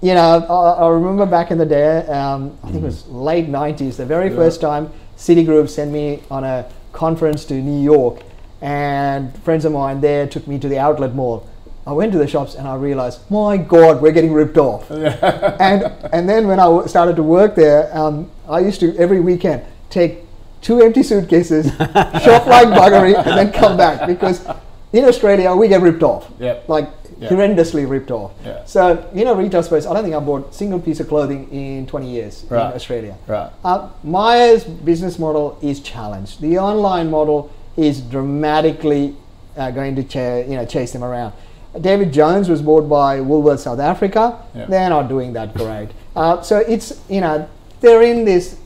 you 0.00 0.14
know, 0.14 0.46
I, 0.48 0.84
I 0.84 0.88
remember 0.88 1.26
back 1.26 1.50
in 1.50 1.58
the 1.58 1.66
day, 1.66 2.06
um, 2.06 2.56
I 2.62 2.66
think 2.70 2.82
it 2.82 2.86
was 2.86 3.06
late 3.08 3.48
90s, 3.48 3.96
the 3.96 4.06
very 4.06 4.30
first 4.30 4.60
time 4.60 4.90
Citigroup 5.16 5.68
sent 5.68 5.90
me 5.90 6.22
on 6.30 6.44
a 6.44 6.70
conference 6.92 7.44
to 7.46 7.54
New 7.54 7.82
York, 7.82 8.22
and 8.62 9.34
friends 9.42 9.64
of 9.64 9.72
mine 9.72 10.00
there 10.00 10.26
took 10.26 10.46
me 10.46 10.58
to 10.58 10.68
the 10.68 10.78
outlet 10.78 11.14
mall. 11.14 11.46
I 11.86 11.92
went 11.92 12.12
to 12.12 12.18
the 12.18 12.26
shops 12.26 12.54
and 12.54 12.68
I 12.68 12.74
realized, 12.76 13.20
my 13.30 13.56
God, 13.56 14.02
we're 14.02 14.12
getting 14.12 14.32
ripped 14.32 14.58
off. 14.58 14.90
and 14.90 15.84
and 16.12 16.28
then 16.28 16.46
when 16.46 16.60
I 16.60 16.64
w- 16.64 16.86
started 16.86 17.16
to 17.16 17.22
work 17.22 17.54
there, 17.54 17.90
um, 17.96 18.30
I 18.48 18.60
used 18.60 18.80
to 18.80 18.94
every 18.96 19.20
weekend 19.20 19.62
take 19.88 20.20
two 20.60 20.80
empty 20.82 21.02
suitcases, 21.02 21.66
shop 21.78 22.46
like 22.46 22.68
buggery, 22.68 23.16
and 23.16 23.38
then 23.38 23.50
come 23.52 23.76
back 23.78 24.06
because 24.06 24.46
in 24.92 25.04
Australia 25.04 25.54
we 25.54 25.68
get 25.68 25.80
ripped 25.80 26.02
off, 26.02 26.30
Yep. 26.38 26.68
like 26.68 26.88
Yep. 27.20 27.32
horrendously 27.32 27.86
ripped 27.88 28.10
off. 28.10 28.32
Yeah. 28.44 28.64
So 28.64 29.04
you 29.14 29.24
know, 29.26 29.34
retail 29.34 29.62
space. 29.62 29.84
I 29.86 29.92
don't 29.92 30.02
think 30.04 30.14
I 30.14 30.20
bought 30.20 30.50
a 30.50 30.52
single 30.54 30.80
piece 30.80 31.00
of 31.00 31.08
clothing 31.08 31.48
in 31.50 31.86
20 31.86 32.08
years 32.10 32.44
Right. 32.48 32.68
in 32.70 32.72
Australia. 32.74 33.14
Right. 33.26 33.50
Uh, 33.62 33.88
Myer's 34.04 34.64
business 34.64 35.18
model 35.18 35.58
is 35.60 35.80
challenged. 35.80 36.40
The 36.40 36.58
online 36.58 37.10
model 37.10 37.50
is 37.76 38.00
dramatically 38.00 39.16
uh, 39.56 39.70
going 39.70 39.94
to 39.94 40.44
you 40.48 40.56
know 40.56 40.64
chase 40.64 40.92
them 40.92 41.04
around. 41.04 41.32
David 41.80 42.12
Jones 42.12 42.48
was 42.48 42.62
bought 42.62 42.88
by 42.88 43.18
Woolworths 43.18 43.60
South 43.60 43.78
Africa. 43.78 44.42
Yeah. 44.54 44.66
They're 44.66 44.90
not 44.90 45.08
doing 45.08 45.32
that 45.34 45.54
great. 45.54 45.90
Uh, 46.16 46.42
so 46.42 46.58
it's 46.58 47.00
you 47.08 47.20
know 47.20 47.48
they're 47.80 48.02
in 48.02 48.24
this 48.24 48.58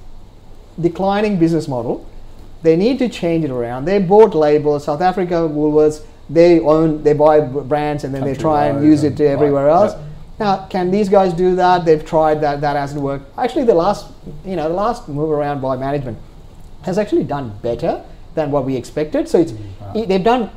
declining 0.81 1.38
business 1.38 1.69
model. 1.69 2.09
They 2.62 2.77
need 2.77 2.99
to 3.01 3.09
change 3.09 3.45
it 3.45 3.51
around. 3.51 3.85
They 3.85 3.99
bought 3.99 4.35
labels. 4.35 4.85
South 4.85 5.03
Africa, 5.03 5.35
Woolworths 5.35 6.05
they 6.31 6.61
own, 6.61 7.03
they 7.03 7.12
buy 7.12 7.40
brands 7.40 8.05
and 8.05 8.14
then 8.14 8.25
they 8.25 8.35
try 8.35 8.67
and 8.67 8.85
use 8.85 9.05
and- 9.05 9.21
it 9.21 9.25
everywhere 9.25 9.69
else. 9.69 9.93
yep. 9.93 10.01
Now, 10.40 10.67
can 10.67 10.90
these 10.90 11.09
guys 11.09 11.33
do 11.33 11.55
that? 11.57 11.85
They've 11.85 12.05
tried 12.05 12.40
that. 12.40 12.61
That 12.61 12.75
hasn't 12.75 13.01
worked. 13.01 13.27
Actually, 13.38 13.64
the 13.67 13.75
last, 13.75 14.11
you 14.45 14.57
know, 14.57 14.69
the 14.69 14.75
last 14.75 15.09
move 15.09 15.31
around 15.31 15.61
by 15.61 15.77
management 15.77 16.19
has 16.83 16.99
actually 16.99 17.23
done 17.23 17.57
better 17.62 18.03
than 18.35 18.51
what 18.51 18.64
we 18.64 18.77
expected. 18.77 19.29
So 19.29 19.38
it's 19.40 19.53
Mm, 19.53 20.03
i- 20.03 20.05
they've 20.07 20.25
done 20.25 20.51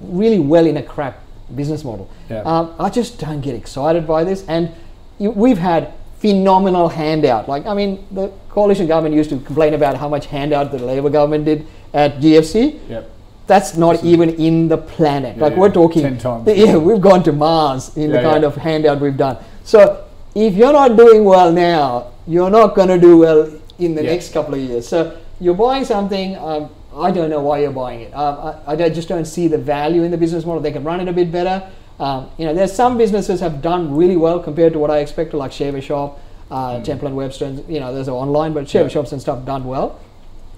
really 0.00 0.38
well 0.40 0.66
in 0.66 0.76
a 0.76 0.82
crap 0.82 1.18
business 1.54 1.84
model. 1.84 2.08
Yeah. 2.30 2.42
Um, 2.44 2.70
I 2.78 2.88
just 2.90 3.18
don't 3.20 3.40
get 3.40 3.54
excited 3.54 4.06
by 4.06 4.24
this. 4.24 4.44
And 4.48 4.70
you, 5.18 5.30
we've 5.30 5.58
had 5.58 5.92
phenomenal 6.18 6.88
handout. 6.88 7.48
Like 7.48 7.66
I 7.66 7.74
mean, 7.74 8.04
the 8.10 8.30
coalition 8.50 8.86
government 8.86 9.14
used 9.14 9.30
to 9.30 9.38
complain 9.38 9.74
about 9.74 9.96
how 9.96 10.08
much 10.08 10.26
handout 10.26 10.70
the 10.72 10.78
Labor 10.78 11.10
government 11.10 11.44
did 11.44 11.66
at 11.92 12.20
GFC. 12.20 12.78
Yep. 12.88 13.10
That's 13.46 13.76
not 13.76 14.04
even 14.04 14.30
in 14.30 14.68
the 14.68 14.76
planet. 14.78 15.36
Yeah, 15.36 15.42
like 15.42 15.52
yeah, 15.54 15.58
we're 15.58 15.72
talking, 15.72 16.02
10 16.02 16.18
times 16.18 16.46
yeah, 16.56 16.76
we've 16.76 17.00
gone 17.00 17.22
to 17.24 17.32
Mars 17.32 17.96
in 17.96 18.12
the 18.12 18.22
kind 18.22 18.44
of 18.44 18.54
handout 18.54 19.00
we've 19.00 19.16
done. 19.16 19.38
So 19.64 20.04
if 20.36 20.54
you're 20.54 20.72
not 20.72 20.96
doing 20.96 21.24
well 21.24 21.50
now, 21.50 22.12
you're 22.28 22.50
not 22.50 22.76
going 22.76 22.88
to 22.88 22.98
do 22.98 23.18
well 23.18 23.50
in 23.80 23.96
the 23.96 24.02
next 24.04 24.32
couple 24.32 24.54
of 24.54 24.60
years. 24.60 24.86
So 24.86 25.18
you're 25.40 25.54
buying 25.56 25.84
something. 25.84 26.36
Um, 26.36 26.70
I 26.94 27.10
don't 27.10 27.30
know 27.30 27.40
why 27.40 27.60
you're 27.60 27.70
buying 27.72 28.00
it. 28.00 28.12
Um, 28.12 28.54
I, 28.66 28.72
I 28.72 28.88
just 28.88 29.08
don't 29.08 29.24
see 29.24 29.48
the 29.48 29.58
value 29.58 30.02
in 30.02 30.10
the 30.10 30.18
business 30.18 30.44
model. 30.44 30.60
They 30.60 30.72
can 30.72 30.84
run 30.84 31.00
it 31.00 31.08
a 31.08 31.12
bit 31.12 31.30
better. 31.30 31.70
Um, 32.00 32.30
you 32.38 32.46
know, 32.46 32.54
there's 32.54 32.72
some 32.72 32.96
businesses 32.98 33.40
have 33.40 33.60
done 33.62 33.94
really 33.94 34.16
well 34.16 34.40
compared 34.40 34.72
to 34.72 34.78
what 34.78 34.90
I 34.90 34.98
expected, 34.98 35.36
like 35.36 35.52
Shaver 35.52 35.80
Shop, 35.80 36.18
uh, 36.50 36.80
Temple 36.82 37.06
and 37.08 37.16
Webster. 37.16 37.44
and, 37.44 37.64
You 37.68 37.78
know, 37.78 37.94
those 37.94 38.08
are 38.08 38.12
online, 38.12 38.52
but 38.54 38.68
Shaver 38.68 38.86
Mm. 38.86 38.88
Yeah. 38.88 38.92
Shops 38.94 39.12
and 39.12 39.20
stuff 39.20 39.44
done 39.44 39.64
well 39.64 39.98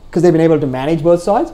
because 0.09 0.23
they've 0.23 0.33
been 0.33 0.41
able 0.43 0.61
to 0.61 0.67
manage 0.67 1.03
both 1.03 1.23
sides. 1.23 1.53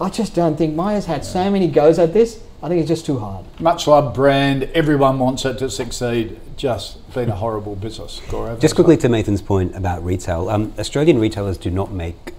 I 0.00 0.10
just 0.10 0.34
don't 0.34 0.56
think 0.56 0.74
Myer's 0.74 1.06
had 1.06 1.24
so 1.24 1.50
many 1.50 1.68
goes 1.68 1.98
at 1.98 2.12
this. 2.12 2.40
I 2.62 2.68
think 2.68 2.80
it's 2.80 2.88
just 2.88 3.06
too 3.06 3.18
hard. 3.18 3.44
Much 3.60 3.86
loved 3.86 4.14
brand. 4.14 4.64
Everyone 4.74 5.18
wants 5.18 5.44
it 5.44 5.58
to 5.58 5.70
succeed. 5.70 6.38
Just 6.56 7.12
been 7.14 7.28
a 7.28 7.34
horrible 7.36 7.76
business. 7.76 8.20
Gaurav. 8.28 8.60
Just 8.60 8.74
quickly 8.74 8.96
to 8.98 9.08
Mathan's 9.08 9.42
point 9.42 9.76
about 9.76 10.04
retail, 10.04 10.48
um, 10.48 10.72
Australian 10.78 11.18
retailers 11.18 11.58
do 11.58 11.70
not 11.70 11.92
make 11.92 12.32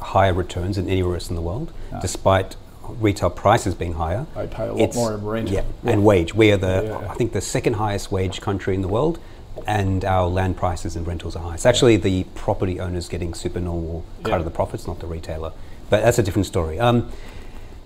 higher 0.00 0.32
returns 0.32 0.76
than 0.76 0.88
anywhere 0.88 1.14
else 1.14 1.28
in 1.30 1.36
the 1.36 1.42
world, 1.42 1.72
despite 2.00 2.56
retail 2.88 3.30
prices 3.30 3.74
being 3.74 3.92
higher. 3.94 4.26
They 4.34 4.46
pay 4.48 4.66
a 4.66 4.72
lot 4.74 4.94
more 4.94 5.14
in 5.14 5.24
rent. 5.24 5.48
Yeah, 5.48 5.62
and 5.84 6.04
wage. 6.04 6.34
We 6.34 6.50
are 6.52 6.56
the, 6.56 6.98
Yeah. 7.00 7.10
I 7.10 7.14
think, 7.14 7.32
the 7.32 7.40
second 7.40 7.74
highest 7.74 8.10
wage 8.10 8.40
country 8.40 8.74
in 8.74 8.82
the 8.82 8.88
world, 8.88 9.18
and 9.66 10.04
our 10.04 10.26
land 10.28 10.56
prices 10.56 10.96
and 10.96 11.06
rentals 11.06 11.36
are 11.36 11.42
high. 11.42 11.54
It's 11.54 11.66
actually 11.66 11.96
the 11.96 12.24
property 12.34 12.80
owners 12.80 13.08
getting 13.08 13.34
super 13.34 13.60
normal 13.60 14.04
cut 14.22 14.30
Yeah. 14.32 14.38
of 14.38 14.44
the 14.44 14.50
profits, 14.50 14.86
not 14.86 14.98
the 14.98 15.06
retailer. 15.06 15.52
But 15.88 16.02
that's 16.02 16.18
a 16.18 16.22
different 16.22 16.46
story. 16.46 16.80
Um, 16.80 17.10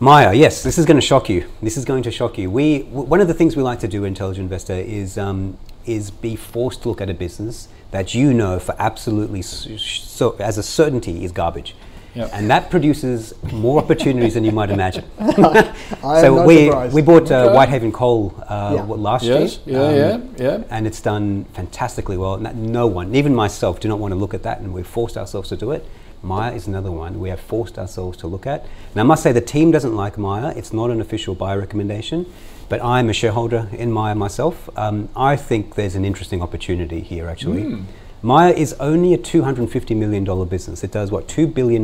Myer, 0.01 0.33
yes, 0.35 0.63
this 0.63 0.77
is 0.77 0.87
going 0.87 0.97
to 0.97 1.07
shock 1.07 1.29
you. 1.29 1.47
This 1.63 1.77
is 1.77 1.85
going 1.85 2.03
to 2.03 2.11
shock 2.11 2.37
you. 2.37 2.51
We 2.51 2.81
w- 2.83 3.07
one 3.09 3.21
of 3.21 3.29
the 3.29 3.35
things 3.35 3.57
we 3.57 3.63
like 3.63 3.79
to 3.81 3.89
do, 3.89 4.05
Intelligent 4.05 4.43
Investor, 4.45 4.75
is 4.75 5.17
um, 5.17 5.57
is 5.87 6.11
be 6.11 6.35
forced 6.35 6.83
to 6.83 6.89
look 6.89 7.01
at 7.01 7.09
a 7.11 7.15
business 7.15 7.69
that 7.93 8.15
you 8.15 8.33
know 8.35 8.59
for 8.59 8.75
absolutely 8.79 9.41
so 9.43 10.35
as 10.41 10.59
a 10.59 10.63
certainty 10.63 11.25
is 11.25 11.31
garbage, 11.33 11.75
Yep. 12.15 12.31
and 12.33 12.49
that 12.51 12.71
produces 12.71 13.35
more 13.53 13.81
opportunities 13.83 14.35
than 14.35 14.45
you 14.45 14.53
might 14.53 14.71
imagine. 14.71 15.05
I 15.19 15.25
am 15.27 15.75
so 16.23 16.35
not 16.37 16.47
we 16.47 16.67
surprised. 16.67 16.95
we 16.95 17.03
bought 17.03 17.31
uh, 17.31 17.53
Whitehaven 17.53 17.91
Coal 17.93 18.35
uh, 18.49 18.73
Yeah. 18.77 18.85
what, 18.85 18.99
last 19.01 19.25
Yes, 19.25 19.59
year. 19.67 19.79
yeah, 19.81 19.95
yeah, 19.97 20.11
um, 20.15 20.35
yeah. 20.39 20.63
and 20.71 20.87
it's 20.87 21.01
done 21.01 21.45
fantastically 21.55 22.17
well. 22.17 22.35
And 22.35 22.47
that 22.47 22.55
no 22.55 22.87
one, 22.87 23.15
even 23.15 23.35
myself, 23.35 23.81
do 23.81 23.89
not 23.89 23.99
want 23.99 24.13
to 24.13 24.17
look 24.17 24.33
at 24.35 24.43
that, 24.45 24.61
and 24.61 24.73
we've 24.73 24.87
forced 24.87 25.17
ourselves 25.17 25.49
to 25.49 25.57
do 25.57 25.73
it. 25.73 25.85
Myer 26.23 26.55
is 26.55 26.67
another 26.67 26.91
one 26.91 27.21
we 27.21 27.29
have 27.29 27.41
forced 27.41 27.79
ourselves 27.79 28.17
to 28.19 28.27
look 28.27 28.47
at. 28.47 28.63
And 28.93 29.01
I 29.01 29.03
must 29.03 29.23
say, 29.23 29.33
the 29.33 29.41
team 29.43 29.71
doesn't 29.73 29.95
like 29.95 30.17
Myer. 30.17 30.55
It's 30.57 30.73
not 30.73 30.91
an 30.91 31.01
official 31.01 31.35
buy 31.35 31.55
recommendation, 31.57 32.25
but 32.71 32.83
I'm 32.83 33.11
a 33.11 33.13
shareholder 33.13 33.69
in 33.73 33.93
Myer 33.93 34.15
myself. 34.15 34.71
Um, 34.79 35.09
I 35.17 35.37
think 35.37 35.75
there's 35.75 35.97
an 35.97 36.05
interesting 36.05 36.41
opportunity 36.43 37.01
here, 37.01 37.29
actually. 37.29 37.63
Hmm. 37.65 37.83
Myer 38.25 38.55
is 38.55 38.73
only 38.81 39.13
a 39.13 39.19
$250 39.19 39.95
million 39.95 40.25
business. 40.49 40.83
It 40.83 40.91
does, 40.91 41.11
what, 41.11 41.29
$2 41.29 41.53
billion 41.53 41.83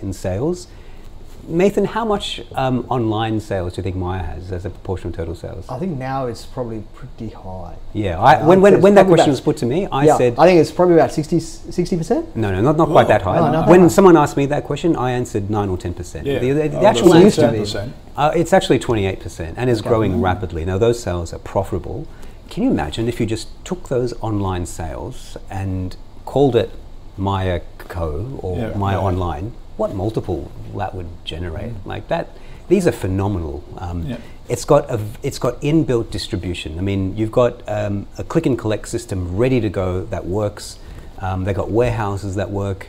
in 0.00 0.12
sales. 0.12 0.68
Mathan, 1.50 1.86
how 1.86 2.04
much 2.04 2.40
um, 2.52 2.86
online 2.88 3.40
sales 3.40 3.72
do 3.74 3.80
you 3.80 3.82
think 3.82 3.96
Myer 3.96 4.22
has 4.22 4.52
as 4.52 4.64
a 4.64 4.70
proportion 4.70 5.08
of 5.10 5.16
total 5.16 5.34
sales? 5.34 5.68
I 5.68 5.80
think 5.80 5.98
now 5.98 6.26
it's 6.26 6.46
probably 6.46 6.84
pretty 6.94 7.30
high. 7.30 7.74
Yeah, 7.94 8.20
I, 8.20 8.42
I'd 8.42 8.46
when, 8.46 8.60
when, 8.60 8.80
when 8.80 8.94
that 8.94 9.06
question 9.08 9.24
about- 9.24 9.30
was 9.32 9.40
put 9.40 9.56
to 9.56 9.66
me, 9.66 9.88
I 9.90 10.04
yeah, 10.04 10.16
said, 10.18 10.36
I 10.38 10.46
think 10.46 10.60
it's 10.60 10.70
probably 10.70 10.94
about 10.94 11.10
60 11.10 11.96
percent. 11.96 12.36
no, 12.36 12.52
no, 12.52 12.60
not, 12.60 12.76
not 12.76 12.88
quite 12.90 13.08
that 13.08 13.22
high. 13.22 13.40
No, 13.40 13.50
not 13.50 13.66
that 13.66 13.68
when 13.68 13.80
high. 13.80 13.88
someone 13.88 14.16
asked 14.16 14.36
me 14.36 14.46
that 14.46 14.62
question, 14.62 14.94
I 14.94 15.10
answered 15.10 15.50
9 15.50 15.68
or 15.68 15.76
10%. 15.76 16.24
Yeah. 16.24 16.38
The, 16.38 16.52
the, 16.52 16.68
the 16.68 16.76
Oh, 16.78 16.86
actual 16.86 17.08
that's 17.08 17.24
used 17.24 17.40
to 17.40 17.46
answer, 17.46 17.86
be. 17.86 17.90
10%. 17.90 17.92
uh, 18.16 18.32
it's 18.36 18.52
actually 18.52 18.78
28% 18.78 19.54
and 19.56 19.68
is 19.68 19.82
growing 19.82 20.20
rapidly. 20.20 20.64
Now, 20.64 20.78
those 20.78 21.02
sales 21.02 21.32
are 21.32 21.40
profitable. 21.40 22.06
Can 22.52 22.64
you 22.64 22.70
imagine 22.70 23.08
if 23.08 23.18
you 23.18 23.24
just 23.24 23.48
took 23.64 23.88
those 23.88 24.12
online 24.20 24.66
sales 24.66 25.38
and 25.48 25.96
called 26.26 26.54
it 26.54 26.68
Myer 27.16 27.62
Co 27.78 28.38
or 28.42 28.58
Yeah, 28.58 28.76
Myer 28.76 28.96
yeah. 28.96 29.04
Online? 29.04 29.54
What 29.78 29.94
multiple 29.94 30.52
that 30.76 30.94
would 30.94 31.08
generate? 31.24 31.72
Like 31.86 32.08
that, 32.08 32.28
these 32.68 32.86
are 32.86 32.92
phenomenal. 32.92 33.64
Um, 33.78 34.04
Yeah. 34.06 34.18
It's 34.50 34.66
got 34.66 34.90
a, 34.90 35.00
it's 35.22 35.38
got 35.38 35.62
inbuilt 35.62 36.10
distribution. 36.10 36.78
I 36.78 36.82
mean, 36.82 37.16
you've 37.16 37.32
got 37.32 37.62
um, 37.66 38.06
a 38.18 38.24
click 38.24 38.44
and 38.44 38.58
collect 38.58 38.86
system 38.86 39.34
ready 39.38 39.58
to 39.62 39.70
go 39.70 40.04
that 40.10 40.26
works. 40.26 40.78
Um, 41.20 41.44
they've 41.44 41.56
got 41.56 41.70
warehouses 41.70 42.34
that 42.34 42.50
work. 42.50 42.88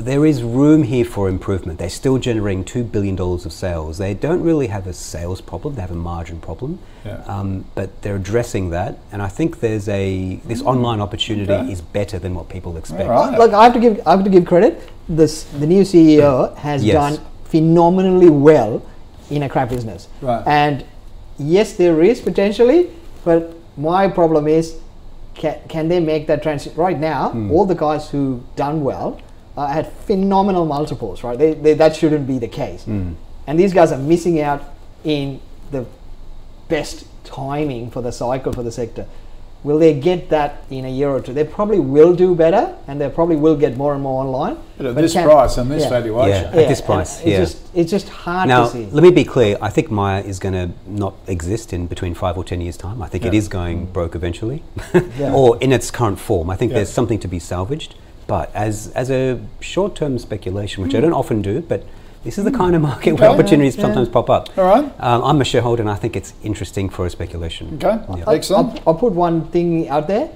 There 0.00 0.24
is 0.24 0.42
room 0.42 0.84
here 0.84 1.04
for 1.04 1.28
improvement. 1.28 1.78
They're 1.78 1.90
still 1.90 2.16
generating 2.16 2.64
two 2.64 2.84
billion 2.84 3.16
dollars 3.16 3.44
of 3.44 3.52
sales. 3.52 3.98
They 3.98 4.14
don't 4.14 4.42
really 4.42 4.68
have 4.68 4.86
a 4.86 4.94
sales 4.94 5.40
problem; 5.42 5.74
they 5.74 5.82
have 5.82 5.90
a 5.90 5.94
margin 5.94 6.40
problem. 6.40 6.78
Yeah. 7.04 7.22
Um, 7.26 7.66
but 7.74 8.00
they're 8.00 8.16
addressing 8.16 8.70
that, 8.70 8.98
and 9.12 9.20
I 9.20 9.28
think 9.28 9.60
there's 9.60 9.88
a 9.88 10.36
this 10.46 10.62
online 10.62 11.00
opportunity 11.00 11.52
Okay. 11.52 11.70
is 11.72 11.82
better 11.82 12.18
than 12.18 12.34
what 12.34 12.48
people 12.48 12.76
expect. 12.78 13.02
All 13.10 13.28
right. 13.30 13.38
Look, 13.38 13.52
I 13.52 13.64
have 13.64 13.74
to 13.74 13.80
give 13.80 14.00
I 14.06 14.12
have 14.12 14.24
to 14.24 14.30
give 14.30 14.46
credit. 14.46 14.88
This 15.08 15.44
the 15.44 15.66
new 15.66 15.82
CEO 15.82 16.56
has 16.56 16.82
Yes. 16.82 16.94
done 16.94 17.26
phenomenally 17.44 18.30
well 18.30 18.82
in 19.30 19.42
a 19.42 19.48
crap 19.48 19.68
business. 19.68 20.08
Right. 20.22 20.42
And 20.46 20.84
yes, 21.38 21.74
there 21.74 22.02
is 22.02 22.20
potentially, 22.20 22.88
but 23.24 23.54
my 23.76 24.08
problem 24.08 24.48
is, 24.48 24.76
can, 25.34 25.58
can 25.68 25.88
they 25.88 26.00
make 26.00 26.26
that 26.28 26.42
transition 26.42 26.76
right 26.76 26.98
now? 26.98 27.30
Hmm. 27.30 27.50
All 27.50 27.66
the 27.66 27.74
guys 27.74 28.10
who've 28.10 28.40
done 28.56 28.82
well 28.82 29.20
uh, 29.60 29.66
had 29.66 29.92
phenomenal 30.06 30.64
multiples, 30.64 31.22
right? 31.22 31.38
They, 31.38 31.52
they, 31.54 31.74
that 31.74 31.94
shouldn't 31.94 32.26
be 32.26 32.38
the 32.38 32.48
case. 32.48 32.84
Hmm. 32.84 33.12
And 33.46 33.58
these 33.58 33.74
guys 33.74 33.92
are 33.92 33.98
missing 33.98 34.40
out 34.40 34.62
in 35.04 35.40
the 35.70 35.84
best 36.68 37.06
timing 37.24 37.90
for 37.90 38.00
the 38.00 38.12
cycle 38.12 38.52
for 38.52 38.62
the 38.62 38.72
sector. 38.72 39.06
Will 39.62 39.78
they 39.78 39.92
get 40.00 40.30
that 40.30 40.64
in 40.70 40.86
a 40.86 40.88
year 40.88 41.10
or 41.10 41.20
two? 41.20 41.34
They 41.34 41.44
probably 41.44 41.78
will 41.78 42.14
do 42.14 42.34
better, 42.34 42.74
and 42.86 42.98
they 42.98 43.10
probably 43.10 43.36
will 43.36 43.56
get 43.56 43.76
more 43.76 43.92
and 43.92 44.02
more 44.02 44.24
online. 44.24 44.56
But 44.78 44.86
at 44.86 44.94
But 44.94 45.02
this 45.02 45.12
can- 45.12 45.28
price 45.28 45.58
and 45.58 45.70
this 45.70 45.82
yeah. 45.82 45.90
valuation. 45.90 46.44
Yeah. 46.54 46.60
At 46.62 46.68
this 46.68 46.78
and 46.78 46.86
price, 46.86 47.18
it's 47.18 47.26
yeah. 47.28 47.38
just 47.40 47.56
it's 47.74 47.90
just 47.90 48.08
hard 48.08 48.48
Now, 48.48 48.64
to 48.64 48.70
see. 48.70 48.86
let 48.86 49.02
me 49.02 49.10
be 49.10 49.24
clear. 49.24 49.58
I 49.60 49.68
think 49.68 49.90
Myer 49.90 50.22
is 50.22 50.38
going 50.38 50.54
to 50.54 50.70
not 50.86 51.14
exist 51.26 51.74
in 51.74 51.86
between 51.88 52.14
five 52.14 52.38
or 52.38 52.44
ten 52.44 52.62
years' 52.62 52.78
time. 52.78 53.02
I 53.02 53.08
think 53.08 53.26
it 53.26 53.34
Yeah. 53.34 53.38
is 53.38 53.48
going 53.48 53.84
broke 53.92 54.14
eventually, 54.14 54.62
Yeah. 55.18 55.34
or 55.38 55.58
in 55.58 55.72
its 55.72 55.90
current 55.90 56.18
form. 56.18 56.48
I 56.48 56.56
think 56.56 56.70
Yeah. 56.70 56.76
there's 56.78 56.92
something 56.98 57.18
to 57.18 57.28
be 57.28 57.38
salvaged. 57.38 57.94
But 58.30 58.54
as 58.54 58.92
as 58.94 59.10
a 59.10 59.40
short-term 59.60 60.18
speculation, 60.20 60.84
which 60.84 60.94
I 60.94 61.00
don't 61.00 61.12
often 61.22 61.42
do, 61.42 61.54
but 61.72 61.80
this 62.24 62.38
is 62.38 62.44
the 62.44 62.52
kind 62.62 62.76
of 62.76 62.82
market 62.82 63.12
where 63.18 63.28
opportunities 63.28 63.74
Yeah. 63.76 63.82
sometimes 63.86 64.08
pop 64.08 64.30
up. 64.30 64.44
All 64.56 64.64
right. 64.74 64.84
Um, 65.00 65.20
I'm 65.24 65.40
a 65.40 65.44
shareholder, 65.52 65.82
and 65.82 65.90
I 65.90 65.96
think 66.02 66.14
it's 66.14 66.32
interesting 66.44 66.88
for 66.90 67.02
a 67.06 67.10
speculation. 67.10 67.64
Okay. 67.74 67.96
Yeah. 67.98 68.24
I'll- 68.26 68.34
Excellent. 68.34 68.66
I'll, 68.68 68.82
I'll 68.94 69.00
put 69.06 69.12
one 69.14 69.36
thing 69.54 69.88
out 69.88 70.06
there. 70.06 70.28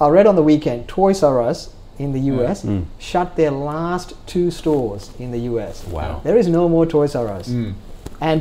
I 0.00 0.08
read 0.08 0.26
on 0.26 0.34
the 0.34 0.42
weekend 0.42 0.88
Toys 0.88 1.22
R 1.22 1.40
Us 1.50 1.58
in 1.98 2.12
the 2.16 2.22
US 2.32 2.66
shut 2.98 3.36
their 3.36 3.52
last 3.52 4.14
two 4.26 4.50
stores 4.50 5.02
in 5.20 5.30
the 5.30 5.40
US. 5.50 5.86
Wow. 5.86 6.20
There 6.24 6.36
is 6.42 6.48
no 6.48 6.68
more 6.68 6.84
Toys 6.86 7.14
R 7.14 7.28
Us. 7.28 7.46
And 8.20 8.40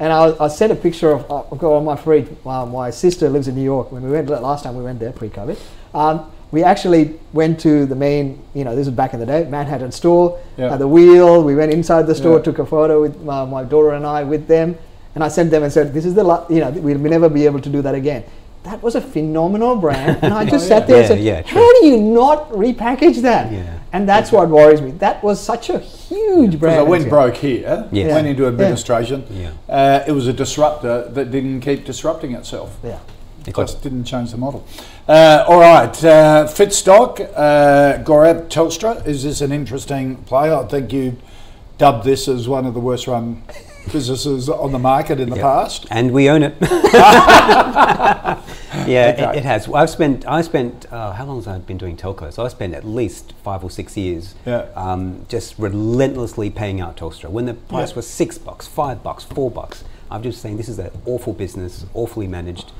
and 0.00 0.12
I, 0.12 0.22
I 0.44 0.48
sent 0.60 0.70
a 0.70 0.76
picture 0.76 1.10
of 1.16 1.20
uh, 1.28 1.42
I've 1.50 1.58
got 1.58 1.72
on 1.78 1.84
my 1.92 1.96
fridge. 1.96 2.28
Uh, 2.46 2.64
my 2.66 2.88
sister 3.04 3.28
lives 3.28 3.48
in 3.48 3.54
New 3.56 3.64
York. 3.74 3.90
When 3.90 4.02
we 4.04 4.10
went 4.16 4.28
last 4.50 4.62
time, 4.64 4.76
we 4.76 4.84
went 4.84 5.00
there 5.00 5.10
pre-COVID. 5.12 5.58
Um, 5.92 6.16
we 6.50 6.64
actually 6.64 7.18
went 7.32 7.60
to 7.60 7.84
the 7.86 7.94
main, 7.94 8.42
you 8.54 8.64
know, 8.64 8.74
this 8.74 8.86
was 8.86 8.94
back 8.94 9.12
in 9.14 9.20
the 9.20 9.26
day, 9.26 9.44
Manhattan 9.48 9.92
store, 9.92 10.38
Yeah. 10.56 10.66
uh, 10.72 10.76
the 10.78 10.88
wheel. 10.88 11.42
We 11.42 11.54
went 11.54 11.72
inside 11.72 12.06
the 12.06 12.14
store, 12.14 12.36
Yeah. 12.38 12.42
took 12.44 12.58
a 12.58 12.66
photo 12.66 13.00
with 13.02 13.20
my, 13.22 13.44
my 13.44 13.64
daughter 13.64 13.90
and 13.90 14.06
I 14.06 14.22
with 14.24 14.46
them, 14.48 14.76
and 15.14 15.22
I 15.24 15.28
sent 15.28 15.50
them 15.50 15.62
and 15.62 15.72
said, 15.72 15.92
"This 15.92 16.04
is 16.06 16.14
the, 16.14 16.24
la- 16.24 16.44
you 16.48 16.60
know, 16.60 16.70
we'll 16.70 16.98
never 16.98 17.28
be 17.28 17.44
able 17.46 17.60
to 17.60 17.68
do 17.68 17.82
that 17.82 17.94
again." 17.94 18.24
That 18.64 18.82
was 18.82 18.94
a 18.96 19.00
phenomenal 19.00 19.76
brand, 19.76 20.18
and 20.22 20.32
I 20.34 20.44
just 20.54 20.64
Oh, 20.66 20.68
sat 20.68 20.82
yeah. 20.82 20.86
there 20.86 20.98
and 20.98 21.06
said, 21.08 21.20
yeah, 21.20 21.42
"How 21.46 21.80
do 21.80 21.86
you 21.86 21.98
not 21.98 22.50
repackage 22.52 23.22
that?" 23.22 23.52
Yeah. 23.52 23.62
And 23.92 24.06
that's 24.06 24.30
what 24.32 24.48
worries 24.50 24.82
me. 24.82 24.90
That 24.98 25.22
was 25.24 25.40
such 25.40 25.70
a 25.70 25.78
huge 25.78 26.58
brand. 26.60 26.78
I 26.78 26.82
went 26.82 27.08
broke 27.08 27.36
here, 27.36 27.88
Yes. 27.90 28.12
went 28.12 28.26
into 28.26 28.46
administration. 28.46 29.24
Yeah. 29.30 29.50
Uh, 29.68 30.04
it 30.06 30.12
was 30.12 30.26
a 30.26 30.32
disruptor 30.32 31.08
that 31.08 31.30
didn't 31.30 31.60
keep 31.60 31.84
disrupting 31.86 32.32
itself. 32.32 32.76
Yeah. 32.84 32.98
Just 33.56 33.82
didn't 33.82 34.04
change 34.04 34.30
the 34.30 34.36
model. 34.36 34.64
Uh, 35.08 35.44
all 35.48 35.58
right, 35.60 36.04
uh, 36.04 36.46
Fitstock, 36.46 37.20
uh, 37.34 38.02
Gaurav 38.04 38.48
Telstra. 38.48 39.06
Is 39.06 39.22
this 39.22 39.40
an 39.40 39.52
interesting 39.52 40.16
play? 40.24 40.52
I 40.52 40.64
think 40.66 40.92
you 40.92 41.16
dubbed 41.78 42.04
this 42.04 42.28
as 42.28 42.48
one 42.48 42.66
of 42.66 42.74
the 42.74 42.80
worst 42.80 43.06
run 43.06 43.42
businesses 43.92 44.48
on 44.50 44.72
the 44.72 44.78
market 44.78 45.18
in 45.20 45.30
the 45.30 45.36
past. 45.36 45.86
and 45.90 46.10
we 46.12 46.28
own 46.28 46.42
it. 46.42 46.54
yeah, 48.86 49.08
it, 49.32 49.36
it 49.38 49.44
has. 49.44 49.68
I've 49.68 49.90
spent. 49.90 50.26
I 50.26 50.42
spent. 50.42 50.86
Uh, 50.92 51.12
how 51.12 51.24
long 51.24 51.36
has 51.36 51.46
I 51.48 51.58
been 51.58 51.78
doing 51.78 51.96
telco? 51.96 52.32
So 52.32 52.44
I 52.44 52.48
spent 52.48 52.74
at 52.74 52.84
least 52.84 53.32
five 53.42 53.64
or 53.64 53.70
six 53.70 53.96
years, 53.96 54.34
Yeah. 54.44 54.66
um, 54.74 55.24
just 55.28 55.58
relentlessly 55.58 56.50
paying 56.50 56.80
out 56.80 56.96
Telstra 56.96 57.30
when 57.30 57.46
the 57.46 57.54
price 57.54 57.90
Yeah. 57.90 57.96
was 57.96 58.06
six 58.06 58.38
bucks, 58.38 58.66
five 58.66 59.02
bucks, 59.02 59.24
four 59.24 59.50
bucks. 59.50 59.84
I'm 60.10 60.22
just 60.22 60.40
saying 60.40 60.56
this 60.56 60.68
is 60.68 60.78
an 60.78 60.90
awful 61.06 61.32
business, 61.32 61.84
awfully 61.94 62.26
managed. 62.26 62.72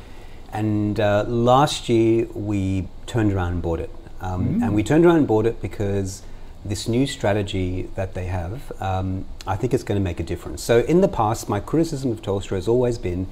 And 0.53 0.99
uh, 0.99 1.25
last 1.29 1.89
year 1.89 2.27
we 2.35 2.89
turned 3.07 3.33
around 3.33 3.55
and 3.55 3.63
bought 3.63 3.81
it, 3.81 3.91
um, 4.21 4.63
and 4.63 4.75
we 4.75 4.83
turned 4.83 5.05
around 5.05 5.17
and 5.17 5.27
bought 5.27 5.47
it 5.47 5.61
because 5.61 6.23
this 6.65 6.89
new 6.89 7.07
strategy 7.07 7.89
that 7.95 8.15
they 8.15 8.27
have, 8.27 8.73
um, 8.81 9.27
I 9.47 9.57
think 9.57 9.73
it's 9.75 9.85
going 9.85 10.01
to 10.01 10.05
make 10.05 10.21
a 10.21 10.25
difference. 10.25 10.63
So 10.63 10.81
in 10.81 11.01
the 11.01 11.09
past, 11.09 11.49
my 11.49 11.61
criticism 11.61 12.11
of 12.11 12.23
Telstra 12.23 12.57
has 12.57 12.67
always 12.67 12.99
been 12.99 13.29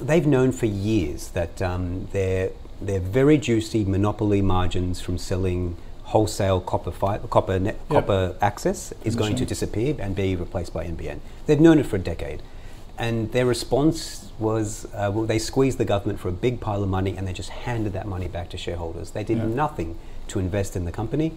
they've 0.00 0.26
known 0.26 0.52
for 0.52 0.66
years 0.66 1.28
that 1.30 1.60
um, 1.62 2.08
their 2.12 2.50
their 2.80 3.00
very 3.00 3.38
juicy 3.38 3.84
monopoly 3.84 4.42
margins 4.42 5.00
from 5.00 5.16
selling 5.16 5.76
wholesale 6.04 6.60
copper 6.60 6.90
fi- 6.90 7.18
copper 7.18 7.58
net, 7.58 7.78
copper 7.88 8.36
access 8.40 8.92
is 9.04 9.16
going 9.16 9.36
to 9.36 9.46
disappear 9.46 9.96
and 9.98 10.14
be 10.14 10.36
replaced 10.36 10.72
by 10.72 10.84
NBN. 10.84 11.20
They've 11.46 11.60
known 11.60 11.78
it 11.78 11.86
for 11.86 11.96
a 11.96 12.00
decade, 12.00 12.42
and 12.98 13.32
their 13.32 13.46
response 13.46 14.30
was 14.38 14.86
uh, 14.94 15.10
well, 15.12 15.24
they 15.24 15.38
squeezed 15.38 15.78
the 15.78 15.84
government 15.84 16.20
for 16.20 16.28
a 16.28 16.32
big 16.32 16.60
pile 16.60 16.82
of 16.82 16.88
money 16.88 17.16
and 17.16 17.26
they 17.26 17.32
just 17.32 17.50
handed 17.50 17.92
that 17.92 18.06
money 18.06 18.28
back 18.28 18.50
to 18.50 18.56
shareholders. 18.56 19.10
They 19.10 19.24
did 19.24 19.38
nothing 19.44 19.98
to 20.28 20.38
invest 20.38 20.76
in 20.76 20.84
the 20.84 20.92
company. 20.92 21.32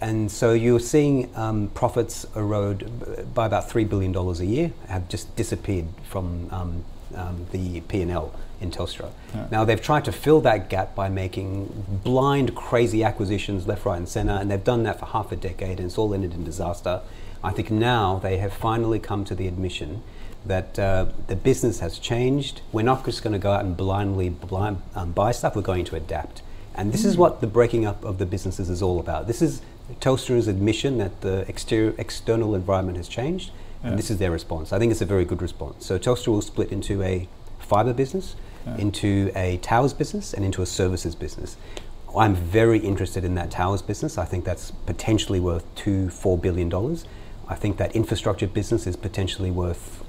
And 0.00 0.32
so 0.32 0.52
you're 0.52 0.80
seeing 0.80 1.30
um, 1.36 1.68
profits 1.74 2.26
erode 2.34 3.34
by 3.34 3.46
about 3.46 3.70
three 3.70 3.84
billion 3.84 4.10
dollars 4.10 4.40
a 4.40 4.46
year, 4.46 4.72
have 4.88 5.08
just 5.08 5.34
disappeared 5.36 5.86
from 6.08 6.48
um, 6.50 6.84
um, 7.14 7.46
the 7.52 7.82
P&L 7.82 8.34
in 8.60 8.70
Telstra. 8.70 9.10
Now 9.50 9.64
they've 9.64 9.80
tried 9.80 10.04
to 10.06 10.12
fill 10.12 10.40
that 10.40 10.68
gap 10.68 10.94
by 10.96 11.08
making 11.08 12.00
blind, 12.02 12.56
crazy 12.56 13.04
acquisitions 13.04 13.66
left, 13.66 13.84
right, 13.84 13.96
and 13.96 14.08
centre, 14.08 14.32
and 14.32 14.50
they've 14.50 14.62
done 14.62 14.82
that 14.84 14.98
for 14.98 15.06
half 15.06 15.30
a 15.30 15.36
decade, 15.36 15.78
and 15.78 15.86
it's 15.86 15.98
all 15.98 16.14
ended 16.14 16.34
in 16.34 16.44
disaster. 16.44 17.00
I 17.44 17.52
think 17.52 17.70
now 17.70 18.18
they 18.18 18.38
have 18.38 18.52
finally 18.52 18.98
come 18.98 19.24
to 19.26 19.34
the 19.34 19.46
admission 19.46 20.02
that 20.46 20.78
uh, 20.78 21.06
the 21.28 21.36
business 21.36 21.80
has 21.80 21.98
changed. 21.98 22.62
We're 22.72 22.82
not 22.82 23.04
just 23.04 23.22
going 23.22 23.32
to 23.32 23.38
go 23.38 23.52
out 23.52 23.64
and 23.64 23.76
blindly 23.76 24.28
blind, 24.30 24.82
um, 24.94 25.12
buy 25.12 25.32
stuff. 25.32 25.54
We're 25.56 25.62
going 25.62 25.84
to 25.86 25.96
adapt, 25.96 26.42
and 26.74 26.92
this 26.92 27.04
is 27.04 27.16
what 27.16 27.40
the 27.40 27.46
breaking 27.46 27.86
up 27.86 28.04
of 28.04 28.18
the 28.18 28.26
businesses 28.26 28.68
is 28.68 28.82
all 28.82 28.98
about. 29.00 29.26
This 29.26 29.42
is 29.42 29.62
Telstra's 30.00 30.48
admission 30.48 30.98
that 30.98 31.20
the 31.20 31.44
exterior, 31.48 31.94
external 31.98 32.54
environment 32.54 32.96
has 32.96 33.08
changed, 33.08 33.50
and 33.82 33.98
this 33.98 34.10
is 34.10 34.18
their 34.18 34.30
response. 34.30 34.72
I 34.72 34.78
think 34.78 34.92
it's 34.92 35.00
a 35.00 35.06
very 35.06 35.24
good 35.24 35.42
response. 35.42 35.84
So 35.86 35.98
Telstra 35.98 36.28
will 36.28 36.42
split 36.42 36.70
into 36.70 37.02
a 37.02 37.28
fibre 37.58 37.92
business, 37.92 38.36
into 38.78 39.32
a 39.34 39.56
towers 39.58 39.92
business, 39.92 40.32
and 40.32 40.44
into 40.44 40.62
a 40.62 40.66
services 40.66 41.14
business. 41.14 41.56
I'm 42.16 42.34
very 42.34 42.78
interested 42.78 43.24
in 43.24 43.34
that 43.36 43.50
towers 43.50 43.82
business. 43.82 44.18
I 44.18 44.24
think 44.24 44.44
that's 44.44 44.70
potentially 44.86 45.40
worth 45.40 45.64
two, 45.74 46.10
four 46.10 46.36
billion 46.38 46.68
dollars. 46.68 47.04
I 47.48 47.54
think 47.54 47.76
that 47.78 47.96
infrastructure 47.96 48.46
business 48.46 48.86
is 48.86 48.96
potentially 48.96 49.50
worth 49.50 50.04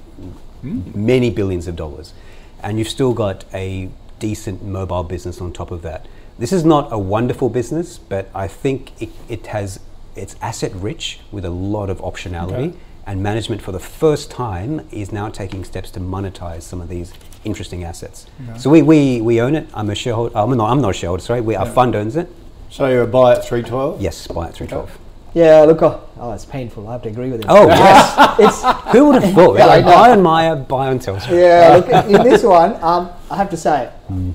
many 0.62 1.30
billions 1.30 1.66
of 1.66 1.76
dollars. 1.76 2.14
And 2.62 2.78
you've 2.78 2.88
still 2.88 3.12
got 3.12 3.44
a 3.52 3.90
decent 4.18 4.62
mobile 4.62 5.04
business 5.04 5.40
on 5.40 5.52
top 5.52 5.70
of 5.70 5.82
that. 5.82 6.06
This 6.38 6.52
is 6.52 6.64
not 6.64 6.92
a 6.92 6.98
wonderful 6.98 7.48
business, 7.48 7.98
but 7.98 8.28
I 8.34 8.48
think 8.48 8.90
it, 9.00 9.10
it 9.28 9.46
has 9.48 9.80
it's 10.16 10.36
asset 10.40 10.72
rich 10.74 11.20
with 11.32 11.44
a 11.44 11.50
lot 11.50 11.90
of 11.90 11.98
optionality. 11.98 12.70
Okay. 12.70 12.74
And 13.06 13.22
management, 13.22 13.60
for 13.60 13.72
the 13.72 13.80
first 13.80 14.30
time, 14.30 14.86
is 14.90 15.12
now 15.12 15.28
taking 15.28 15.62
steps 15.62 15.90
to 15.90 16.00
monetize 16.00 16.62
some 16.62 16.80
of 16.80 16.88
these 16.88 17.12
interesting 17.44 17.84
assets. 17.84 18.26
So 18.56 18.70
we, 18.70 18.80
we, 18.80 19.20
we 19.20 19.42
own 19.42 19.54
it. 19.54 19.68
I'm 19.74 19.90
a 19.90 19.94
shareholder. 19.94 20.36
I'm 20.38 20.56
not, 20.56 20.70
I'm 20.70 20.80
not 20.80 20.90
a 20.90 20.94
shareholder. 20.94 21.22
Sorry, 21.22 21.42
we, 21.42 21.54
our 21.54 21.66
fund 21.66 21.94
owns 21.94 22.16
it. 22.16 22.30
So 22.70 22.86
you're 22.86 23.02
a 23.02 23.06
buy 23.06 23.32
at 23.34 23.44
312? 23.44 24.00
Yes, 24.00 24.26
buy 24.26 24.48
at 24.48 24.54
312. 24.54 24.98
Yeah, 25.34 25.62
look, 25.62 25.82
oh, 25.82 26.08
oh, 26.16 26.32
it's 26.32 26.44
painful. 26.44 26.86
I 26.88 26.92
have 26.92 27.02
to 27.02 27.08
agree 27.08 27.30
with 27.30 27.40
him. 27.42 27.46
Oh 27.50 27.66
yes, 27.66 28.36
it's 28.38 28.92
who 28.92 29.06
would 29.06 29.20
have 29.22 29.34
thought? 29.34 29.58
Yeah, 29.58 29.64
I 29.64 29.66
like, 29.66 29.84
know. 29.84 29.90
buy 29.90 30.10
on 30.10 30.22
Myer, 30.22 30.54
buy 30.56 30.86
on 30.88 31.00
Telstra. 31.00 31.30
yeah. 31.32 31.76
Look, 31.76 32.06
in 32.06 32.22
this 32.22 32.44
one, 32.44 32.80
um, 32.82 33.10
I 33.30 33.36
have 33.36 33.50
to 33.50 33.56
say, 33.56 33.90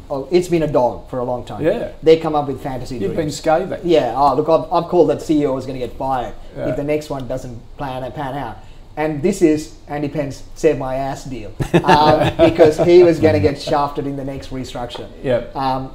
oh, 0.10 0.28
it's 0.30 0.50
been 0.50 0.64
a 0.64 0.72
dog 0.72 1.10
for 1.10 1.20
a 1.20 1.24
long 1.24 1.46
time. 1.46 1.64
Yeah. 1.64 1.94
they 2.04 2.18
come 2.18 2.36
up 2.36 2.48
with 2.48 2.62
fantasy 2.62 2.96
You've 2.96 3.12
been 3.12 3.16
dreams. 3.16 3.38
scathing. 3.38 3.80
Yeah. 3.86 4.14
Oh, 4.16 4.36
look, 4.36 4.50
I've, 4.50 4.72
I've 4.74 4.90
called 4.90 5.10
that 5.10 5.20
CEO 5.20 5.58
is 5.58 5.66
going 5.66 5.80
to 5.80 5.88
get 5.88 5.96
fired 5.98 6.36
Yeah. 6.58 6.70
if 6.70 6.76
the 6.76 6.84
next 6.84 7.10
one 7.10 7.28
doesn't 7.30 7.58
plan 7.78 8.04
and 8.04 8.14
pan 8.14 8.36
out. 8.36 8.58
And 8.98 9.24
this 9.24 9.42
is 9.42 9.78
Andy 9.88 10.10
Penn's 10.10 10.44
save 10.56 10.78
my 10.78 10.96
ass 10.96 11.24
deal 11.24 11.54
um, 11.86 12.36
because 12.50 12.78
he 12.80 13.04
was 13.04 13.22
going 13.22 13.36
to 13.36 13.40
get 13.40 13.62
shafted 13.62 14.06
in 14.06 14.18
the 14.18 14.26
next 14.26 14.50
restructure. 14.50 15.10
Yeah. 15.24 15.46
Um, 15.56 15.94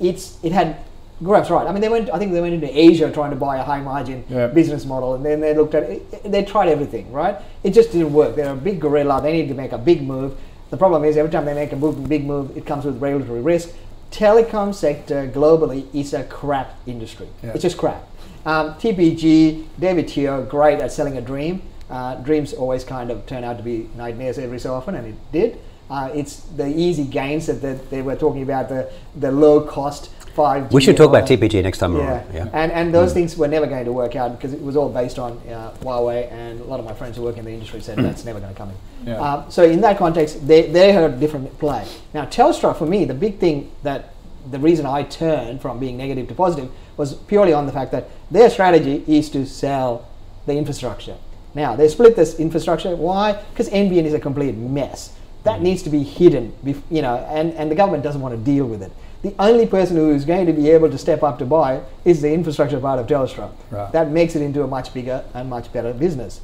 it's 0.00 0.38
it 0.42 0.52
had 0.52 0.78
Gaurav's 1.22 1.50
right. 1.50 1.66
I 1.66 1.72
mean, 1.72 1.80
they 1.80 1.88
went. 1.88 2.10
I 2.12 2.18
think 2.18 2.32
they 2.32 2.40
went 2.42 2.54
into 2.54 2.68
Asia 2.78 3.10
trying 3.10 3.30
to 3.30 3.36
buy 3.36 3.56
a 3.56 3.62
high 3.62 3.80
margin 3.80 4.24
Yeah. 4.28 4.48
business 4.48 4.84
model, 4.84 5.14
and 5.14 5.24
then 5.24 5.40
they 5.40 5.54
looked 5.54 5.74
at 5.74 5.84
it. 5.84 6.30
They 6.30 6.44
tried 6.44 6.68
everything, 6.68 7.10
right? 7.10 7.36
It 7.64 7.70
just 7.70 7.90
didn't 7.92 8.12
work. 8.12 8.36
They're 8.36 8.52
a 8.52 8.56
big 8.56 8.80
gorilla. 8.80 9.22
They 9.22 9.32
need 9.32 9.48
to 9.48 9.54
make 9.54 9.72
a 9.72 9.78
big 9.78 10.02
move. 10.02 10.36
The 10.70 10.76
problem 10.76 11.04
is 11.04 11.16
every 11.16 11.30
time 11.30 11.44
they 11.46 11.54
make 11.54 11.72
a 11.72 11.76
big 11.76 12.26
move, 12.26 12.56
it 12.56 12.66
comes 12.66 12.84
with 12.84 13.00
regulatory 13.00 13.40
risk. 13.40 13.70
Telecom 14.10 14.74
sector 14.74 15.26
globally 15.28 15.86
is 15.94 16.12
a 16.12 16.24
crap 16.24 16.76
industry. 16.86 17.28
Yeah. 17.42 17.52
It's 17.54 17.62
just 17.62 17.78
crap. 17.78 18.06
Um, 18.44 18.74
TPG, 18.74 19.64
David 19.78 20.08
Teo, 20.08 20.44
great 20.44 20.80
at 20.80 20.92
selling 20.92 21.16
a 21.16 21.20
dream. 21.20 21.62
Uh, 21.90 22.16
dreams 22.16 22.52
always 22.52 22.84
kind 22.84 23.10
of 23.10 23.24
turn 23.26 23.42
out 23.42 23.56
to 23.56 23.62
be 23.62 23.88
nightmares 23.96 24.38
every 24.38 24.58
so 24.58 24.74
often, 24.74 24.94
and 24.94 25.06
it 25.08 25.14
did. 25.32 25.58
Uh, 25.88 26.10
it's 26.14 26.40
the 26.56 26.66
easy 26.66 27.04
gains 27.04 27.46
that, 27.46 27.62
that 27.62 27.90
they 27.90 28.02
were 28.02 28.16
talking 28.16 28.42
about, 28.42 28.68
the, 28.68 28.90
the 29.16 29.30
low 29.30 29.60
cost 29.60 30.10
5G. 30.36 30.72
We 30.72 30.80
should 30.82 30.96
talk 30.96 31.08
about 31.08 31.30
and 31.30 31.30
all 31.30 31.36
that. 31.38 31.50
TPG 31.50 31.62
next 31.62 31.78
time 31.78 31.96
Yeah, 31.96 32.02
around. 32.08 32.34
Yeah. 32.34 32.48
and 32.52 32.70
and 32.72 32.94
those 32.94 33.12
things 33.12 33.36
were 33.36 33.48
never 33.48 33.66
going 33.66 33.84
to 33.86 33.92
work 33.92 34.14
out 34.16 34.32
because 34.36 34.52
it 34.52 34.62
was 34.62 34.76
all 34.76 34.88
based 34.88 35.18
on 35.18 35.32
uh, 35.48 35.72
Huawei, 35.80 36.30
and 36.30 36.60
a 36.60 36.64
lot 36.64 36.78
of 36.78 36.84
my 36.86 36.92
friends 36.92 37.16
who 37.16 37.22
work 37.22 37.38
in 37.38 37.44
the 37.44 37.50
industry 37.52 37.80
said 37.80 37.98
that's 37.98 38.24
never 38.24 38.38
going 38.40 38.52
to 38.52 38.58
come 38.58 38.70
in. 38.70 38.76
Yeah. 39.08 39.20
Um, 39.20 39.50
so 39.50 39.64
in 39.64 39.80
that 39.80 39.98
context, 39.98 40.46
they 40.46 40.62
they 40.70 40.92
had 40.92 41.10
a 41.10 41.16
different 41.16 41.58
play. 41.58 41.86
Now 42.12 42.26
Telstra, 42.26 42.76
for 42.76 42.86
me, 42.86 43.04
the 43.04 43.14
big 43.14 43.38
thing 43.38 43.70
that 43.82 44.10
the 44.50 44.58
reason 44.58 44.86
I 44.86 45.02
turned 45.02 45.60
from 45.60 45.80
being 45.80 45.96
negative 45.96 46.28
to 46.28 46.34
positive 46.34 46.70
was 46.96 47.14
purely 47.14 47.52
on 47.52 47.66
the 47.66 47.72
fact 47.72 47.90
that 47.92 48.08
their 48.30 48.48
strategy 48.50 49.02
is 49.06 49.28
to 49.30 49.44
sell 49.46 50.06
the 50.46 50.54
infrastructure. 50.56 51.16
Now 51.54 51.74
they 51.76 51.88
split 51.88 52.14
this 52.16 52.38
infrastructure. 52.38 52.94
Why? 52.94 53.32
Because 53.32 53.68
NBN 53.70 54.04
is 54.04 54.14
a 54.14 54.20
complete 54.20 54.54
mess. 54.54 55.12
That 55.44 55.62
needs 55.62 55.82
to 55.84 55.90
be 55.90 56.02
hidden, 56.02 56.52
you 56.90 57.02
know, 57.02 57.16
and, 57.30 57.54
and 57.54 57.70
the 57.70 57.74
government 57.76 58.02
doesn't 58.02 58.20
want 58.20 58.34
to 58.34 58.40
deal 58.52 58.66
with 58.66 58.82
it. 58.82 58.90
The 59.26 59.34
only 59.40 59.66
person 59.66 59.96
who 59.96 60.12
is 60.12 60.24
going 60.24 60.46
to 60.46 60.52
be 60.52 60.70
able 60.70 60.88
to 60.88 60.96
step 60.96 61.24
up 61.24 61.40
to 61.40 61.44
buy 61.44 61.80
is 62.04 62.22
the 62.22 62.32
infrastructure 62.32 62.78
part 62.78 63.00
of 63.00 63.08
Telstra. 63.08 63.50
Right. 63.72 63.90
That 63.90 64.12
makes 64.12 64.36
it 64.36 64.42
into 64.42 64.62
a 64.62 64.68
much 64.68 64.94
bigger 64.94 65.24
and 65.34 65.50
much 65.50 65.72
better 65.72 65.92
business. 65.92 66.40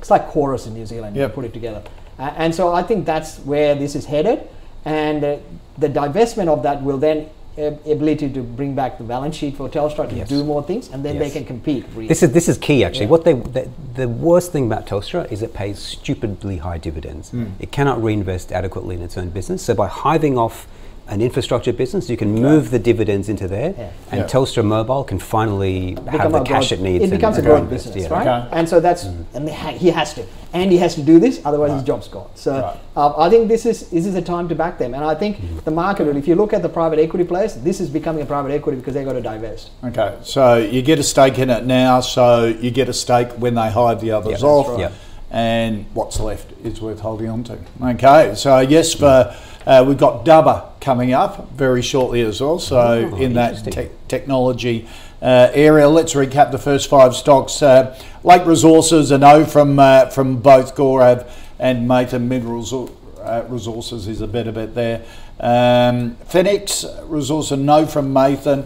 It's 0.00 0.10
like 0.10 0.26
Chorus 0.26 0.66
in 0.66 0.74
New 0.74 0.86
Zealand. 0.86 1.14
Yep. 1.14 1.30
You 1.30 1.34
put 1.36 1.44
it 1.44 1.52
together, 1.52 1.84
uh, 2.18 2.34
and 2.36 2.52
so 2.52 2.72
I 2.74 2.82
think 2.82 3.06
that's 3.06 3.38
where 3.50 3.76
this 3.76 3.94
is 3.94 4.06
headed, 4.06 4.40
and 4.84 5.22
uh, 5.22 5.36
the 5.78 5.88
divestment 5.88 6.48
of 6.48 6.64
that 6.64 6.82
will 6.82 6.98
then 6.98 7.30
uh, 7.58 7.62
ability 7.86 8.28
to 8.32 8.42
bring 8.42 8.74
back 8.74 8.98
the 8.98 9.04
balance 9.04 9.36
sheet 9.36 9.56
for 9.56 9.68
Telstra 9.68 10.08
to 10.08 10.16
Yes. 10.16 10.28
do 10.28 10.42
more 10.42 10.64
things, 10.64 10.90
and 10.90 11.04
then 11.04 11.20
they 11.20 11.30
can 11.30 11.44
compete. 11.44 11.86
Really. 11.94 12.08
This 12.08 12.24
is 12.24 12.32
this 12.32 12.48
is 12.48 12.58
key 12.58 12.82
actually. 12.82 13.04
Yeah. 13.04 13.10
What 13.12 13.24
they 13.24 13.34
the, 13.34 13.70
the 13.94 14.08
worst 14.08 14.50
thing 14.50 14.66
about 14.66 14.84
Telstra 14.88 15.30
is 15.30 15.42
it 15.42 15.54
pays 15.54 15.78
stupidly 15.78 16.56
high 16.56 16.78
dividends. 16.78 17.30
Hmm. 17.30 17.50
It 17.60 17.70
cannot 17.70 18.02
reinvest 18.02 18.50
adequately 18.50 18.96
in 18.96 19.02
its 19.02 19.16
own 19.16 19.30
business. 19.30 19.62
So 19.62 19.76
by 19.76 19.86
hiving 19.86 20.36
off 20.36 20.66
an 21.08 21.20
infrastructure 21.22 21.72
business, 21.72 22.10
you 22.10 22.16
can 22.16 22.34
move 22.34 22.70
the 22.70 22.78
dividends 22.78 23.28
into 23.28 23.46
there, 23.46 23.74
Yeah. 23.78 23.88
and 24.10 24.20
Yeah. 24.22 24.26
Telstra 24.26 24.64
Mobile 24.64 25.04
can 25.04 25.18
finally 25.18 25.96
have 26.06 26.32
the 26.32 26.40
cash 26.40 26.70
growth- 26.70 26.72
it 26.72 26.80
needs. 26.82 27.04
It 27.04 27.10
and- 27.10 27.18
becomes 27.18 27.36
a 27.36 27.38
and 27.40 27.46
growth 27.46 27.60
invest, 27.60 27.86
business, 27.94 28.10
yeah. 28.10 28.16
right? 28.16 28.26
Okay. 28.26 28.48
And 28.58 28.68
so 28.68 28.80
that's 28.80 29.04
and 29.34 29.48
he 29.48 29.90
has 29.90 30.14
to, 30.14 30.22
and 30.52 30.72
he 30.72 30.78
has 30.78 30.94
to 30.96 31.02
do 31.02 31.18
this, 31.20 31.40
otherwise 31.44 31.72
his 31.72 31.82
job's 31.84 32.08
gone. 32.08 32.26
So 32.34 32.52
Right. 32.52 32.76
um, 32.96 33.14
I 33.18 33.28
think 33.30 33.48
this 33.48 33.66
is 33.66 33.88
this 33.90 34.04
is 34.06 34.14
a 34.16 34.22
time 34.22 34.48
to 34.48 34.54
back 34.54 34.78
them, 34.78 34.94
and 34.94 35.04
I 35.04 35.14
think 35.14 35.36
the 35.64 35.70
market. 35.70 36.06
will- 36.06 36.16
If 36.16 36.26
you 36.26 36.34
look 36.34 36.52
at 36.52 36.62
the 36.62 36.68
private 36.68 36.98
equity 36.98 37.24
players, 37.24 37.54
this 37.54 37.80
is 37.80 37.88
becoming 37.88 38.22
a 38.22 38.26
private 38.26 38.52
equity 38.52 38.78
because 38.78 38.94
they 38.94 39.00
have 39.00 39.08
got 39.08 39.14
to 39.14 39.20
divest. 39.20 39.70
Okay, 39.84 40.10
so 40.22 40.56
you 40.56 40.82
get 40.82 40.98
a 40.98 41.02
stake 41.04 41.38
in 41.38 41.50
it 41.50 41.66
now, 41.66 42.00
so 42.00 42.46
you 42.46 42.70
get 42.70 42.88
a 42.88 42.92
stake 42.92 43.28
when 43.38 43.54
they 43.54 43.68
hive 43.70 44.00
the 44.00 44.10
others 44.12 44.42
Yeah, 44.42 44.48
off, 44.48 44.66
that's 44.66 44.78
right. 44.78 44.90
Yeah. 44.90 45.05
And 45.30 45.86
what's 45.92 46.20
left 46.20 46.52
is 46.64 46.80
worth 46.80 47.00
holding 47.00 47.28
on 47.28 47.44
to. 47.44 47.58
Okay, 47.82 48.34
so 48.36 48.60
yes, 48.60 48.94
for 48.94 49.34
uh, 49.66 49.84
we've 49.86 49.98
got 49.98 50.24
Dubber 50.24 50.70
coming 50.80 51.12
up 51.12 51.50
very 51.50 51.82
shortly 51.82 52.20
as 52.22 52.40
well. 52.40 52.58
So 52.60 53.10
Oh, 53.12 53.16
in 53.16 53.32
that 53.34 53.64
te- 53.64 53.88
technology 54.06 54.86
uh, 55.20 55.50
area, 55.52 55.88
let's 55.88 56.14
recap 56.14 56.52
the 56.52 56.58
first 56.58 56.88
five 56.88 57.16
stocks. 57.16 57.60
Uh, 57.60 57.98
Lake 58.22 58.46
Resources, 58.46 59.10
a 59.10 59.18
no 59.18 59.44
from 59.44 59.78
uh, 59.80 60.06
from 60.10 60.40
both 60.40 60.76
Gaurav 60.76 61.28
and 61.58 61.88
Mathan 61.88 62.28
Minerals 62.28 62.72
uh, 62.72 63.44
Resources 63.48 64.06
is 64.06 64.20
a 64.20 64.28
better 64.28 64.52
bet 64.52 64.74
there. 64.76 65.02
Um, 65.40 66.14
Fenix 66.26 66.84
Resource, 67.04 67.50
a 67.50 67.56
no 67.56 67.84
from 67.86 68.14
Mathan. 68.14 68.64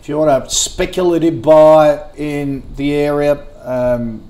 If 0.00 0.08
you 0.08 0.18
want 0.18 0.44
a 0.44 0.50
speculative 0.50 1.40
buy 1.42 2.10
in 2.16 2.64
the 2.74 2.92
area, 2.94 3.46
um, 3.62 4.20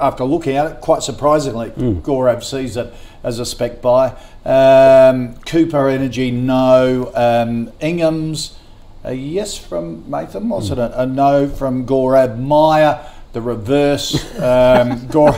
after 0.00 0.24
looking 0.24 0.56
at 0.56 0.70
it, 0.70 0.80
quite 0.80 1.02
surprisingly, 1.02 1.70
Gaurav 1.70 2.42
sees 2.44 2.76
it 2.76 2.92
as 3.22 3.38
a 3.38 3.44
spec 3.46 3.82
buy. 3.82 4.16
Um, 4.44 5.34
Cooper 5.46 5.88
Energy, 5.88 6.30
no. 6.30 7.10
Um, 7.14 7.72
Ingham's, 7.80 8.56
a 9.02 9.14
yes 9.14 9.56
from 9.56 10.04
Mathan, 10.04 10.48
wasn't 10.48 10.80
it? 10.80 10.92
A 10.94 11.06
no 11.06 11.48
from 11.48 11.86
Gaurav. 11.86 12.38
Myer, 12.38 13.04
the 13.32 13.42
reverse. 13.42 14.14
Um, 14.40 15.06
Gor- 15.10 15.32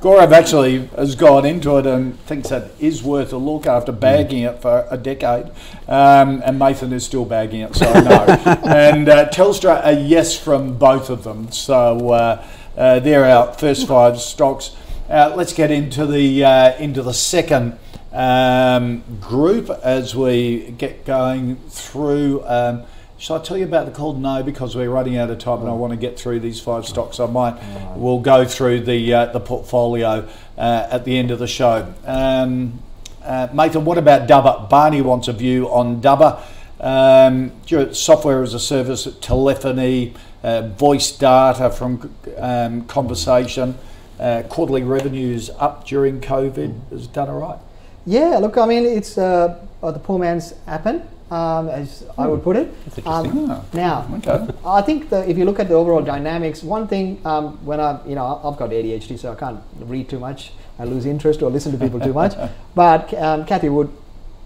Gaurav 0.00 0.32
actually 0.32 0.86
has 0.88 1.14
gone 1.14 1.46
into 1.46 1.76
it 1.78 1.86
and 1.86 2.18
thinks 2.20 2.48
that 2.48 2.72
is 2.80 3.02
worth 3.02 3.32
a 3.32 3.36
look 3.36 3.66
after 3.66 3.92
bagging 3.92 4.42
it 4.42 4.60
for 4.60 4.86
a 4.90 4.96
decade. 4.96 5.46
Um, 5.86 6.42
and 6.44 6.58
Mathan 6.58 6.92
is 6.92 7.04
still 7.04 7.24
bagging 7.24 7.60
it, 7.60 7.74
so 7.76 7.92
no. 7.92 8.24
and 8.66 9.08
uh, 9.08 9.28
Telstra, 9.28 9.82
a 9.84 9.92
yes 9.92 10.36
from 10.36 10.78
both 10.78 11.10
of 11.10 11.24
them. 11.24 11.52
So 11.52 12.10
uh, 12.10 12.44
uh, 12.76 13.00
they're 13.00 13.24
our 13.24 13.52
first 13.54 13.86
five 13.86 14.20
stocks. 14.20 14.74
Uh, 15.08 15.32
let's 15.36 15.52
get 15.52 15.70
into 15.70 16.06
the 16.06 16.44
uh, 16.44 16.76
into 16.78 17.02
the 17.02 17.12
second 17.12 17.78
um, 18.12 19.02
group 19.20 19.68
as 19.82 20.16
we 20.16 20.70
get 20.78 21.04
going 21.04 21.56
through. 21.68 22.42
Um, 22.46 22.84
shall 23.18 23.40
I 23.40 23.42
tell 23.42 23.58
you 23.58 23.64
about 23.64 23.86
the 23.86 23.92
call? 23.92 24.14
No, 24.14 24.42
because 24.42 24.74
we're 24.74 24.90
running 24.90 25.16
out 25.16 25.30
of 25.30 25.38
time, 25.38 25.60
and 25.60 25.68
I 25.68 25.72
want 25.72 25.92
to 25.92 25.96
get 25.96 26.18
through 26.18 26.40
these 26.40 26.60
five 26.60 26.86
stocks. 26.86 27.20
I 27.20 27.26
might. 27.26 27.54
We'll 27.96 28.20
go 28.20 28.44
through 28.44 28.80
the 28.80 29.12
uh, 29.12 29.26
the 29.26 29.40
portfolio 29.40 30.28
uh, 30.56 30.88
at 30.90 31.04
the 31.04 31.18
end 31.18 31.30
of 31.30 31.38
the 31.38 31.48
show. 31.48 31.92
Um, 32.06 32.80
uh, 33.22 33.48
Mathan, 33.48 33.84
what 33.84 33.98
about 33.98 34.28
Dubber? 34.28 34.68
Barney 34.68 35.00
wants 35.00 35.28
a 35.28 35.32
view 35.32 35.68
on 35.68 36.00
Dubber. 36.00 36.42
Um, 36.80 37.52
software 37.92 38.42
as 38.42 38.54
a 38.54 38.58
service, 38.60 39.08
telephony, 39.20 40.14
uh, 40.42 40.68
voice 40.68 41.10
data 41.12 41.70
from 41.70 42.14
um, 42.38 42.84
conversation. 42.86 43.76
Uh, 44.20 44.42
quarterly 44.48 44.82
revenues 44.82 45.50
up 45.58 45.86
during 45.86 46.20
COVID. 46.20 46.90
Has 46.90 47.06
done 47.08 47.28
all 47.28 47.40
right? 47.40 47.58
Yeah, 48.06 48.38
look, 48.38 48.56
I 48.58 48.66
mean, 48.66 48.84
it's 48.84 49.18
uh, 49.18 49.58
the 49.80 49.98
poor 49.98 50.18
man's 50.18 50.54
Appen, 50.66 51.02
um, 51.30 51.68
as 51.68 52.04
I 52.16 52.26
would 52.26 52.42
put 52.42 52.56
it. 52.56 52.72
Um, 53.06 53.50
Ah, 53.50 53.64
now, 53.72 54.06
okay. 54.18 54.46
I 54.64 54.82
think 54.82 55.08
the, 55.10 55.28
if 55.28 55.36
you 55.36 55.44
look 55.44 55.58
at 55.58 55.68
the 55.68 55.74
overall 55.74 56.02
dynamics, 56.02 56.62
one 56.62 56.86
thing 56.86 57.20
um, 57.24 57.64
when 57.64 57.80
I, 57.80 57.98
you 58.06 58.14
know, 58.14 58.40
I've 58.44 58.56
got 58.56 58.70
ADHD, 58.70 59.18
so 59.18 59.32
I 59.32 59.34
can't 59.34 59.60
read 59.80 60.08
too 60.08 60.20
much. 60.20 60.52
I 60.78 60.84
lose 60.84 61.06
interest 61.06 61.42
or 61.42 61.50
listen 61.50 61.72
to 61.72 61.78
people 61.78 61.98
too 61.98 62.12
much. 62.12 62.34
But 62.74 63.12
um, 63.14 63.46
Cathie 63.46 63.68
Wood, 63.68 63.90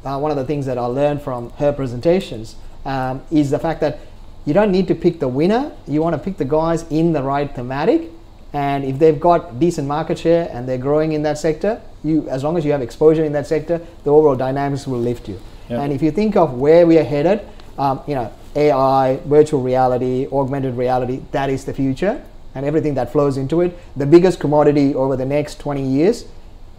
uh, 0.08 0.18
one 0.18 0.30
of 0.30 0.36
the 0.36 0.44
things 0.44 0.64
that 0.66 0.78
I 0.78 0.86
learned 0.86 1.20
from 1.20 1.50
her 1.58 1.72
presentations 1.72 2.56
um, 2.84 3.22
is 3.30 3.50
the 3.50 3.58
fact 3.58 3.80
that 3.80 4.00
you 4.46 4.54
don't 4.54 4.72
need 4.72 4.88
to 4.88 4.94
pick 4.94 5.20
the 5.20 5.28
winner. 5.28 5.72
You 5.86 6.00
want 6.00 6.14
to 6.14 6.18
pick 6.18 6.38
the 6.38 6.44
guys 6.44 6.84
in 6.90 7.12
the 7.12 7.22
right 7.22 7.54
thematic. 7.54 8.10
And 8.54 8.84
if 8.84 8.98
they've 8.98 9.20
got 9.20 9.60
decent 9.60 9.86
market 9.86 10.18
share 10.18 10.48
and 10.50 10.66
they're 10.66 10.78
growing 10.78 11.12
in 11.12 11.22
that 11.22 11.36
sector, 11.36 11.82
you 12.02 12.26
as 12.30 12.42
long 12.42 12.56
as 12.56 12.64
you 12.64 12.72
have 12.72 12.80
exposure 12.80 13.24
in 13.24 13.32
that 13.32 13.46
sector, 13.46 13.80
the 14.04 14.10
overall 14.10 14.36
dynamics 14.36 14.86
will 14.86 15.00
lift 15.00 15.28
you. 15.28 15.38
Yeah. 15.68 15.82
And 15.82 15.92
if 15.92 16.02
you 16.02 16.10
think 16.10 16.34
of 16.36 16.54
where 16.54 16.86
we 16.86 16.96
are 16.98 17.04
headed, 17.04 17.46
um, 17.76 18.00
you 18.06 18.14
know, 18.14 18.32
AI, 18.56 19.16
virtual 19.26 19.60
reality, 19.60 20.26
augmented 20.32 20.76
reality, 20.76 21.20
that 21.32 21.50
is 21.50 21.66
the 21.66 21.74
future, 21.74 22.24
and 22.54 22.64
everything 22.64 22.94
that 22.94 23.12
flows 23.12 23.36
into 23.36 23.60
it. 23.60 23.78
The 23.96 24.06
biggest 24.06 24.40
commodity 24.40 24.94
over 24.94 25.14
the 25.14 25.26
next 25.26 25.60
20 25.60 25.86
years 25.86 26.24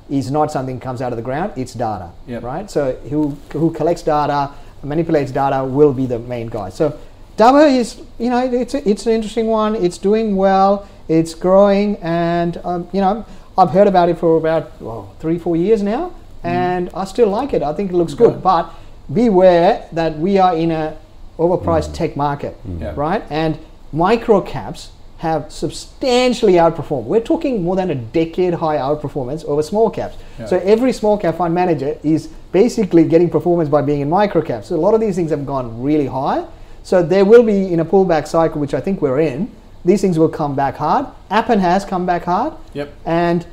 is 0.09 0.31
not 0.31 0.51
something 0.51 0.77
that 0.79 0.83
comes 0.83 1.01
out 1.01 1.11
of 1.13 1.17
the 1.17 1.23
ground; 1.23 1.53
it's 1.55 1.73
data, 1.73 2.09
Yep. 2.27 2.43
right? 2.43 2.69
So 2.71 2.93
who 3.09 3.37
who 3.51 3.71
collects 3.71 4.01
data, 4.03 4.51
manipulates 4.83 5.31
data, 5.31 5.63
will 5.63 5.93
be 5.93 6.05
the 6.05 6.19
main 6.19 6.47
guy. 6.47 6.69
So 6.69 6.97
Dubber 7.37 7.69
is, 7.73 8.01
you 8.17 8.29
know, 8.29 8.39
it's 8.43 8.73
a, 8.73 8.89
it's 8.89 9.05
an 9.05 9.13
interesting 9.13 9.47
one. 9.47 9.75
It's 9.75 9.97
doing 9.97 10.35
well. 10.35 10.87
It's 11.07 11.33
growing, 11.33 11.95
and 12.01 12.59
um, 12.63 12.87
you 12.91 13.01
know, 13.01 13.25
I've 13.57 13.69
heard 13.71 13.87
about 13.87 14.09
it 14.09 14.17
for 14.17 14.37
about 14.37 14.79
well, 14.81 15.15
three, 15.19 15.39
four 15.39 15.55
years 15.55 15.81
now, 15.81 16.11
and 16.43 16.89
I 16.93 17.05
still 17.05 17.29
like 17.29 17.53
it. 17.53 17.63
I 17.63 17.73
think 17.73 17.91
it 17.91 17.95
looks 17.95 18.13
Okay. 18.13 18.25
good, 18.25 18.43
but 18.43 18.73
beware 19.11 19.85
that 19.93 20.17
we 20.19 20.37
are 20.37 20.55
in 20.55 20.71
a 20.71 20.95
overpriced 21.37 21.93
tech 21.93 22.15
market, 22.17 22.55
Yeah. 22.79 22.93
right? 22.95 23.23
And 23.29 23.57
micro 23.91 24.41
caps 24.41 24.91
have 25.19 25.51
substantially 25.51 26.53
outperformed. 26.53 27.03
We're 27.03 27.19
talking 27.21 27.63
more 27.63 27.75
than 27.75 27.89
a 27.91 27.95
decade 27.95 28.53
high 28.53 28.77
outperformance 28.77 29.43
over 29.45 29.61
small 29.61 29.89
caps. 29.89 30.17
Yeah. 30.39 30.45
So 30.45 30.57
every 30.59 30.93
small 30.93 31.17
cap 31.17 31.35
fund 31.37 31.53
manager 31.53 31.97
is 32.03 32.27
basically 32.51 33.03
getting 33.07 33.29
performance 33.29 33.69
by 33.69 33.81
being 33.81 33.99
in 34.01 34.09
micro 34.09 34.41
caps. 34.41 34.67
So 34.69 34.75
a 34.75 34.81
lot 34.81 34.93
of 34.93 35.01
these 35.01 35.15
things 35.15 35.29
have 35.31 35.45
gone 35.45 35.81
really 35.83 36.07
high. 36.07 36.45
So 36.83 37.03
there 37.03 37.25
will 37.25 37.43
be 37.43 37.71
in 37.71 37.81
a 37.81 37.85
pullback 37.85 38.27
cycle, 38.27 38.61
which 38.61 38.73
I 38.73 38.79
think 38.79 39.01
we're 39.01 39.19
in. 39.19 39.51
These 39.85 40.01
things 40.01 40.17
will 40.17 40.29
come 40.29 40.55
back 40.55 40.75
hard. 40.77 41.05
Appen 41.29 41.59
has 41.59 41.83
come 41.85 42.05
back 42.05 42.23
hard, 42.23 42.53
Yep. 42.73 42.93
and 43.05 43.45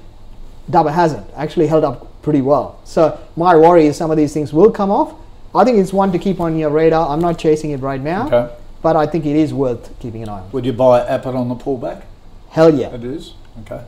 Dubber 0.71 0.93
hasn't 0.93 1.27
actually 1.37 1.67
held 1.67 1.85
up 1.85 2.07
pretty 2.23 2.43
well. 2.43 2.79
So 2.85 3.19
my 3.37 3.57
worry 3.57 3.87
is 3.87 3.97
some 3.97 4.11
of 4.11 4.17
these 4.17 4.33
things 4.33 4.53
will 4.53 4.71
come 4.71 4.91
off. 4.91 5.14
I 5.55 5.64
think 5.64 5.79
it's 5.79 5.93
one 5.93 6.12
to 6.12 6.19
keep 6.19 6.41
on 6.41 6.57
your 6.59 6.71
radar. 6.71 7.09
I'm 7.09 7.21
not 7.21 7.39
chasing 7.39 7.71
it 7.71 7.81
right 7.81 8.01
now, 8.01 8.27
Okay. 8.27 8.55
But 8.87 8.95
I 8.95 9.05
think 9.05 9.26
it 9.26 9.34
is 9.34 9.53
worth 9.53 9.99
keeping 9.99 10.22
an 10.22 10.28
eye 10.28 10.43
on. 10.43 10.53
Would 10.53 10.64
you 10.64 10.72
buy 10.72 11.05
Appen 11.05 11.34
on 11.34 11.49
the 11.49 11.57
pullback? 11.57 12.05
Hell 12.51 12.72
yeah. 12.72 12.95
It 12.95 13.03
is. 13.03 13.34
Okay. 13.62 13.82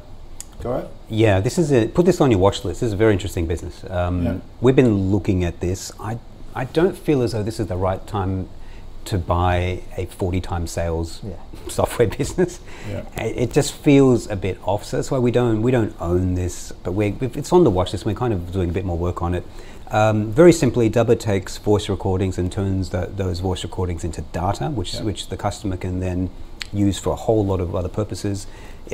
Go 0.61 0.73
ahead. 0.73 0.91
Yeah, 1.09 1.39
this 1.39 1.57
is 1.57 1.71
a, 1.71 1.87
put 1.87 2.05
this 2.05 2.21
on 2.21 2.33
your 2.33 2.41
watch 2.41 2.65
list. 2.65 2.81
This 2.81 2.89
is 2.89 2.95
a 2.95 2.97
very 2.97 3.13
interesting 3.13 3.47
business. 3.47 3.85
Um, 3.89 4.25
Yeah. 4.25 4.39
We've 4.61 4.75
been 4.75 5.13
looking 5.13 5.45
at 5.45 5.61
this. 5.61 5.93
I, 6.01 6.19
I 6.53 6.65
don't 6.65 6.99
feel 6.99 7.23
as 7.23 7.31
though 7.31 7.45
this 7.45 7.61
is 7.61 7.69
the 7.69 7.77
right 7.77 8.05
time 8.09 8.49
to 9.09 9.19
buy 9.19 9.81
a 9.97 10.07
40 10.07 10.41
times 10.41 10.71
sales 10.71 11.21
Yeah. 11.25 11.35
software 11.69 12.09
business. 12.19 12.61
Yeah. 12.89 13.03
It, 13.17 13.53
just 13.53 13.73
feels 13.73 14.29
a 14.31 14.37
bit 14.37 14.59
off. 14.65 14.85
So 14.85 14.97
that's 14.99 15.11
why 15.11 15.19
we 15.19 15.31
don't 15.31 15.63
we 15.63 15.71
don't 15.71 15.95
own 16.01 16.35
this, 16.35 16.73
but 16.85 16.93
we 16.93 17.17
it's 17.21 17.53
on 17.53 17.65
the 17.65 17.71
watch 17.71 17.93
list. 17.93 18.05
We're 18.05 18.15
kind 18.15 18.33
of 18.35 18.53
doing 18.53 18.71
a 18.71 18.73
bit 18.73 18.85
more 18.85 18.99
work 18.99 19.23
on 19.23 19.35
it. 19.35 19.45
Um, 19.91 20.31
very 20.33 20.53
simply, 20.53 20.91
Dubber 20.91 21.19
takes 21.19 21.57
voice 21.57 21.89
recordings 21.89 22.37
and 22.37 22.53
turns 22.53 22.91
tho- 22.91 23.07
those 23.07 23.41
voice 23.41 23.63
recordings 23.65 24.05
into 24.05 24.21
data, 24.21 24.69
which 24.71 24.95
Yeah. 24.95 25.03
which 25.03 25.29
the 25.29 25.37
customer 25.37 25.77
can 25.79 26.01
then 26.01 26.29
use 26.73 26.99
for 26.99 27.11
a 27.11 27.17
whole 27.17 27.45
lot 27.45 27.61
of 27.61 27.75
other 27.75 27.89
purposes. 27.89 28.47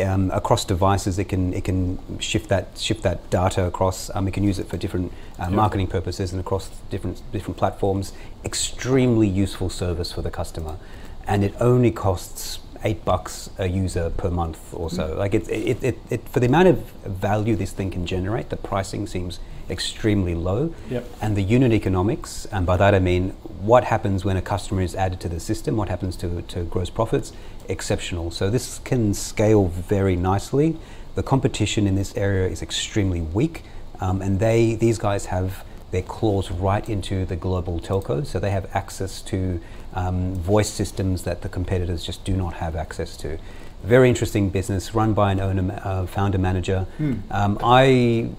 Um, 0.02 0.30
across 0.32 0.64
devices, 0.64 1.18
it 1.18 1.28
can 1.28 1.54
it 1.54 1.64
can 1.64 2.18
shift 2.18 2.48
that 2.48 2.76
shift 2.78 3.02
that 3.04 3.30
data 3.30 3.64
across. 3.64 4.10
Um, 4.14 4.26
it 4.26 4.34
can 4.34 4.42
use 4.42 4.58
it 4.58 4.68
for 4.68 4.76
different 4.76 5.12
uh, 5.38 5.50
marketing 5.50 5.86
purposes 5.86 6.32
and 6.32 6.40
across 6.40 6.68
different 6.90 7.22
different 7.30 7.56
platforms. 7.56 8.12
Extremely 8.44 9.28
useful 9.28 9.70
service 9.70 10.10
for 10.10 10.22
the 10.22 10.30
customer, 10.30 10.78
and 11.26 11.44
it 11.44 11.54
only 11.60 11.92
costs 11.92 12.58
eight 12.84 13.04
bucks 13.04 13.50
a 13.58 13.66
user 13.66 14.10
per 14.10 14.30
month 14.30 14.74
or 14.74 14.90
so. 14.90 15.14
Like 15.16 15.34
it, 15.34 15.48
it, 15.48 15.82
it, 15.82 15.98
it, 16.10 16.28
for 16.28 16.38
the 16.38 16.46
amount 16.46 16.68
of 16.68 16.78
value 17.06 17.56
this 17.56 17.72
thing 17.72 17.90
can 17.90 18.06
generate, 18.06 18.50
the 18.50 18.56
pricing 18.56 19.06
seems 19.06 19.40
extremely 19.70 20.34
low. 20.34 20.74
Yep. 20.90 21.06
And 21.22 21.36
the 21.36 21.42
unit 21.42 21.72
economics, 21.72 22.46
and 22.52 22.66
by 22.66 22.76
that 22.76 22.94
I 22.94 22.98
mean 22.98 23.30
what 23.60 23.84
happens 23.84 24.24
when 24.24 24.36
a 24.36 24.42
customer 24.42 24.82
is 24.82 24.94
added 24.94 25.20
to 25.20 25.28
the 25.28 25.40
system, 25.40 25.76
what 25.76 25.88
happens 25.88 26.16
to, 26.16 26.42
to 26.42 26.64
gross 26.64 26.90
profits, 26.90 27.32
exceptional. 27.68 28.30
So 28.30 28.50
this 28.50 28.80
can 28.84 29.14
scale 29.14 29.66
very 29.68 30.16
nicely. 30.16 30.76
The 31.14 31.22
competition 31.22 31.86
in 31.86 31.94
this 31.94 32.16
area 32.16 32.48
is 32.48 32.62
extremely 32.62 33.20
weak, 33.20 33.62
um, 34.00 34.20
and 34.20 34.40
they 34.40 34.74
these 34.74 34.98
guys 34.98 35.26
have 35.26 35.64
their 35.90 36.02
claws 36.02 36.50
right 36.50 36.88
into 36.88 37.24
the 37.24 37.36
global 37.36 37.78
telcos, 37.78 38.26
so 38.26 38.40
they 38.40 38.50
have 38.50 38.68
access 38.74 39.22
to 39.22 39.60
um, 39.94 40.34
voice 40.34 40.68
systems 40.68 41.22
that 41.22 41.42
the 41.42 41.48
competitors 41.48 42.04
just 42.04 42.24
do 42.24 42.36
not 42.36 42.54
have 42.54 42.74
access 42.74 43.16
to. 43.18 43.38
Very 43.84 44.08
interesting 44.08 44.50
business 44.50 44.94
run 44.94 45.14
by 45.14 45.30
an 45.30 45.40
owner, 45.40 45.80
uh, 45.84 46.06
founder 46.06 46.38
manager. 46.38 46.86
Um, 47.30 47.58
I, 47.62 48.30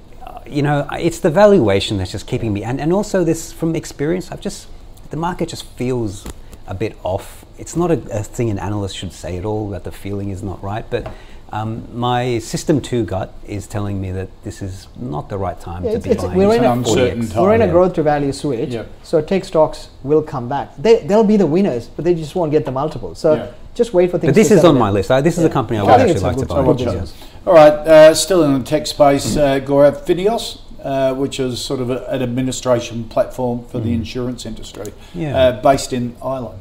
you 0.45 0.61
know, 0.61 0.85
it's 0.91 1.19
the 1.19 1.29
valuation 1.29 1.97
that's 1.97 2.11
just 2.11 2.27
keeping 2.27 2.51
me, 2.51 2.63
and, 2.63 2.81
and 2.81 2.91
also 2.91 3.23
this 3.23 3.53
from 3.53 3.73
experience. 3.75 4.31
I've 4.31 4.41
just 4.41 4.67
the 5.11 5.17
market 5.17 5.49
just 5.49 5.63
feels 5.63 6.25
a 6.67 6.73
bit 6.73 6.97
off. 7.03 7.44
It's 7.57 7.75
not 7.75 7.91
a, 7.91 7.93
a 8.11 8.23
thing 8.23 8.49
an 8.49 8.59
analyst 8.59 8.97
should 8.97 9.13
say 9.13 9.37
at 9.37 9.45
all 9.45 9.69
that 9.69 9.83
the 9.83 9.91
feeling 9.91 10.29
is 10.29 10.41
not 10.43 10.61
right, 10.63 10.85
but. 10.89 11.11
Um, 11.51 11.87
my 11.97 12.39
system 12.39 12.81
two 12.81 13.05
gut 13.05 13.31
is 13.47 13.65
telling 13.67 14.01
me 14.01 14.11
that 14.11 14.29
this 14.43 14.61
is 14.63 14.87
not 14.99 15.29
the 15.29 15.37
right 15.37 15.57
time 15.57 15.85
Yeah, 15.85 15.91
to 15.91 15.97
it's- 15.97 16.03
be 16.03 16.09
it's- 16.09 16.25
buying. 16.25 16.37
we're 16.37 16.53
in 16.55 16.63
a- 16.65 16.79
It's 16.79 16.89
an 16.89 16.95
uncertain 16.95 17.21
40X. 17.21 17.31
time. 17.33 17.43
We're 17.43 17.53
in 17.53 17.61
a 17.61 17.67
growth 17.69 17.93
to 17.93 18.03
value 18.03 18.33
switch, 18.33 18.69
Yep. 18.73 18.87
so 19.03 19.21
tech 19.21 19.45
stocks 19.45 19.87
will 20.03 20.23
come 20.23 20.49
back. 20.49 20.75
They, 20.77 21.03
they'll 21.05 21.23
be 21.23 21.37
the 21.37 21.45
winners, 21.45 21.87
but 21.95 22.03
they 22.03 22.13
just 22.15 22.35
won't 22.35 22.51
get 22.51 22.65
the 22.65 22.71
multiple. 22.71 23.13
So 23.15 23.35
Yeah. 23.35 23.47
just 23.75 23.93
wait 23.93 24.09
for 24.11 24.17
things. 24.17 24.31
To. 24.33 24.33
But 24.33 24.35
this 24.35 24.47
to 24.49 24.55
is 24.55 24.63
on 24.65 24.77
my 24.77 24.89
list. 24.89 25.11
I, 25.11 25.21
this 25.21 25.37
is 25.37 25.45
a 25.45 25.49
company 25.49 25.77
I 25.79 25.83
I 25.83 25.85
would 25.85 25.91
actually 26.09 26.19
like 26.21 26.37
to 26.37 26.45
buy. 26.47 26.55
a 26.55 26.57
good 26.57 26.67
Watch 26.67 26.77
business. 26.83 27.11
it. 27.11 27.47
All 27.47 27.53
right, 27.53 27.71
uh, 27.73 28.13
still 28.15 28.43
in 28.43 28.53
the 28.57 28.65
tech 28.65 28.87
space, 28.87 29.37
uh, 29.37 29.59
Gaurav 29.63 29.97
Fineos, 30.05 30.57
uh, 30.83 31.13
which 31.13 31.39
is 31.39 31.61
sort 31.61 31.79
of 31.79 31.89
a, 31.91 32.05
an 32.07 32.21
administration 32.23 33.03
platform 33.05 33.63
for 33.69 33.79
the 33.79 33.93
insurance 33.93 34.45
industry, 34.47 34.91
Yeah. 35.13 35.37
uh, 35.37 35.61
based 35.61 35.93
in 35.93 36.15
Ireland. 36.21 36.59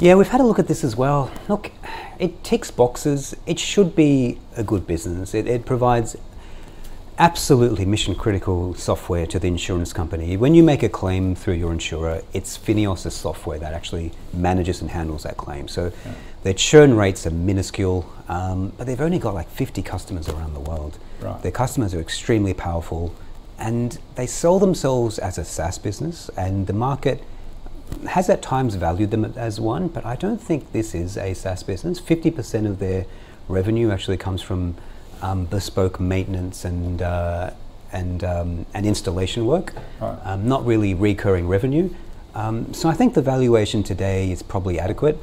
Yeah, 0.00 0.14
we've 0.14 0.28
had 0.28 0.40
a 0.40 0.44
look 0.44 0.58
at 0.58 0.66
this 0.66 0.82
as 0.82 0.96
well. 0.96 1.30
Look, 1.46 1.72
it 2.18 2.42
ticks 2.42 2.70
boxes. 2.70 3.36
It 3.44 3.58
should 3.58 3.94
be 3.94 4.38
a 4.56 4.64
good 4.64 4.86
business. 4.86 5.34
It, 5.34 5.46
it 5.46 5.66
provides 5.66 6.16
absolutely 7.18 7.84
mission 7.84 8.14
critical 8.14 8.72
software 8.72 9.26
to 9.26 9.38
the 9.38 9.46
insurance 9.46 9.92
company. 9.92 10.38
When 10.38 10.54
you 10.54 10.62
make 10.62 10.82
a 10.82 10.88
claim 10.88 11.34
through 11.34 11.54
your 11.54 11.70
insurer, 11.70 12.22
it's 12.32 12.56
Fineos' 12.56 13.12
software 13.12 13.58
that 13.58 13.74
actually 13.74 14.12
manages 14.32 14.80
and 14.80 14.88
handles 14.88 15.24
that 15.24 15.36
claim. 15.36 15.68
So 15.68 15.92
their 16.44 16.54
churn 16.54 16.96
rates 16.96 17.26
are 17.26 17.30
minuscule, 17.30 18.10
um, 18.28 18.72
but 18.78 18.86
they've 18.86 19.02
only 19.02 19.18
got 19.18 19.34
like 19.34 19.50
50 19.50 19.82
customers 19.82 20.30
around 20.30 20.54
the 20.54 20.60
world. 20.60 20.98
Right. 21.20 21.42
Their 21.42 21.52
customers 21.52 21.92
are 21.92 22.00
extremely 22.00 22.54
powerful. 22.54 23.14
and 23.58 23.98
they 24.14 24.26
sell 24.26 24.58
themselves 24.58 25.18
as 25.18 25.36
a 25.36 25.44
SaaS 25.44 25.76
business, 25.76 26.30
and 26.38 26.66
the 26.66 26.72
market 26.72 27.22
has 28.08 28.28
at 28.30 28.42
times 28.42 28.74
valued 28.76 29.10
them 29.10 29.24
as 29.36 29.60
one, 29.60 29.88
but 29.88 30.04
I 30.06 30.16
don't 30.16 30.40
think 30.40 30.72
this 30.72 30.94
is 30.94 31.16
a 31.16 31.34
SaaS 31.34 31.62
business. 31.62 32.00
50% 32.00 32.66
of 32.66 32.78
their 32.78 33.06
revenue 33.48 33.90
actually 33.90 34.16
comes 34.16 34.42
from 34.42 34.76
um, 35.22 35.44
bespoke 35.46 36.00
maintenance 36.00 36.64
and 36.64 37.02
uh, 37.02 37.50
and 37.92 38.22
um, 38.22 38.66
and 38.72 38.86
installation 38.86 39.46
work, 39.46 39.74
Right. 40.00 40.18
um, 40.24 40.46
not 40.48 40.64
really 40.64 40.94
recurring 40.94 41.48
revenue. 41.48 41.90
Um, 42.34 42.72
so 42.72 42.88
I 42.88 42.94
think 42.94 43.14
the 43.14 43.22
valuation 43.22 43.82
today 43.82 44.30
is 44.30 44.42
probably 44.42 44.78
adequate. 44.78 45.18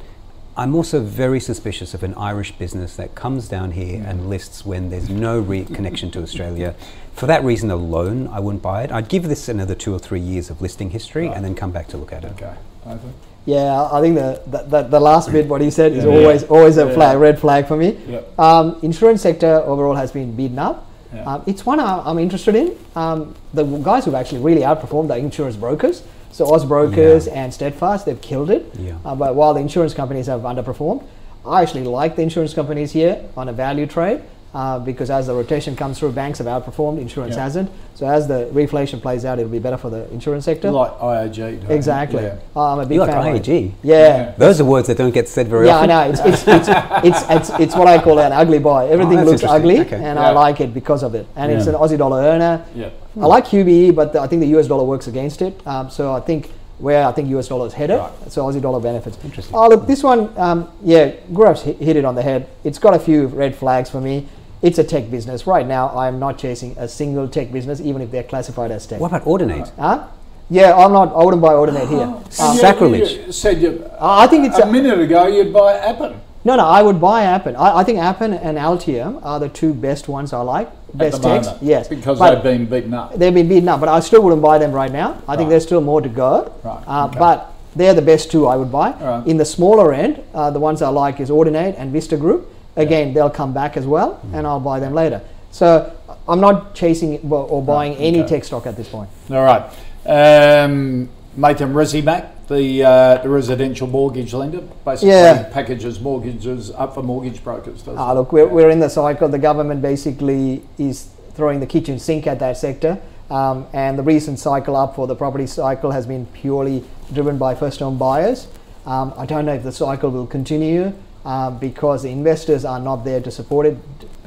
I'm 0.58 0.74
also 0.74 1.00
very 1.00 1.38
suspicious 1.38 1.94
of 1.94 2.02
an 2.02 2.14
Irish 2.14 2.50
business 2.58 2.96
that 2.96 3.14
comes 3.14 3.48
down 3.48 3.70
here 3.70 4.02
and 4.04 4.28
lists 4.28 4.66
when 4.66 4.90
there's 4.90 5.08
no 5.08 5.38
re- 5.38 5.64
connection 5.64 6.10
to 6.10 6.20
Australia. 6.22 6.74
For 7.14 7.26
that 7.26 7.44
reason 7.44 7.70
alone, 7.70 8.26
I 8.26 8.40
wouldn't 8.40 8.60
buy 8.60 8.82
it. 8.82 8.90
I'd 8.90 9.08
give 9.08 9.28
this 9.28 9.48
another 9.48 9.76
two 9.76 9.94
or 9.94 10.00
three 10.00 10.18
years 10.18 10.50
of 10.50 10.60
listing 10.60 10.90
history 10.90 11.28
and 11.28 11.44
then 11.44 11.54
come 11.54 11.70
back 11.70 11.86
to 11.88 11.96
look 11.96 12.12
at 12.12 12.24
it. 12.24 12.32
Okay. 12.32 12.54
Mathan? 12.84 13.12
Yeah, 13.46 13.88
I 13.92 14.00
think 14.00 14.16
the, 14.16 14.42
the, 14.48 14.62
the, 14.64 14.82
the 14.88 15.00
last 15.00 15.30
bit 15.30 15.46
what 15.46 15.60
he 15.60 15.70
said 15.70 15.92
is 15.92 16.04
Yeah. 16.04 16.10
always 16.10 16.42
always 16.44 16.76
a 16.76 16.86
Yeah. 16.86 16.94
flag, 16.94 17.18
red 17.18 17.38
flag 17.38 17.68
for 17.68 17.76
me. 17.76 17.96
Yep. 18.08 18.38
Um, 18.38 18.78
insurance 18.82 19.22
sector 19.22 19.62
overall 19.64 19.94
has 19.94 20.10
been 20.10 20.34
beaten 20.34 20.58
up. 20.58 20.86
Yeah. 21.14 21.22
Um, 21.34 21.42
it's 21.46 21.64
one 21.64 21.78
I- 21.78 22.02
I'm 22.04 22.18
interested 22.18 22.56
in. 22.56 22.76
Um, 22.96 23.36
the 23.54 23.62
guys 23.62 24.04
who've 24.06 24.14
actually 24.16 24.40
really 24.40 24.62
outperformed 24.62 25.10
are 25.10 25.18
insurance 25.18 25.54
brokers. 25.56 26.02
So 26.30 26.46
Austbrokers 26.46 27.26
Yeah. 27.26 27.32
and 27.34 27.52
Steadfast, 27.54 28.06
they've 28.06 28.20
killed 28.20 28.50
it. 28.50 28.66
Yeah. 28.78 28.92
Uh, 29.04 29.14
but 29.14 29.34
while 29.34 29.54
the 29.54 29.60
insurance 29.60 29.94
companies 29.94 30.26
have 30.26 30.42
underperformed, 30.42 31.02
I 31.46 31.62
actually 31.62 31.84
like 31.84 32.16
the 32.16 32.22
insurance 32.22 32.54
companies 32.54 32.92
here 32.92 33.20
on 33.36 33.48
a 33.48 33.52
value 33.52 33.86
trade 33.86 34.20
uh, 34.54 34.78
because 34.78 35.10
as 35.10 35.26
the 35.26 35.34
rotation 35.34 35.76
comes 35.76 35.98
through, 35.98 36.12
banks 36.12 36.38
have 36.38 36.46
outperformed, 36.46 37.00
insurance 37.00 37.36
Yeah. 37.36 37.42
hasn't. 37.44 37.70
So 37.94 38.06
as 38.08 38.26
the 38.28 38.48
reflation 38.52 39.00
plays 39.02 39.24
out, 39.24 39.38
it'll 39.38 39.50
be 39.50 39.58
better 39.58 39.76
for 39.76 39.90
the 39.90 40.10
insurance 40.12 40.44
sector. 40.44 40.70
Like 40.70 40.92
IAG. 41.00 41.68
exactly. 41.68 42.22
Yeah. 42.22 42.36
I'm 42.56 42.78
a 42.78 42.86
big 42.86 42.94
You 42.94 43.00
like 43.00 43.10
fan. 43.10 43.28
of 43.28 43.34
it. 43.36 43.42
IAG? 43.42 43.72
Yeah. 43.82 44.32
Those 44.38 44.60
are 44.60 44.64
words 44.64 44.86
that 44.88 44.96
don't 44.96 45.12
get 45.12 45.28
said 45.28 45.48
very 45.48 45.68
often. 45.68 45.90
Yeah, 45.90 45.98
I 46.00 46.06
know. 46.06 46.10
It's, 46.12 46.20
it's, 46.20 46.48
it's, 46.48 46.68
it's, 47.04 47.30
it's, 47.50 47.60
it's 47.60 47.74
what 47.76 47.88
I 47.88 48.00
call 48.02 48.18
an 48.20 48.32
ugly 48.32 48.58
buy. 48.58 48.86
Everything 48.88 49.16
that's 49.16 49.28
looks 49.30 49.44
ugly, 49.44 49.80
Okay. 49.80 49.96
and 49.96 50.16
Yeah. 50.18 50.28
I 50.28 50.30
like 50.30 50.60
it 50.60 50.72
because 50.72 51.02
of 51.02 51.14
it. 51.14 51.26
And 51.36 51.52
it's 51.52 51.66
an 51.66 51.74
Aussie 51.74 51.98
dollar 51.98 52.22
earner. 52.22 52.64
Yeah. 52.74 52.90
I 53.20 53.26
like 53.26 53.46
QBE, 53.46 53.94
but 53.94 54.12
the, 54.12 54.20
I 54.20 54.28
think 54.28 54.40
the 54.40 54.58
US 54.58 54.66
dollar 54.68 54.84
works 54.84 55.08
against 55.08 55.42
it. 55.42 55.60
Um, 55.66 55.90
so 55.90 56.12
I 56.14 56.20
think 56.20 56.50
where 56.78 57.04
I 57.04 57.10
think 57.10 57.28
US 57.30 57.48
dollar 57.48 57.66
is 57.66 57.72
headed, 57.74 57.98
Right. 57.98 58.12
so 58.30 58.46
Aussie 58.46 58.62
dollar 58.62 58.78
benefits. 58.78 59.18
Interesting. 59.24 59.54
Oh, 59.56 59.68
look, 59.68 59.88
this 59.88 60.04
one, 60.04 60.32
um, 60.38 60.68
yeah, 60.84 61.10
Gaurav's 61.32 61.62
hit, 61.62 61.76
hit 61.78 61.96
it 61.96 62.04
on 62.04 62.14
the 62.14 62.22
head. 62.22 62.46
It's 62.62 62.78
got 62.78 62.94
a 62.94 62.98
few 63.00 63.26
red 63.26 63.56
flags 63.56 63.90
for 63.90 64.00
me. 64.00 64.28
It's 64.60 64.78
a 64.78 64.84
tech 64.84 65.10
business. 65.10 65.46
Right 65.46 65.66
now, 65.66 65.88
I'm 65.90 66.18
not 66.18 66.38
chasing 66.38 66.74
a 66.78 66.88
single 66.88 67.28
tech 67.28 67.52
business, 67.52 67.80
even 67.80 68.02
if 68.02 68.10
they're 68.10 68.24
classified 68.24 68.70
as 68.70 68.86
tech. 68.86 69.00
What 69.00 69.08
about 69.12 69.24
Audinate? 69.24 69.70
Huh? 69.76 70.06
Yeah, 70.50 70.74
I'm 70.74 70.92
not. 70.92 71.12
I 71.14 71.24
wouldn't 71.24 71.42
buy 71.42 71.52
Audinate 71.52 71.88
here. 71.88 72.00
And 72.02 72.14
Um, 72.40 72.56
Sacrilege. 72.56 73.12
You 73.26 73.32
said 73.32 73.60
you, 73.62 73.88
I 74.00 74.26
think 74.26 74.46
it's 74.46 74.58
a, 74.58 74.62
a- 74.62 74.72
minute 74.72 74.98
ago 74.98 75.26
you'd 75.26 75.52
buy 75.52 75.74
Appen. 75.74 76.20
No, 76.44 76.56
no, 76.56 76.64
I 76.66 76.82
would 76.82 77.00
buy 77.00 77.22
Appen. 77.24 77.56
I, 77.56 77.78
I 77.78 77.84
think 77.84 77.98
Appen 77.98 78.32
and 78.32 78.56
Altium 78.56 79.20
are 79.24 79.38
the 79.38 79.48
two 79.48 79.74
best 79.74 80.08
ones 80.08 80.32
I 80.32 80.40
like. 80.40 80.70
Best 80.94 81.16
at 81.16 81.22
the 81.22 81.28
techs, 81.28 81.46
moment, 81.46 81.62
yes. 81.62 81.88
Because 81.88 82.18
But 82.18 82.34
they've 82.36 82.42
been 82.42 82.66
beaten 82.66 82.94
up. 82.94 83.14
they've 83.14 83.34
been 83.34 83.48
beaten 83.48 83.68
up, 83.68 83.80
but 83.80 83.88
I 83.90 84.00
still 84.00 84.22
wouldn't 84.22 84.40
buy 84.40 84.56
them 84.56 84.72
right 84.72 84.90
now. 84.90 85.20
I 85.28 85.36
think 85.36 85.50
there's 85.50 85.64
still 85.64 85.82
more 85.82 86.00
to 86.00 86.08
go. 86.08 86.52
Right, 86.64 86.82
Uh, 86.86 87.06
okay. 87.10 87.18
But 87.18 87.52
they're 87.76 87.92
the 87.92 88.00
best 88.02 88.30
two 88.30 88.46
I 88.46 88.56
would 88.56 88.72
buy. 88.72 88.92
Right. 88.92 89.26
In 89.26 89.36
the 89.36 89.44
smaller 89.44 89.92
end, 89.92 90.22
uh, 90.32 90.50
the 90.50 90.60
ones 90.60 90.80
I 90.80 90.88
like 90.88 91.20
is 91.20 91.28
Audinate 91.28 91.74
and 91.76 91.92
Vista 91.92 92.16
Group. 92.16 92.50
Again, 92.78 93.12
they'll 93.12 93.28
come 93.42 93.52
back 93.52 93.76
as 93.76 93.86
well, 93.86 94.10
Mm. 94.12 94.38
and 94.38 94.46
I'll 94.46 94.60
buy 94.60 94.78
them 94.80 94.94
later. 94.94 95.20
So 95.50 95.90
I'm 96.28 96.40
not 96.40 96.74
chasing 96.74 97.18
or 97.30 97.62
buying 97.62 97.94
any 97.96 98.20
okay. 98.20 98.28
tech 98.28 98.44
stock 98.44 98.66
at 98.66 98.76
this 98.76 98.88
point. 98.88 99.08
All 99.30 99.44
right. 99.44 99.62
Um, 100.06 101.08
Mathan 101.38 101.72
Resimac, 101.72 102.26
the 102.48 102.82
uh, 102.84 103.22
the 103.22 103.28
residential 103.28 103.86
mortgage 103.86 104.32
lender, 104.32 104.62
basically 104.84 105.10
Yeah. 105.10 105.42
packages 105.52 106.00
mortgages 106.00 106.70
up 106.70 106.94
for 106.94 107.02
mortgage 107.02 107.42
brokers. 107.44 107.82
doesn't 107.82 107.98
Ah, 107.98 108.12
look, 108.12 108.32
we're, 108.32 108.46
we're 108.46 108.70
in 108.70 108.80
the 108.80 108.88
cycle. 108.90 109.28
The 109.28 109.38
government 109.38 109.82
basically 109.82 110.62
is 110.78 111.08
throwing 111.34 111.60
the 111.60 111.66
kitchen 111.66 111.98
sink 111.98 112.26
at 112.26 112.38
that 112.40 112.56
sector. 112.56 112.98
Um, 113.30 113.66
and 113.74 113.98
the 113.98 114.02
recent 114.02 114.38
cycle 114.38 114.74
up 114.74 114.96
for 114.96 115.06
the 115.06 115.14
property 115.14 115.46
cycle 115.46 115.90
has 115.90 116.06
been 116.06 116.24
purely 116.26 116.82
driven 117.12 117.36
by 117.38 117.54
first 117.54 117.80
home 117.80 117.98
buyers. 117.98 118.46
Um, 118.86 119.12
I 119.18 119.26
don't 119.26 119.44
know 119.44 119.52
if 119.52 119.62
the 119.62 119.72
cycle 119.72 120.10
will 120.10 120.26
continue 120.26 120.92
uh, 121.24 121.50
because 121.50 122.02
the 122.02 122.10
investors 122.10 122.64
are 122.64 122.80
not 122.80 123.04
there 123.04 123.20
to 123.20 123.30
support 123.30 123.66
it. 123.66 123.76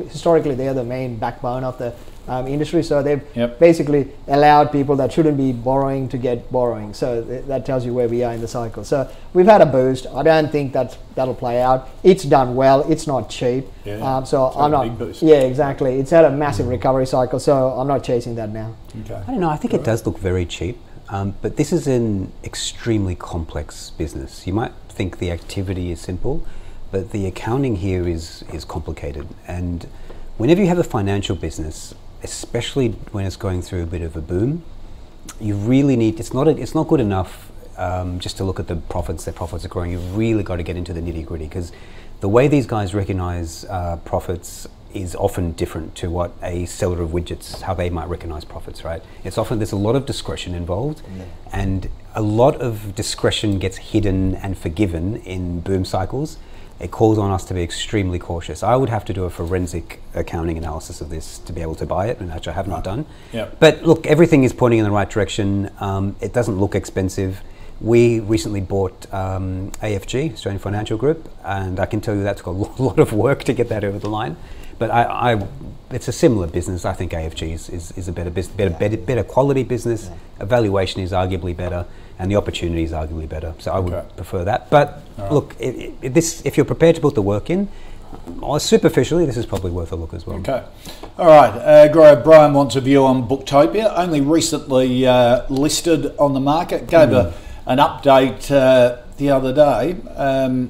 Historically, 0.09 0.55
they're 0.55 0.73
the 0.73 0.83
main 0.83 1.17
backbone 1.17 1.63
of 1.63 1.77
the 1.77 1.93
um, 2.27 2.47
industry, 2.47 2.83
so 2.83 3.01
they've 3.01 3.21
Yep. 3.35 3.59
basically 3.59 4.07
allowed 4.27 4.71
people 4.71 4.95
that 4.97 5.11
shouldn't 5.11 5.37
be 5.37 5.51
borrowing 5.51 6.07
to 6.09 6.17
get 6.17 6.51
borrowing. 6.51 6.93
So 6.93 7.23
th- 7.23 7.45
that 7.45 7.65
tells 7.65 7.83
you 7.83 7.93
where 7.95 8.07
we 8.07 8.23
are 8.23 8.31
in 8.31 8.41
the 8.41 8.47
cycle. 8.47 8.83
So 8.83 9.09
we've 9.33 9.47
had 9.47 9.59
a 9.61 9.65
boost. 9.65 10.05
I 10.13 10.21
don't 10.21 10.51
think 10.51 10.71
that 10.73 10.97
that'll 11.15 11.33
play 11.33 11.61
out. 11.61 11.89
It's 12.03 12.23
done 12.23 12.55
well. 12.55 12.89
It's 12.91 13.07
not 13.07 13.29
cheap. 13.29 13.65
Yeah, 13.85 13.95
Um, 14.17 14.25
so 14.25 14.47
it's 14.47 14.55
I'm 14.55 14.65
a 14.65 14.69
not. 14.77 14.83
big 14.83 14.97
boost. 14.99 15.23
Yeah, 15.23 15.37
exactly. 15.41 15.99
It's 15.99 16.11
had 16.11 16.23
a 16.25 16.31
massive 16.31 16.67
recovery 16.67 17.07
cycle. 17.07 17.39
So 17.39 17.69
I'm 17.71 17.87
not 17.87 18.03
chasing 18.03 18.35
that 18.35 18.49
now. 18.51 18.75
Okay. 19.03 19.15
I 19.27 19.31
don't 19.31 19.39
know. 19.39 19.49
I 19.49 19.57
think 19.57 19.73
it 19.73 19.83
does 19.83 20.05
look 20.05 20.19
very 20.19 20.45
cheap, 20.45 20.77
um, 21.09 21.33
but 21.41 21.57
this 21.57 21.73
is 21.73 21.87
an 21.87 22.31
extremely 22.43 23.15
complex 23.15 23.89
business. 23.97 24.45
You 24.45 24.53
might 24.53 24.73
think 24.89 25.17
the 25.17 25.31
activity 25.31 25.91
is 25.91 25.99
simple, 25.99 26.43
but 26.91 27.11
the 27.11 27.25
accounting 27.25 27.77
here 27.77 28.07
is 28.07 28.43
is 28.53 28.65
complicated. 28.65 29.27
And 29.47 29.87
whenever 30.37 30.61
you 30.61 30.67
have 30.67 30.79
a 30.79 30.83
financial 30.83 31.35
business, 31.35 31.95
especially 32.23 32.89
when 33.11 33.25
it's 33.25 33.37
going 33.37 33.61
through 33.61 33.83
a 33.83 33.87
bit 33.87 34.01
of 34.01 34.15
a 34.15 34.21
boom, 34.21 34.63
you 35.39 35.55
really 35.55 35.95
need. 35.95 36.19
It's 36.19 36.33
not. 36.33 36.47
A, 36.47 36.51
it's 36.51 36.75
not 36.75 36.87
good 36.87 36.99
enough 36.99 37.51
um, 37.77 38.19
just 38.19 38.37
to 38.37 38.43
look 38.43 38.59
at 38.59 38.67
the 38.67 38.75
profits. 38.75 39.25
Their 39.25 39.33
profits 39.33 39.65
are 39.65 39.69
growing. 39.69 39.91
You've 39.91 40.17
really 40.17 40.43
got 40.43 40.57
to 40.57 40.63
get 40.63 40.75
into 40.75 40.93
the 40.93 41.01
nitty 41.01 41.25
gritty 41.25 41.45
because 41.45 41.71
the 42.19 42.29
way 42.29 42.47
these 42.47 42.67
guys 42.67 42.93
recognize 42.93 43.65
uh, 43.65 43.97
profits 44.05 44.67
is 44.93 45.15
often 45.15 45.53
different 45.53 45.95
to 45.95 46.09
what 46.09 46.33
a 46.43 46.65
seller 46.65 47.01
of 47.01 47.11
widgets 47.11 47.61
how 47.61 47.73
they 47.73 47.89
might 47.89 48.09
recognize 48.09 48.43
profits. 48.43 48.83
Right? 48.83 49.01
It's 49.23 49.37
often 49.37 49.59
there's 49.59 49.71
a 49.71 49.77
lot 49.77 49.95
of 49.95 50.05
discretion 50.05 50.53
involved, 50.53 51.01
and 51.51 51.89
a 52.13 52.21
lot 52.21 52.59
of 52.59 52.93
discretion 52.93 53.57
gets 53.57 53.77
hidden 53.77 54.35
and 54.35 54.57
forgiven 54.57 55.17
in 55.17 55.61
boom 55.61 55.85
cycles. 55.85 56.37
It 56.82 56.89
calls 56.89 57.19
on 57.19 57.29
us 57.29 57.45
to 57.45 57.53
be 57.53 57.61
extremely 57.61 58.17
cautious. 58.17 58.63
I 58.63 58.75
would 58.75 58.89
have 58.89 59.05
to 59.05 59.13
do 59.13 59.25
a 59.25 59.29
forensic 59.29 60.01
accounting 60.15 60.57
analysis 60.57 60.99
of 60.99 61.09
this 61.09 61.38
to 61.39 61.53
be 61.53 61.61
able 61.61 61.75
to 61.75 61.86
buy 61.86 62.07
it, 62.07 62.19
and 62.19 62.34
which 62.34 62.47
I 62.47 62.53
have 62.53 62.67
not 62.67 62.84
done. 62.84 63.05
Yep. 63.34 63.59
But 63.59 63.84
look, 63.84 64.07
everything 64.07 64.43
is 64.43 64.51
pointing 64.51 64.79
in 64.79 64.86
the 64.86 64.91
right 64.91 65.09
direction. 65.09 65.69
Um, 65.79 66.15
it 66.21 66.34
doesn't 66.34 66.57
look 66.57 66.73
expensive. 66.73 67.41
We 67.79 68.19
recently 68.19 68.61
bought 68.61 69.11
um, 69.13 69.71
AFG, 69.73 70.34
Australian 70.34 70.59
Financial 70.59 70.97
Group, 70.97 71.29
and 71.43 71.79
I 71.79 71.86
can 71.86 72.01
tell 72.01 72.15
you 72.15 72.23
that 72.23 72.38
took 72.38 72.47
a 72.47 72.51
lot 72.51 72.99
of 72.99 73.13
work 73.13 73.43
to 73.43 73.53
get 73.53 73.69
that 73.69 73.84
over 73.84 73.99
the 73.99 74.09
line. 74.09 74.36
But 74.79 74.89
I, 74.89 75.34
I 75.34 75.47
it's 75.91 76.07
a 76.07 76.11
similar 76.11 76.47
business. 76.47 76.86
I 76.86 76.93
think 76.93 77.11
AFG 77.11 77.53
is, 77.53 77.69
is, 77.69 77.91
is 77.91 78.07
a 78.07 78.11
better, 78.11 78.32
bus- 78.32 78.47
better, 78.47 78.71
better, 78.71 78.97
better 78.97 79.23
quality 79.23 79.63
business. 79.63 80.09
Evaluation 80.39 81.01
is 81.01 81.11
arguably 81.11 81.55
better, 81.55 81.86
and 82.22 82.30
the 82.32 82.36
opportunity 82.36 82.84
is 82.84 82.91
arguably 82.91 83.28
better. 83.28 83.53
So 83.57 83.72
I 83.72 83.80
would 83.80 83.93
Okay. 83.93 84.05
prefer 84.15 84.43
that. 84.43 84.69
But 84.69 85.01
look, 85.32 85.55
it, 85.59 85.93
it, 86.01 86.13
this 86.13 86.41
if 86.45 86.55
you're 86.55 86.65
prepared 86.76 86.93
to 86.95 87.01
put 87.01 87.15
the 87.15 87.22
work 87.24 87.49
in, 87.49 87.67
or 88.41 88.59
superficially, 88.59 89.26
this 89.26 89.38
is 89.38 89.45
probably 89.47 89.72
worth 89.72 89.91
a 89.91 89.95
look 89.95 90.13
as 90.13 90.28
well. 90.28 90.38
Okay. 90.38 90.61
All 91.17 91.26
right. 91.28 91.49
Uh, 91.55 91.88
Graham 91.91 92.22
Brian 92.24 92.53
wants 92.53 92.76
a 92.76 92.82
view 92.82 93.03
on 93.05 93.28
Booktopia. 93.28 93.91
Only 93.97 94.22
recently 94.22 95.07
uh, 95.07 95.41
listed 95.49 96.15
on 96.17 96.34
the 96.34 96.39
market. 96.39 96.86
Gave 96.88 97.11
a, 97.11 97.34
an 97.65 97.80
update 97.80 98.51
uh, 98.51 98.97
the 99.17 99.32
other 99.32 99.51
day. 99.53 99.95
Um, 100.15 100.69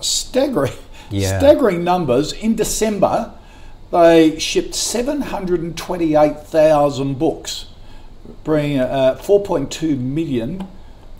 staggering, 0.00 0.72
Yeah. 1.10 1.38
staggering 1.38 1.82
numbers. 1.82 2.32
In 2.32 2.54
December, 2.54 3.32
they 3.90 4.38
shipped 4.38 4.74
728,000 4.74 7.18
books, 7.18 7.66
bringing 8.44 8.78
uh, 8.80 9.16
4.2 9.20 9.98
million 9.98 10.66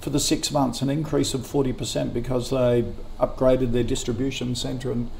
for 0.06 0.10
the 0.10 0.20
six 0.20 0.52
months, 0.52 0.82
an 0.82 0.88
increase 0.88 1.34
of 1.34 1.40
40% 1.40 2.12
because 2.14 2.50
they 2.50 2.84
upgraded 3.18 3.72
their 3.72 3.82
distribution 3.82 4.54
centre 4.54 4.92
and 4.92 5.10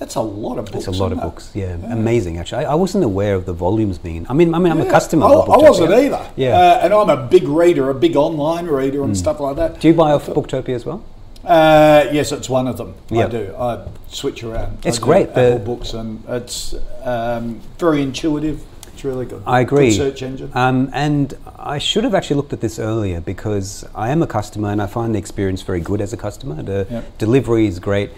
that's 0.00 0.16
a 0.16 0.20
lot 0.20 0.58
of 0.58 0.64
books. 0.64 0.88
It's 0.88 0.98
a 0.98 1.00
lot 1.00 1.12
of 1.12 1.18
it? 1.18 1.20
books. 1.20 1.52
Yeah, 1.54 1.74
amazing. 1.84 2.38
Actually, 2.38 2.64
I, 2.64 2.72
I 2.72 2.74
wasn't 2.74 3.04
aware 3.04 3.36
of 3.36 3.46
the 3.46 3.52
volumes 3.52 3.96
being. 3.96 4.26
I 4.28 4.32
mean, 4.32 4.52
I 4.52 4.58
mean, 4.58 4.72
I'm 4.72 4.80
a 4.80 4.90
customer. 4.90 5.24
I, 5.26 5.30
I 5.34 5.58
wasn't 5.58 5.92
either. 5.92 6.28
Yeah. 6.34 6.58
Uh, 6.58 6.80
and 6.82 6.92
I'm 6.92 7.08
a 7.10 7.28
big 7.28 7.44
reader, 7.44 7.90
a 7.90 7.94
big 7.94 8.16
online 8.16 8.66
reader, 8.66 8.98
Hmm. 8.98 9.04
and 9.04 9.16
stuff 9.16 9.38
like 9.38 9.54
that. 9.54 9.78
Do 9.78 9.86
you 9.86 9.94
buy 9.94 10.10
off 10.10 10.26
Booktopia 10.26 10.74
as 10.74 10.84
well? 10.84 11.04
Uh, 11.44 12.06
yes, 12.10 12.32
it's 12.32 12.48
one 12.48 12.66
of 12.66 12.76
them. 12.76 12.94
I 13.12 13.28
do. 13.28 13.54
I 13.56 13.86
switch 14.08 14.42
around. 14.42 14.84
It's 14.84 14.98
great, 14.98 15.28
Apple 15.28 15.60
books, 15.60 15.92
and 15.92 16.24
it's 16.26 16.74
um, 17.04 17.60
very 17.78 18.02
intuitive. 18.02 18.64
It's 19.04 19.14
really 19.14 19.26
good. 19.26 19.42
I 19.46 19.60
agree. 19.60 19.90
Good 19.90 19.96
search 19.96 20.22
engine. 20.22 20.50
Um, 20.54 20.88
and 20.94 21.36
I 21.58 21.76
should 21.76 22.04
have 22.04 22.14
actually 22.14 22.36
looked 22.36 22.54
at 22.54 22.62
this 22.62 22.78
earlier 22.78 23.20
because 23.20 23.84
I 23.94 24.08
am 24.08 24.22
a 24.22 24.26
customer 24.26 24.70
and 24.70 24.80
I 24.80 24.86
find 24.86 25.14
the 25.14 25.18
experience 25.18 25.60
very 25.60 25.80
good 25.80 26.00
as 26.00 26.14
a 26.14 26.16
customer. 26.16 26.62
The 26.62 26.86
Yeah. 26.90 27.02
delivery 27.18 27.66
is 27.66 27.78
great. 27.80 28.10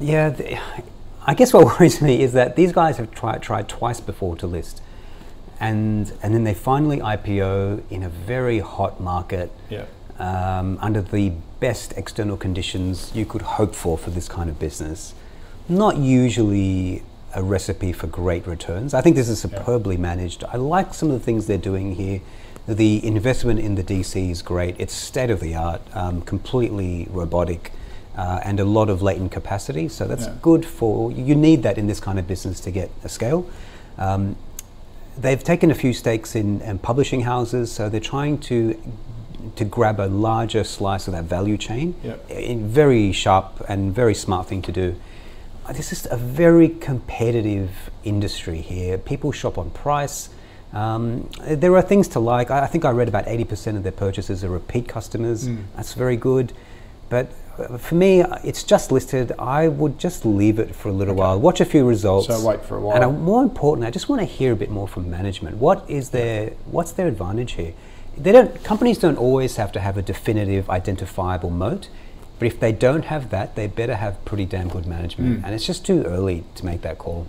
Yeah, 0.00 0.30
the, 0.30 0.58
I 1.26 1.34
guess 1.34 1.52
what 1.52 1.64
worries 1.78 2.00
me 2.00 2.22
is 2.22 2.32
that 2.32 2.56
these 2.56 2.72
guys 2.72 2.96
have 2.96 3.10
tried 3.10 3.42
tried 3.42 3.68
twice 3.68 4.00
before 4.00 4.34
to 4.36 4.46
list, 4.46 4.80
and 5.60 6.10
and 6.22 6.34
then 6.34 6.44
they 6.44 6.54
finally 6.54 6.98
IPO 7.00 7.82
in 7.90 8.02
a 8.02 8.08
very 8.08 8.60
hot 8.60 8.98
market. 8.98 9.50
Yeah. 9.68 9.84
Um, 10.18 10.78
under 10.80 11.02
the 11.02 11.32
best 11.60 11.92
external 11.98 12.36
conditions 12.38 13.10
you 13.14 13.26
could 13.26 13.42
hope 13.42 13.74
for 13.74 13.98
for 13.98 14.10
this 14.10 14.26
kind 14.28 14.48
of 14.48 14.58
business. 14.58 15.14
Not 15.68 15.96
usually 15.98 17.02
a 17.34 17.42
recipe 17.42 17.92
for 17.92 18.06
great 18.06 18.46
returns. 18.46 18.94
I 18.94 19.00
think 19.00 19.16
this 19.16 19.28
is 19.28 19.40
superbly 19.40 19.96
managed. 19.96 20.44
I 20.44 20.56
like 20.56 20.94
some 20.94 21.10
of 21.10 21.18
the 21.18 21.24
things 21.24 21.46
they're 21.46 21.58
doing 21.58 21.94
here. 21.94 22.20
The 22.68 23.04
investment 23.04 23.60
in 23.60 23.74
the 23.74 23.82
DC 23.82 24.30
is 24.30 24.42
great. 24.42 24.76
It's 24.78 24.92
state 24.92 25.30
of 25.30 25.40
the 25.40 25.54
art, 25.54 25.82
um, 25.94 26.22
completely 26.22 27.08
robotic, 27.10 27.72
uh, 28.16 28.40
and 28.44 28.60
a 28.60 28.64
lot 28.64 28.88
of 28.88 29.02
latent 29.02 29.32
capacity. 29.32 29.88
So 29.88 30.06
that's 30.06 30.26
Yeah. 30.26 30.34
good 30.42 30.64
for 30.64 31.10
you. 31.10 31.34
Need 31.34 31.62
that 31.64 31.78
in 31.78 31.86
this 31.86 31.98
kind 32.00 32.18
of 32.18 32.26
business 32.28 32.60
to 32.60 32.70
get 32.70 32.90
a 33.02 33.08
scale. 33.08 33.46
Um, 33.98 34.36
they've 35.18 35.42
taken 35.42 35.70
a 35.70 35.74
few 35.74 35.92
stakes 35.92 36.34
in, 36.36 36.60
in 36.60 36.78
publishing 36.78 37.22
houses, 37.22 37.72
so 37.72 37.88
they're 37.88 38.00
trying 38.00 38.38
to 38.38 38.76
to 39.56 39.64
grab 39.64 39.98
a 39.98 40.06
larger 40.06 40.62
slice 40.62 41.08
of 41.08 41.14
that 41.14 41.24
value 41.24 41.58
chain. 41.58 41.96
Yep. 42.04 42.30
Very 42.60 43.10
sharp 43.10 43.60
and 43.68 43.92
very 43.92 44.14
smart 44.14 44.46
thing 44.46 44.62
to 44.62 44.70
do. 44.72 44.94
Uh, 45.66 45.72
This 45.72 45.92
is 45.92 46.06
a 46.10 46.16
very 46.16 46.68
competitive 46.68 47.90
industry 48.04 48.60
here. 48.60 48.98
People 48.98 49.32
shop 49.32 49.58
on 49.58 49.70
price. 49.70 50.28
Um, 50.72 51.28
there 51.42 51.74
are 51.76 51.82
things 51.82 52.08
to 52.08 52.20
like. 52.20 52.50
I, 52.50 52.62
I 52.62 52.66
think 52.66 52.84
I 52.84 52.90
read 52.90 53.08
about 53.08 53.26
80% 53.26 53.76
of 53.76 53.82
their 53.82 53.92
purchases 53.92 54.42
are 54.42 54.48
repeat 54.48 54.88
customers. 54.88 55.48
Mm. 55.48 55.64
That's 55.76 55.94
very 55.94 56.16
good. 56.16 56.52
But 57.10 57.30
uh, 57.58 57.76
for 57.76 57.94
me, 57.94 58.22
it's 58.42 58.64
just 58.64 58.90
listed. 58.90 59.32
I 59.38 59.68
would 59.68 59.98
just 59.98 60.24
leave 60.24 60.58
it 60.58 60.74
for 60.74 60.88
a 60.88 60.92
little 60.92 61.14
while, 61.14 61.38
watch 61.38 61.60
a 61.60 61.66
few 61.66 61.86
results. 61.86 62.26
So 62.26 62.44
wait 62.46 62.64
for 62.64 62.78
a 62.78 62.80
while. 62.80 62.94
And 62.94 63.04
uh, 63.04 63.12
more 63.12 63.42
importantly, 63.42 63.86
I 63.86 63.90
just 63.90 64.08
want 64.08 64.20
to 64.20 64.26
hear 64.26 64.52
a 64.52 64.56
bit 64.56 64.70
more 64.70 64.88
from 64.88 65.10
management. 65.10 65.58
What 65.58 65.88
is 65.88 66.10
their 66.10 66.50
what's 66.70 66.92
their 66.92 67.06
advantage 67.06 67.52
here? 67.52 67.74
They 68.16 68.32
don't 68.32 68.64
companies 68.64 68.98
don't 68.98 69.18
always 69.18 69.56
have 69.56 69.72
to 69.72 69.80
have 69.80 69.98
a 69.98 70.02
definitive, 70.02 70.70
identifiable 70.70 71.50
moat. 71.50 71.88
But 72.42 72.46
if 72.48 72.58
they 72.58 72.72
don't 72.72 73.04
have 73.04 73.30
that, 73.30 73.54
they 73.54 73.68
better 73.68 73.94
have 73.94 74.24
pretty 74.24 74.46
damn 74.46 74.66
good 74.66 74.84
management. 74.84 75.38
Mm. 75.42 75.44
And 75.44 75.54
it's 75.54 75.64
just 75.64 75.86
too 75.86 76.02
early 76.02 76.42
to 76.56 76.66
make 76.66 76.82
that 76.82 76.98
call. 76.98 77.28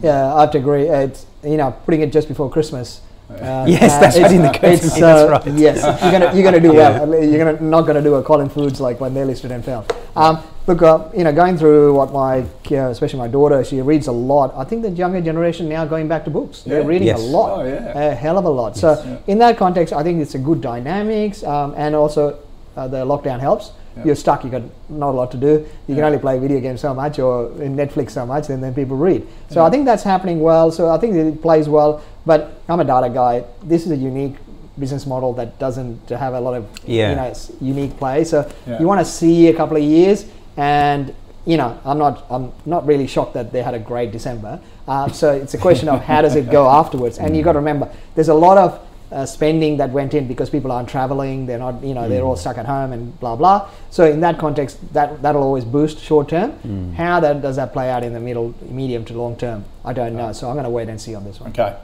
Yeah, 0.00 0.32
I 0.32 0.42
have 0.42 0.52
to 0.52 0.58
agree. 0.58 0.84
It's 0.84 1.26
you 1.42 1.56
know 1.56 1.74
putting 1.84 2.00
it 2.02 2.12
just 2.12 2.28
before 2.28 2.48
Christmas. 2.48 3.00
Uh, 3.30 3.64
Yes, 3.68 3.92
that's 4.00 4.18
right 4.18 4.32
in 4.32 4.42
the 4.42 4.48
curtain, 4.50 4.72
it's, 4.72 4.98
that's 4.98 5.22
uh, 5.22 5.30
right. 5.30 5.46
Yes, 5.54 5.78
you're 6.02 6.10
gonna 6.12 6.34
you're 6.34 6.42
gonna 6.42 6.60
do 6.60 6.74
Yeah. 6.80 7.04
well. 7.04 7.24
You're 7.24 7.38
gonna 7.44 7.60
not 7.60 7.82
gonna 7.86 8.02
do 8.02 8.14
a 8.16 8.22
Collins 8.24 8.52
Foods 8.52 8.80
like 8.80 9.00
when 9.00 9.14
they 9.14 9.24
listed 9.24 9.50
and 9.52 9.64
fell. 9.64 9.84
Um, 10.16 10.42
look, 10.66 10.82
uh, 10.82 11.08
you 11.16 11.22
know, 11.24 11.32
going 11.32 11.56
through 11.56 11.94
what 11.94 12.12
my, 12.12 12.40
uh, 12.72 12.90
especially 12.90 13.20
my 13.20 13.28
daughter, 13.28 13.62
she 13.64 13.80
reads 13.82 14.08
a 14.08 14.12
lot. 14.12 14.52
I 14.56 14.64
think 14.64 14.82
the 14.82 14.90
younger 14.90 15.20
generation 15.20 15.68
now 15.68 15.84
going 15.86 16.08
back 16.08 16.24
to 16.24 16.30
books. 16.30 16.62
They're 16.62 16.82
reading 16.84 17.06
Yes. 17.06 17.20
a 17.20 17.22
lot, 17.22 17.60
Oh, 17.60 17.64
yeah. 17.64 18.10
a 18.10 18.14
hell 18.16 18.36
of 18.38 18.44
a 18.46 18.50
lot. 18.50 18.76
So 18.76 18.88
Yeah. 18.94 19.18
in 19.32 19.38
that 19.38 19.56
context, 19.56 19.92
I 19.92 20.02
think 20.02 20.20
it's 20.20 20.34
a 20.34 20.38
good 20.48 20.60
dynamics, 20.60 21.44
um, 21.44 21.74
and 21.76 21.94
also 21.94 22.36
uh, 22.76 22.88
the 22.88 23.04
lockdown 23.06 23.38
helps. 23.38 23.70
Yeah. 24.00 24.06
You're 24.06 24.16
stuck. 24.16 24.44
You 24.44 24.50
got 24.50 24.62
not 24.88 25.10
a 25.10 25.16
lot 25.16 25.30
to 25.32 25.36
do. 25.36 25.66
You 25.86 25.94
can 25.94 26.04
only 26.04 26.18
play 26.18 26.38
video 26.38 26.60
games 26.60 26.80
so 26.80 26.94
much, 26.94 27.18
or 27.18 27.46
in 27.62 27.76
Netflix 27.76 28.10
so 28.12 28.26
much, 28.26 28.48
and 28.50 28.62
then 28.62 28.74
people 28.74 28.96
read. 28.96 29.26
So. 29.50 29.64
I 29.64 29.70
think 29.70 29.84
that's 29.84 30.02
happening 30.02 30.40
well. 30.40 30.70
So 30.72 30.88
I 30.88 30.98
think 30.98 31.14
it 31.14 31.42
plays 31.42 31.68
well. 31.68 32.02
But 32.26 32.60
I'm 32.68 32.80
a 32.80 32.84
data 32.84 33.08
guy. 33.08 33.44
This 33.62 33.86
is 33.86 33.92
a 33.92 33.96
unique 33.96 34.36
business 34.78 35.06
model 35.06 35.32
that 35.34 35.58
doesn't 35.58 36.08
have 36.08 36.34
a 36.34 36.40
lot 36.40 36.54
of 36.54 36.66
Yeah. 36.86 37.10
you 37.10 37.16
know 37.16 37.32
unique 37.60 37.96
play. 37.98 38.24
So 38.24 38.46
Yeah. 38.66 38.80
you 38.80 38.86
want 38.86 39.00
to 39.00 39.04
see 39.04 39.48
a 39.48 39.54
couple 39.54 39.76
of 39.76 39.82
years, 39.82 40.24
and 40.56 41.12
you 41.46 41.56
know 41.56 41.78
I'm 41.84 41.98
not 41.98 42.24
I'm 42.30 42.52
not 42.66 42.86
really 42.86 43.06
shocked 43.06 43.34
that 43.34 43.52
they 43.52 43.62
had 43.62 43.74
a 43.74 43.78
great 43.78 44.12
December. 44.12 44.58
Uh, 44.88 45.08
so 45.10 45.32
it's 45.32 45.54
a 45.54 45.58
question 45.58 45.88
of 45.88 46.00
how 46.02 46.20
does 46.22 46.34
it 46.36 46.50
go 46.50 46.68
afterwards. 46.80 47.18
And 47.18 47.36
you 47.36 47.42
got 47.42 47.52
to 47.52 47.58
remember, 47.58 47.88
there's 48.14 48.28
a 48.28 48.34
lot 48.34 48.58
of 48.58 48.78
uh, 49.12 49.26
spending 49.26 49.76
that 49.78 49.90
went 49.90 50.14
in 50.14 50.28
because 50.28 50.50
people 50.50 50.70
aren't 50.72 50.88
traveling. 50.88 51.46
They're 51.46 51.58
not 51.58 51.82
you 51.82 51.94
know 51.94 52.08
they're 52.08 52.22
all 52.22 52.36
stuck 52.36 52.58
at 52.58 52.66
home 52.66 52.92
and 52.92 53.18
blah 53.20 53.36
blah. 53.36 53.68
So 53.90 54.04
in 54.04 54.20
that 54.20 54.38
context, 54.38 54.78
that 54.92 55.20
that'll 55.22 55.42
always 55.42 55.64
boost 55.64 55.98
short 55.98 56.28
term. 56.28 56.92
How 56.94 57.20
that 57.20 57.42
does 57.42 57.56
that 57.56 57.72
play 57.72 57.90
out 57.90 58.04
in 58.04 58.12
the 58.12 58.20
middle, 58.20 58.54
medium 58.68 59.04
to 59.06 59.14
long 59.14 59.36
term? 59.36 59.64
I 59.84 59.92
don't 59.92 60.14
know. 60.16 60.32
So 60.32 60.48
I'm 60.48 60.54
going 60.54 60.64
to 60.64 60.70
wait 60.70 60.88
and 60.88 61.00
see 61.00 61.14
on 61.14 61.24
this 61.24 61.40
one. 61.40 61.50
Okay. 61.50 61.76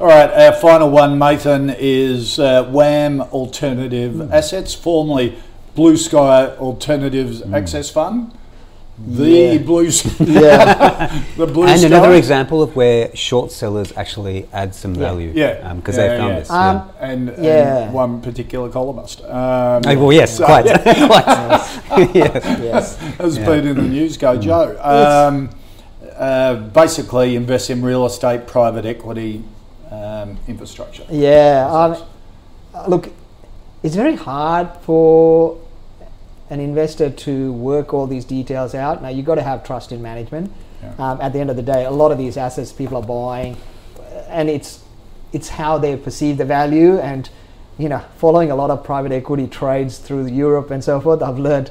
All 0.00 0.06
right, 0.06 0.30
our 0.30 0.52
final 0.52 0.90
one, 0.90 1.18
Mathan, 1.18 1.74
is 1.78 2.38
uh, 2.38 2.68
WAM 2.70 3.20
Alternative 3.20 4.14
Hmm. 4.14 4.32
Assets, 4.32 4.74
formerly 4.74 5.36
Blue 5.74 5.96
Sky 5.96 6.46
Alternatives 6.56 7.42
Access 7.52 7.90
Fund. 7.90 8.32
The 8.98 9.24
Yeah. 9.24 9.58
Blue, 9.58 9.86
S- 9.86 10.04
Yeah. 10.20 11.22
the 11.36 11.46
Blue 11.46 11.64
and 11.64 11.78
Sky. 11.80 11.86
another 11.86 12.12
example 12.14 12.62
of 12.62 12.76
where 12.76 13.14
short 13.16 13.50
sellers 13.50 13.92
actually 13.96 14.46
add 14.52 14.74
some 14.74 14.94
value. 14.94 15.32
Yeah, 15.34 15.72
Because 15.74 15.96
yeah, 15.96 16.08
they've 16.08 16.18
found 16.18 16.32
yeah. 16.34 16.38
this. 16.40 16.50
Um, 16.50 16.76
yeah. 16.76 17.08
and, 17.08 17.28
and 17.30 17.44
Yeah. 17.44 17.90
one 17.90 18.20
particular 18.20 18.68
columnist. 18.68 19.22
Um, 19.24 19.82
Oh, 19.86 19.98
well, 19.98 20.12
yes, 20.12 20.36
so- 20.36 20.44
quite. 20.44 20.64
quite. 20.82 22.14
yeah. 22.14 22.58
yes. 22.62 22.96
has 23.18 23.38
Yeah. 23.38 23.46
been 23.46 23.66
in 23.66 23.76
the 23.76 23.82
news. 23.82 24.16
Go, 24.18 24.36
Mm. 24.36 24.42
Joe. 24.42 24.76
Um, 24.80 25.50
uh, 26.16 26.54
basically, 26.54 27.34
invest 27.34 27.70
in 27.70 27.82
real 27.82 28.04
estate, 28.06 28.46
private 28.46 28.84
equity, 28.84 29.42
um, 29.90 30.36
infrastructure. 30.46 31.04
Yeah. 31.10 31.66
Um, 31.70 31.96
look, 32.88 33.10
it's 33.82 33.96
very 33.96 34.16
hard 34.16 34.68
for 34.82 35.58
an 36.52 36.60
investor 36.60 37.08
to 37.08 37.50
work 37.54 37.94
all 37.94 38.06
these 38.06 38.26
details 38.26 38.74
out. 38.74 39.00
Now, 39.02 39.08
you've 39.08 39.24
got 39.24 39.36
to 39.36 39.42
have 39.42 39.64
trust 39.64 39.90
in 39.90 40.02
management. 40.02 40.52
Yeah. 40.82 40.92
Um, 40.98 41.20
at 41.22 41.32
the 41.32 41.40
end 41.40 41.48
of 41.48 41.56
the 41.56 41.62
day, 41.62 41.86
a 41.86 41.90
lot 41.90 42.12
of 42.12 42.18
these 42.18 42.36
assets 42.36 42.72
people 42.72 42.98
are 42.98 43.02
buying, 43.02 43.56
and 44.28 44.50
it's 44.50 44.84
it's 45.32 45.48
how 45.48 45.78
they 45.78 45.96
perceive 45.96 46.36
the 46.36 46.44
value. 46.44 46.98
And 46.98 47.30
you 47.78 47.88
know, 47.88 48.04
following 48.18 48.50
a 48.50 48.54
lot 48.54 48.70
of 48.70 48.84
private 48.84 49.12
equity 49.12 49.46
trades 49.46 49.96
through 49.96 50.26
Europe 50.26 50.70
and 50.70 50.84
so 50.84 51.00
forth, 51.00 51.22
I've 51.22 51.38
learned. 51.38 51.70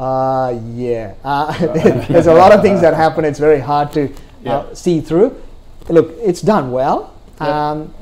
Uh, 0.00 0.58
yeah, 0.74 1.14
uh, 1.22 1.52
there's 2.08 2.26
a 2.26 2.34
lot 2.34 2.50
of 2.52 2.62
things 2.62 2.80
that 2.80 2.94
happen. 2.94 3.24
It's 3.24 3.38
very 3.38 3.60
hard 3.60 3.92
to 3.92 4.10
Yeah. 4.42 4.56
uh, 4.56 4.74
see 4.74 5.00
through. 5.00 5.40
Look, 5.88 6.14
it's 6.22 6.40
done 6.40 6.72
well. 6.72 7.12
Yep. 7.40 7.48
Um, 7.48 7.94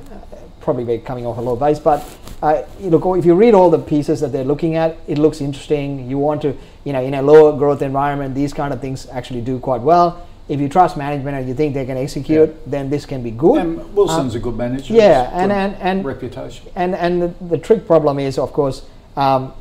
probably 0.63 0.85
be 0.85 0.99
coming 0.99 1.27
off 1.27 1.39
a 1.39 1.41
low 1.41 1.57
base, 1.57 1.79
but 1.79 2.03
uh, 2.43 2.63
look 2.81 3.05
if 3.19 3.25
you 3.25 3.35
read 3.35 3.55
all 3.55 3.71
the 3.71 3.79
pieces 3.79 4.21
that 4.21 4.33
they're 4.33 4.45
looking 4.45 4.77
at, 4.77 4.97
it 5.07 5.19
looks 5.19 5.41
interesting. 5.41 6.09
You 6.09 6.19
want 6.19 6.43
to, 6.43 6.57
you 6.85 6.93
know, 6.93 7.03
in 7.03 7.15
a 7.15 7.23
lower 7.23 7.57
growth 7.57 7.83
environment, 7.83 8.35
these 8.35 8.53
kind 8.53 8.73
of 8.73 8.81
things 8.81 9.07
actually 9.09 9.41
do 9.43 9.59
quite 9.59 9.81
well. 9.81 10.27
If 10.49 10.61
you 10.61 10.69
trust 10.69 10.97
management 10.97 11.37
and 11.37 11.49
you 11.49 11.55
think 11.55 11.73
they 11.75 11.87
can 11.87 11.97
execute, 11.97 12.55
then 12.69 12.91
this 12.91 13.07
can 13.07 13.23
be 13.23 13.31
good. 13.31 13.61
And 13.61 13.95
Wilson's 13.95 14.35
a 14.35 14.41
good 14.41 14.57
manager. 14.57 14.93
yeah, 14.95 15.31
and- 15.33 15.53
and- 15.53 15.77
and- 15.81 16.05
reputation. 16.05 16.67
and 16.75 16.95
and 16.95 17.23
the, 17.23 17.29
the 17.47 17.59
trick 17.59 17.87
problem 17.87 18.19
is, 18.19 18.39
of 18.39 18.53
course, 18.53 18.83
um, 19.17 19.53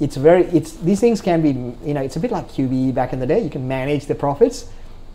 it's 0.00 0.16
very 0.16 0.44
it's 0.46 0.72
these 0.72 1.00
things 1.00 1.20
can 1.20 1.40
be 1.42 1.50
you 1.86 1.94
know 1.94 2.00
it's 2.02 2.16
a 2.16 2.20
bit 2.20 2.30
like 2.30 2.48
QBE 2.50 2.92
back 2.94 3.12
in 3.12 3.20
the 3.20 3.26
day. 3.26 3.40
You 3.40 3.50
can 3.50 3.66
manage 3.68 4.06
the 4.06 4.14
profits. 4.14 4.66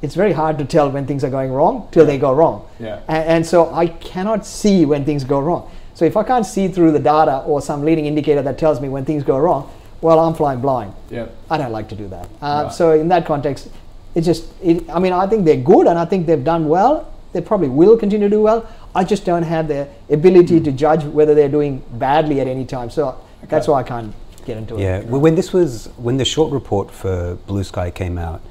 It's 0.02 0.14
very 0.16 0.32
hard 0.34 0.58
to 0.60 0.66
tell 0.66 0.92
when 0.92 1.06
things 1.08 1.24
are 1.24 1.30
going 1.30 1.52
wrong 1.52 1.88
till 1.92 2.06
they 2.06 2.18
go 2.18 2.34
wrong. 2.34 2.68
Yeah. 2.80 3.00
And, 3.08 3.24
and 3.30 3.46
so 3.46 3.74
I 3.74 3.88
cannot 3.88 4.46
see 4.46 4.86
when 4.86 5.06
things 5.06 5.24
go 5.24 5.40
wrong. 5.40 5.72
So 5.96 6.06
if 6.06 6.16
I 6.16 6.24
can't 6.24 6.46
see 6.46 6.68
through 6.68 6.92
the 6.92 7.00
data 7.00 7.40
or 7.40 7.62
some 7.62 7.84
leading 7.84 8.06
indicator 8.06 8.42
that 8.44 8.60
tells 8.60 8.80
me 8.80 8.90
when 8.90 9.06
things 9.06 9.24
go 9.24 9.38
wrong, 9.40 9.72
well, 10.02 10.20
I'm 10.20 10.36
flying 10.36 10.62
blind. 10.62 10.94
Yeah. 11.10 11.28
I 11.50 11.58
don't 11.58 11.72
like 11.72 11.90
to 11.90 11.96
do 11.96 12.08
that. 12.10 12.26
Uh, 12.42 12.64
Right. 12.66 12.72
So 12.74 12.92
in 12.92 13.08
that 13.08 13.26
context, 13.26 13.70
it's 14.14 14.28
just, 14.28 14.46
it, 14.62 14.88
I 14.90 15.00
mean, 15.00 15.14
I 15.14 15.26
think 15.26 15.46
they're 15.46 15.56
good 15.58 15.88
and 15.88 15.98
I 15.98 16.06
think 16.06 16.28
they've 16.28 16.44
done 16.44 16.68
well. 16.68 17.12
They 17.34 17.42
probably 17.42 17.70
will 17.70 17.98
continue 17.98 18.30
to 18.30 18.36
do 18.36 18.42
well. 18.42 18.70
I 18.94 19.04
just 19.04 19.26
don't 19.26 19.44
have 19.44 19.68
the 19.68 19.88
ability 20.12 20.60
to 20.62 20.72
judge 20.72 21.04
whether 21.04 21.34
they're 21.34 21.50
doing 21.50 21.82
badly 21.94 22.40
at 22.40 22.48
any 22.48 22.66
time. 22.66 22.90
So 22.92 23.20
that's 23.50 23.68
why 23.68 23.80
I 23.80 23.84
can't 23.84 24.14
get 24.46 24.58
into 24.58 24.76
Yeah, 24.80 24.98
it. 25.00 25.08
well, 25.08 25.20
when 25.22 25.34
this 25.36 25.52
was 25.52 25.88
when 25.98 26.18
the 26.18 26.26
short 26.26 26.52
report 26.52 26.92
for 26.92 27.36
Blue 27.48 27.64
Sky 27.64 27.90
came 27.92 28.18
out, 28.18 28.42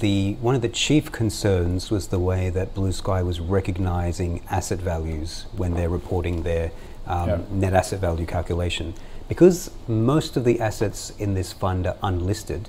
the 0.00 0.34
one 0.40 0.54
of 0.54 0.62
the 0.62 0.68
chief 0.68 1.10
concerns 1.10 1.90
was 1.90 2.08
the 2.08 2.18
way 2.18 2.50
that 2.50 2.74
Blue 2.74 2.92
Sky 2.92 3.22
was 3.22 3.40
recognizing 3.40 4.42
asset 4.50 4.78
values 4.78 5.46
when 5.56 5.74
they're 5.74 5.88
reporting 5.88 6.42
their 6.42 6.70
um, 7.06 7.28
Yeah. 7.28 7.38
net 7.50 7.72
asset 7.72 8.00
value 8.00 8.26
calculation, 8.26 8.92
because 9.28 9.70
most 9.86 10.36
of 10.36 10.44
the 10.44 10.60
assets 10.60 11.12
in 11.18 11.34
this 11.34 11.52
fund 11.52 11.86
are 11.86 11.96
unlisted. 12.02 12.68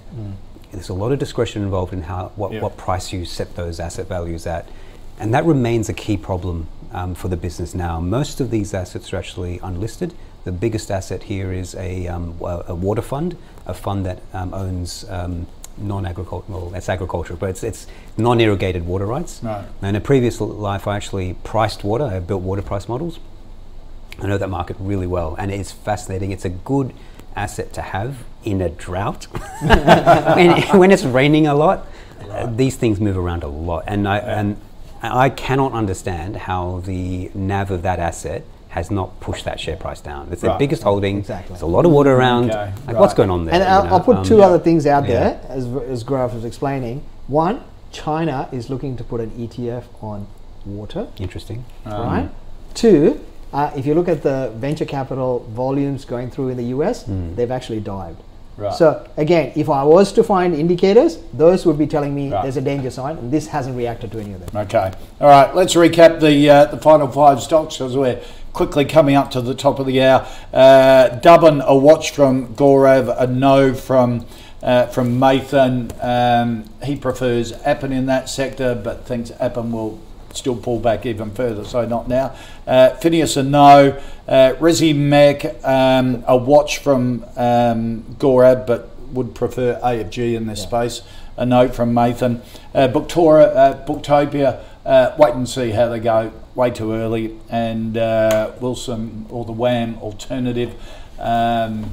There's 0.72 0.90
a 0.90 0.94
lot 0.94 1.12
of 1.12 1.20
discretion 1.20 1.64
involved 1.64 1.94
in 1.94 2.04
how 2.04 2.32
what, 2.36 2.54
Yeah. 2.54 2.62
what 2.62 2.78
price 2.78 3.12
you 3.12 3.26
set 3.26 3.56
those 3.56 3.80
asset 3.80 4.08
values 4.08 4.48
at, 4.48 4.68
and 5.20 5.34
that 5.34 5.46
remains 5.46 5.90
a 5.90 5.94
key 5.94 6.16
problem 6.16 6.68
um, 6.94 7.16
for 7.16 7.28
the 7.28 7.38
business 7.38 7.76
now. 7.76 8.00
Most 8.00 8.40
of 8.40 8.50
these 8.50 8.74
assets 8.74 9.12
are 9.14 9.18
actually 9.18 9.60
unlisted. 9.62 10.14
The 10.46 10.52
biggest 10.54 10.90
asset 10.90 11.24
here 11.24 11.52
is 11.52 11.76
a, 11.76 12.08
um, 12.08 12.36
a 12.42 12.74
water 12.74 13.02
fund, 13.02 13.36
a 13.66 13.74
fund 13.74 14.06
that 14.06 14.22
um, 14.34 14.54
owns 14.54 15.06
um, 15.10 15.48
non-agricultural, 15.80 16.68
well, 16.68 16.76
it's 16.76 16.90
agriculture, 16.90 17.36
but 17.36 17.50
it's, 17.50 17.64
it's 17.64 17.88
non-irrigated 18.18 18.86
water 18.86 19.06
rights. 19.06 19.42
Right. 19.44 19.66
Now, 19.82 19.90
in 19.90 19.96
a 19.96 20.02
previous 20.02 20.40
life, 20.42 20.88
I 20.88 20.96
actually 20.96 21.36
priced 21.44 21.84
water. 21.84 22.06
I 22.06 22.20
built 22.20 22.42
water 22.42 22.62
price 22.62 22.88
models. 22.88 23.20
I 24.20 24.28
know 24.28 24.38
that 24.38 24.50
market 24.50 24.76
really 24.80 25.08
well, 25.08 25.36
and 25.40 25.52
it's 25.52 25.72
fascinating. 25.72 26.32
It's 26.32 26.46
a 26.46 26.50
good 26.50 26.94
asset 27.36 27.72
to 27.74 27.82
have 27.82 28.24
in 28.44 28.62
a 28.62 28.70
drought. 28.70 29.26
when, 29.62 30.62
when 30.78 30.92
it's 30.92 31.04
raining 31.04 31.48
a 31.48 31.56
lot, 31.56 31.88
uh, 32.30 32.46
these 32.48 32.76
things 32.76 33.00
move 33.00 33.18
around 33.18 33.44
a 33.44 33.48
lot. 33.48 33.86
And 33.88 34.08
I, 34.08 34.18
and 34.20 34.60
I 35.02 35.30
cannot 35.30 35.72
understand 35.72 36.36
how 36.36 36.82
the 36.86 37.32
NAV 37.34 37.72
of 37.72 37.82
that 37.84 38.00
asset 38.00 38.44
has 38.70 38.92
not 38.92 39.20
pushed 39.20 39.46
that 39.46 39.60
share 39.60 39.76
price 39.76 40.00
down. 40.02 40.30
It's 40.32 40.44
Right. 40.44 40.54
the 40.54 40.60
biggest 40.60 40.84
holding. 40.84 41.18
Exactly. 41.18 41.50
There's 41.54 41.62
a 41.64 41.66
lot 41.66 41.86
of 41.86 41.92
water 41.92 42.16
around. 42.16 42.52
Okay, 42.52 42.72
Like, 42.88 43.00
what's 43.00 43.14
going 43.16 43.30
on 43.32 43.46
there? 43.46 43.56
And 43.56 43.64
I'll. 43.64 43.94
I'll 43.96 44.00
put 44.00 44.18
Um, 44.18 44.24
two 44.24 44.38
yeah. 44.38 44.46
other 44.46 44.60
things 44.60 44.86
out 44.86 45.04
Yeah. 45.08 45.20
there, 45.20 45.40
as, 45.50 45.66
as 45.90 46.04
Gaurav 46.04 46.34
was 46.36 46.46
explaining. 46.46 47.02
One, 47.28 47.62
China 47.92 48.48
is 48.52 48.70
looking 48.70 48.96
to 48.98 49.04
put 49.04 49.22
an 49.22 49.32
ETF 49.38 49.86
on 50.02 50.28
water, 50.66 51.08
Interesting. 51.18 51.66
right? 51.86 52.30
Two, 52.76 53.20
uh, 53.52 53.72
if 53.76 53.88
you 53.88 53.96
look 53.96 54.08
at 54.08 54.22
the 54.22 54.52
venture 54.56 54.86
capital 54.86 55.44
volumes 55.50 56.06
going 56.06 56.30
through 56.30 56.50
in 56.50 56.58
the 56.58 56.66
US, 56.66 57.06
Hmm. 57.06 57.34
they've 57.36 57.50
actually 57.52 57.80
dived. 57.80 58.22
Right. 58.60 58.74
So 58.74 59.08
again, 59.18 59.54
if 59.56 59.70
I 59.70 59.84
was 59.84 60.12
to 60.14 60.24
find 60.24 60.54
indicators, 60.54 61.18
those 61.34 61.66
would 61.66 61.78
be 61.78 61.88
telling 61.88 62.14
me 62.14 62.32
Right. 62.32 62.44
there's 62.44 62.58
a 62.58 62.62
danger 62.62 62.90
sign, 62.92 63.18
and 63.18 63.32
this 63.32 63.48
hasn't 63.48 63.78
reacted 63.78 64.12
to 64.12 64.20
any 64.20 64.34
of 64.34 64.46
them. 64.46 64.62
Okay. 64.64 64.92
All 65.22 65.28
right. 65.30 65.56
Let's 65.56 65.76
recap 65.76 66.20
the 66.20 66.50
uh, 66.50 66.66
the 66.66 66.78
final 66.78 67.08
five 67.08 67.42
stocks 67.42 67.80
as 67.82 67.96
we're 67.96 68.20
quickly 68.54 68.84
coming 68.84 69.16
up 69.16 69.32
to 69.32 69.42
the 69.42 69.54
top 69.56 69.80
of 69.80 69.86
the 69.86 70.02
hour. 70.02 70.28
Uh, 70.54 71.10
Dubber, 71.22 71.64
a 71.66 71.76
watch 71.76 72.12
from 72.12 72.54
Gaurav, 72.56 73.16
a 73.18 73.28
no 73.28 73.74
from 73.74 74.26
uh, 74.62 74.88
from 74.88 75.20
Mathan. 75.20 75.92
Um, 76.04 76.66
he 76.84 76.96
prefers 76.96 77.54
Appen 77.64 77.94
in 77.94 78.08
that 78.08 78.28
sector, 78.30 78.76
but 78.76 79.06
thinks 79.06 79.32
Appen 79.40 79.72
will 79.72 80.00
still 80.34 80.56
pull 80.56 80.80
back 80.80 81.06
even 81.06 81.32
further, 81.32 81.66
so 81.66 81.86
not 81.86 82.08
now. 82.08 82.36
Uh, 82.68 82.92
Fineos, 83.02 83.38
a 83.38 83.44
no. 83.44 84.00
Uh, 84.28 84.54
Resimac, 84.60 85.64
um, 85.66 86.24
a 86.28 86.38
watch 86.38 86.78
from 86.80 87.26
um, 87.36 88.04
Gaurav, 88.20 88.68
but 88.68 88.90
would 89.12 89.34
prefer 89.34 89.80
AFG 89.82 90.36
in 90.36 90.48
this 90.48 90.62
space. 90.64 91.02
A 91.38 91.46
note 91.46 91.74
from 91.74 91.94
Mathan. 91.94 92.42
Uh, 92.74 92.88
Booktora, 92.88 93.56
uh, 93.56 93.86
Booktopia, 93.86 94.64
uh, 94.86 95.16
wait 95.18 95.34
and 95.34 95.48
see 95.48 95.72
how 95.72 95.90
they 95.90 96.00
go. 96.00 96.32
Way 96.54 96.72
too 96.72 96.94
early. 96.94 97.38
And 97.50 97.98
uh, 97.98 98.52
Wilson 98.60 99.26
or 99.30 99.46
the 99.46 99.52
WAM 99.52 99.98
alternative. 100.00 100.76
Um, 101.18 101.92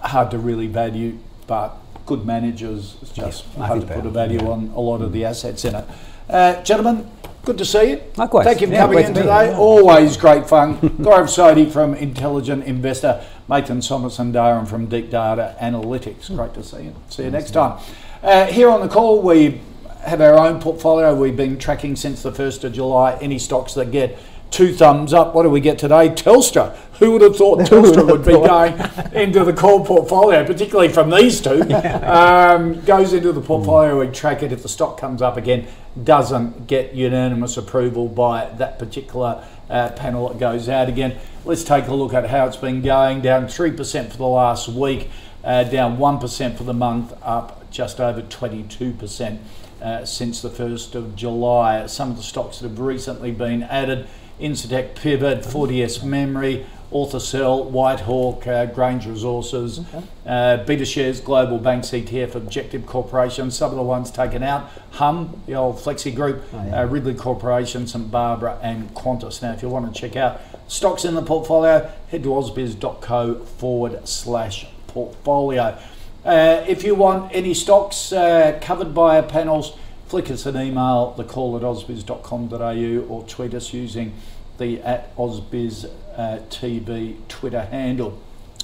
hard 0.00 0.30
to 0.32 0.38
really 0.38 0.66
value, 0.66 1.18
but 1.46 1.76
good 2.06 2.24
managers. 2.24 2.96
It's 3.02 3.12
just 3.12 3.44
I 3.58 3.66
hard 3.66 3.82
to 3.82 3.86
put 3.86 4.06
a 4.06 4.10
value 4.10 4.40
yeah. 4.40 4.48
on 4.48 4.72
a 4.74 4.80
lot 4.80 5.02
of 5.02 5.12
the 5.12 5.24
assets 5.24 5.64
in 5.64 5.74
it. 5.74 5.84
Uh, 6.28 6.62
gentlemen, 6.62 7.08
good 7.48 7.56
to 7.56 7.64
see 7.64 7.90
you. 7.92 8.02
Likewise. 8.16 8.44
Thank 8.44 8.60
you 8.60 8.66
for 8.66 8.74
Yeah, 8.74 8.80
coming 8.80 8.98
in 8.98 9.14
to 9.14 9.20
today. 9.22 9.54
Always 9.54 10.18
great 10.18 10.46
fun. 10.46 10.76
Gaurav 10.80 11.28
Sodhi 11.28 11.70
from 11.72 11.94
Intelligent 11.94 12.64
Investor, 12.64 13.24
Mathan 13.48 13.78
Somasundaram 13.78 14.68
from 14.68 14.84
Deep 14.84 15.10
Data 15.10 15.56
Analytics. 15.58 16.34
Great 16.36 16.52
to 16.52 16.62
see 16.62 16.82
you. 16.84 16.94
See 17.08 17.24
you 17.24 17.30
next 17.30 17.52
time. 17.52 17.80
Uh, 18.22 18.44
here 18.46 18.68
on 18.68 18.82
the 18.82 18.88
call, 18.88 19.22
we 19.22 19.62
have 20.04 20.20
our 20.20 20.38
own 20.38 20.60
portfolio 20.60 21.14
we've 21.14 21.38
been 21.38 21.58
tracking 21.58 21.96
since 21.96 22.22
the 22.22 22.32
1st 22.32 22.64
of 22.64 22.74
July. 22.74 23.16
Any 23.22 23.38
stocks 23.38 23.72
that 23.74 23.90
get 23.90 24.18
two 24.50 24.74
thumbs 24.74 25.12
up. 25.12 25.34
What 25.34 25.44
do 25.44 25.50
we 25.50 25.60
get 25.60 25.78
today? 25.78 26.10
Telstra. 26.10 26.76
Who 26.98 27.12
would 27.12 27.22
have 27.22 27.36
thought 27.36 27.60
Telstra 27.66 28.04
would 28.06 28.24
be 28.24 28.32
going 28.32 28.74
into 29.14 29.44
the 29.44 29.52
core 29.52 29.84
portfolio, 29.84 30.44
particularly 30.44 30.88
from 30.88 31.10
these 31.10 31.40
two? 31.40 31.62
Um, 32.08 32.80
goes 32.84 33.12
into 33.12 33.32
the 33.32 33.40
portfolio, 33.40 34.00
we 34.00 34.06
track 34.08 34.42
it. 34.42 34.52
If 34.52 34.62
the 34.62 34.68
stock 34.68 34.98
comes 34.98 35.20
up 35.20 35.36
again, 35.36 35.66
doesn't 36.04 36.66
get 36.66 36.94
unanimous 36.94 37.56
approval 37.56 38.08
by 38.08 38.46
that 38.58 38.78
particular 38.78 39.44
uh, 39.70 39.90
panel, 39.90 40.28
that 40.28 40.38
goes 40.38 40.68
out 40.68 40.88
again. 40.88 41.18
Let's 41.44 41.64
take 41.64 41.88
a 41.88 41.94
look 41.94 42.14
at 42.14 42.28
how 42.30 42.46
it's 42.46 42.56
been 42.56 42.82
going. 42.82 43.20
Down 43.20 43.46
3% 43.46 44.10
for 44.10 44.16
the 44.16 44.26
last 44.26 44.68
week, 44.68 45.10
uh, 45.44 45.64
down 45.64 45.98
1% 45.98 46.56
for 46.56 46.64
the 46.64 46.74
month, 46.74 47.12
up 47.22 47.70
just 47.70 48.00
over 48.00 48.22
22% 48.22 49.38
uh, 49.80 50.04
since 50.04 50.40
the 50.42 50.50
1st 50.50 50.94
of 50.94 51.16
July. 51.16 51.86
Some 51.86 52.10
of 52.10 52.16
the 52.16 52.22
stocks 52.22 52.58
that 52.58 52.68
have 52.68 52.78
recently 52.78 53.30
been 53.30 53.62
added 53.62 54.08
Incitec 54.40 54.94
Pivot, 54.94 55.40
4DS 55.40 56.04
Memory, 56.04 56.66
Orthocell, 56.92 57.70
Whitehawk, 57.70 58.46
uh, 58.46 58.66
Grange 58.66 59.06
Resources, 59.06 59.80
uh, 60.26 60.56
Beta 60.64 60.86
Shares, 60.86 61.20
Global 61.20 61.58
Bank 61.58 61.84
ETF, 61.84 62.34
Objective 62.34 62.86
Corporation, 62.86 63.50
some 63.50 63.70
of 63.70 63.76
the 63.76 63.82
ones 63.82 64.10
taken 64.10 64.42
out, 64.42 64.70
Humm, 64.92 65.42
the 65.46 65.54
old 65.54 65.76
Flexi 65.76 66.14
Group, 66.14 66.42
uh, 66.54 66.86
Ridley 66.86 67.14
Corporation, 67.14 67.86
St 67.86 68.10
Barbara, 68.10 68.58
and 68.62 68.94
Qantas. 68.94 69.42
Now, 69.42 69.52
if 69.52 69.62
you 69.62 69.68
want 69.68 69.94
to 69.94 70.00
check 70.00 70.16
out 70.16 70.40
stocks 70.66 71.04
in 71.04 71.14
the 71.14 71.22
portfolio, 71.22 71.90
head 72.10 72.22
to 72.22 72.30
ausbiz.co 72.30 73.34
forward 73.44 74.08
slash 74.08 74.66
portfolio. 74.86 75.78
Uh, 76.24 76.64
if 76.66 76.84
you 76.84 76.94
want 76.94 77.34
any 77.34 77.54
stocks 77.54 78.12
uh, 78.12 78.58
covered 78.62 78.94
by 78.94 79.16
our 79.16 79.22
panels, 79.22 79.76
flick 80.08 80.30
us 80.30 80.46
an 80.46 80.56
email, 80.56 81.12
the 81.16 81.24
call 81.24 81.56
at 81.56 81.62
ausbiz.com.au, 81.62 83.06
or 83.08 83.22
tweet 83.24 83.54
us 83.54 83.72
using 83.74 84.14
the 84.58 84.80
at 84.82 85.14
Ausbiz 85.16 85.90
uh, 86.16 86.38
TV 86.50 87.16
Twitter 87.28 87.62
handle. 87.62 88.20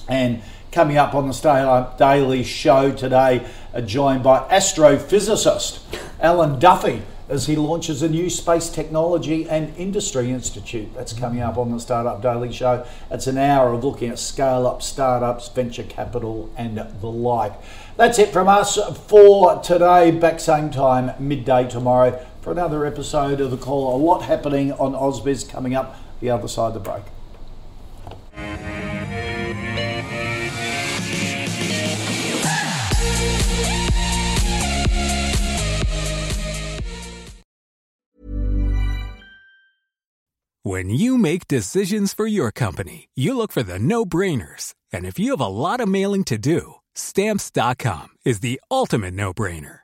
And 0.08 0.42
coming 0.70 0.98
up 0.98 1.14
on 1.14 1.28
the 1.28 1.32
Stay 1.32 1.86
Daily 1.98 2.44
show 2.44 2.92
today, 2.92 3.46
uh, 3.72 3.80
joined 3.80 4.22
by 4.22 4.40
astrophysicist 4.48 5.80
Alan 6.20 6.58
Duffy 6.58 7.02
as 7.28 7.46
he 7.46 7.56
launches 7.56 8.02
a 8.02 8.08
new 8.08 8.28
space 8.28 8.68
technology 8.68 9.48
and 9.48 9.74
industry 9.78 10.30
institute. 10.30 10.92
That's 10.94 11.12
coming 11.12 11.40
up 11.40 11.56
on 11.56 11.72
the 11.72 11.80
Startup 11.80 12.20
Daily 12.20 12.52
Show. 12.52 12.86
It's 13.10 13.26
an 13.26 13.38
hour 13.38 13.72
of 13.72 13.82
looking 13.82 14.10
at 14.10 14.18
scale 14.18 14.66
up 14.66 14.82
startups, 14.82 15.48
venture 15.48 15.84
capital, 15.84 16.50
and 16.56 16.76
the 16.76 17.06
like. 17.06 17.54
That's 17.96 18.18
it 18.18 18.30
from 18.30 18.48
us 18.48 18.78
for 19.06 19.62
today. 19.62 20.10
Back 20.10 20.40
same 20.40 20.70
time, 20.70 21.12
midday 21.18 21.68
tomorrow, 21.68 22.24
for 22.44 22.52
another 22.52 22.84
episode 22.84 23.40
of 23.40 23.50
The 23.50 23.56
Call. 23.56 23.96
A 23.96 23.98
lot 24.04 24.22
happening 24.22 24.70
on 24.72 24.92
Ausbiz 24.92 25.48
coming 25.48 25.74
up 25.74 25.96
the 26.20 26.28
other 26.28 26.46
side 26.46 26.68
of 26.68 26.74
the 26.74 26.80
break. 26.80 27.02
When 40.62 40.90
you 40.90 41.16
make 41.16 41.48
decisions 41.48 42.12
for 42.12 42.26
your 42.26 42.50
company, 42.50 43.08
you 43.14 43.34
look 43.36 43.52
for 43.52 43.62
the 43.62 43.78
no 43.78 44.04
brainers. 44.04 44.74
And 44.92 45.06
if 45.06 45.18
you 45.18 45.30
have 45.30 45.40
a 45.40 45.46
lot 45.46 45.80
of 45.80 45.88
mailing 45.88 46.24
to 46.24 46.36
do, 46.36 46.74
stamps.com 46.94 48.08
is 48.26 48.40
the 48.40 48.60
ultimate 48.70 49.14
no 49.14 49.32
brainer. 49.32 49.83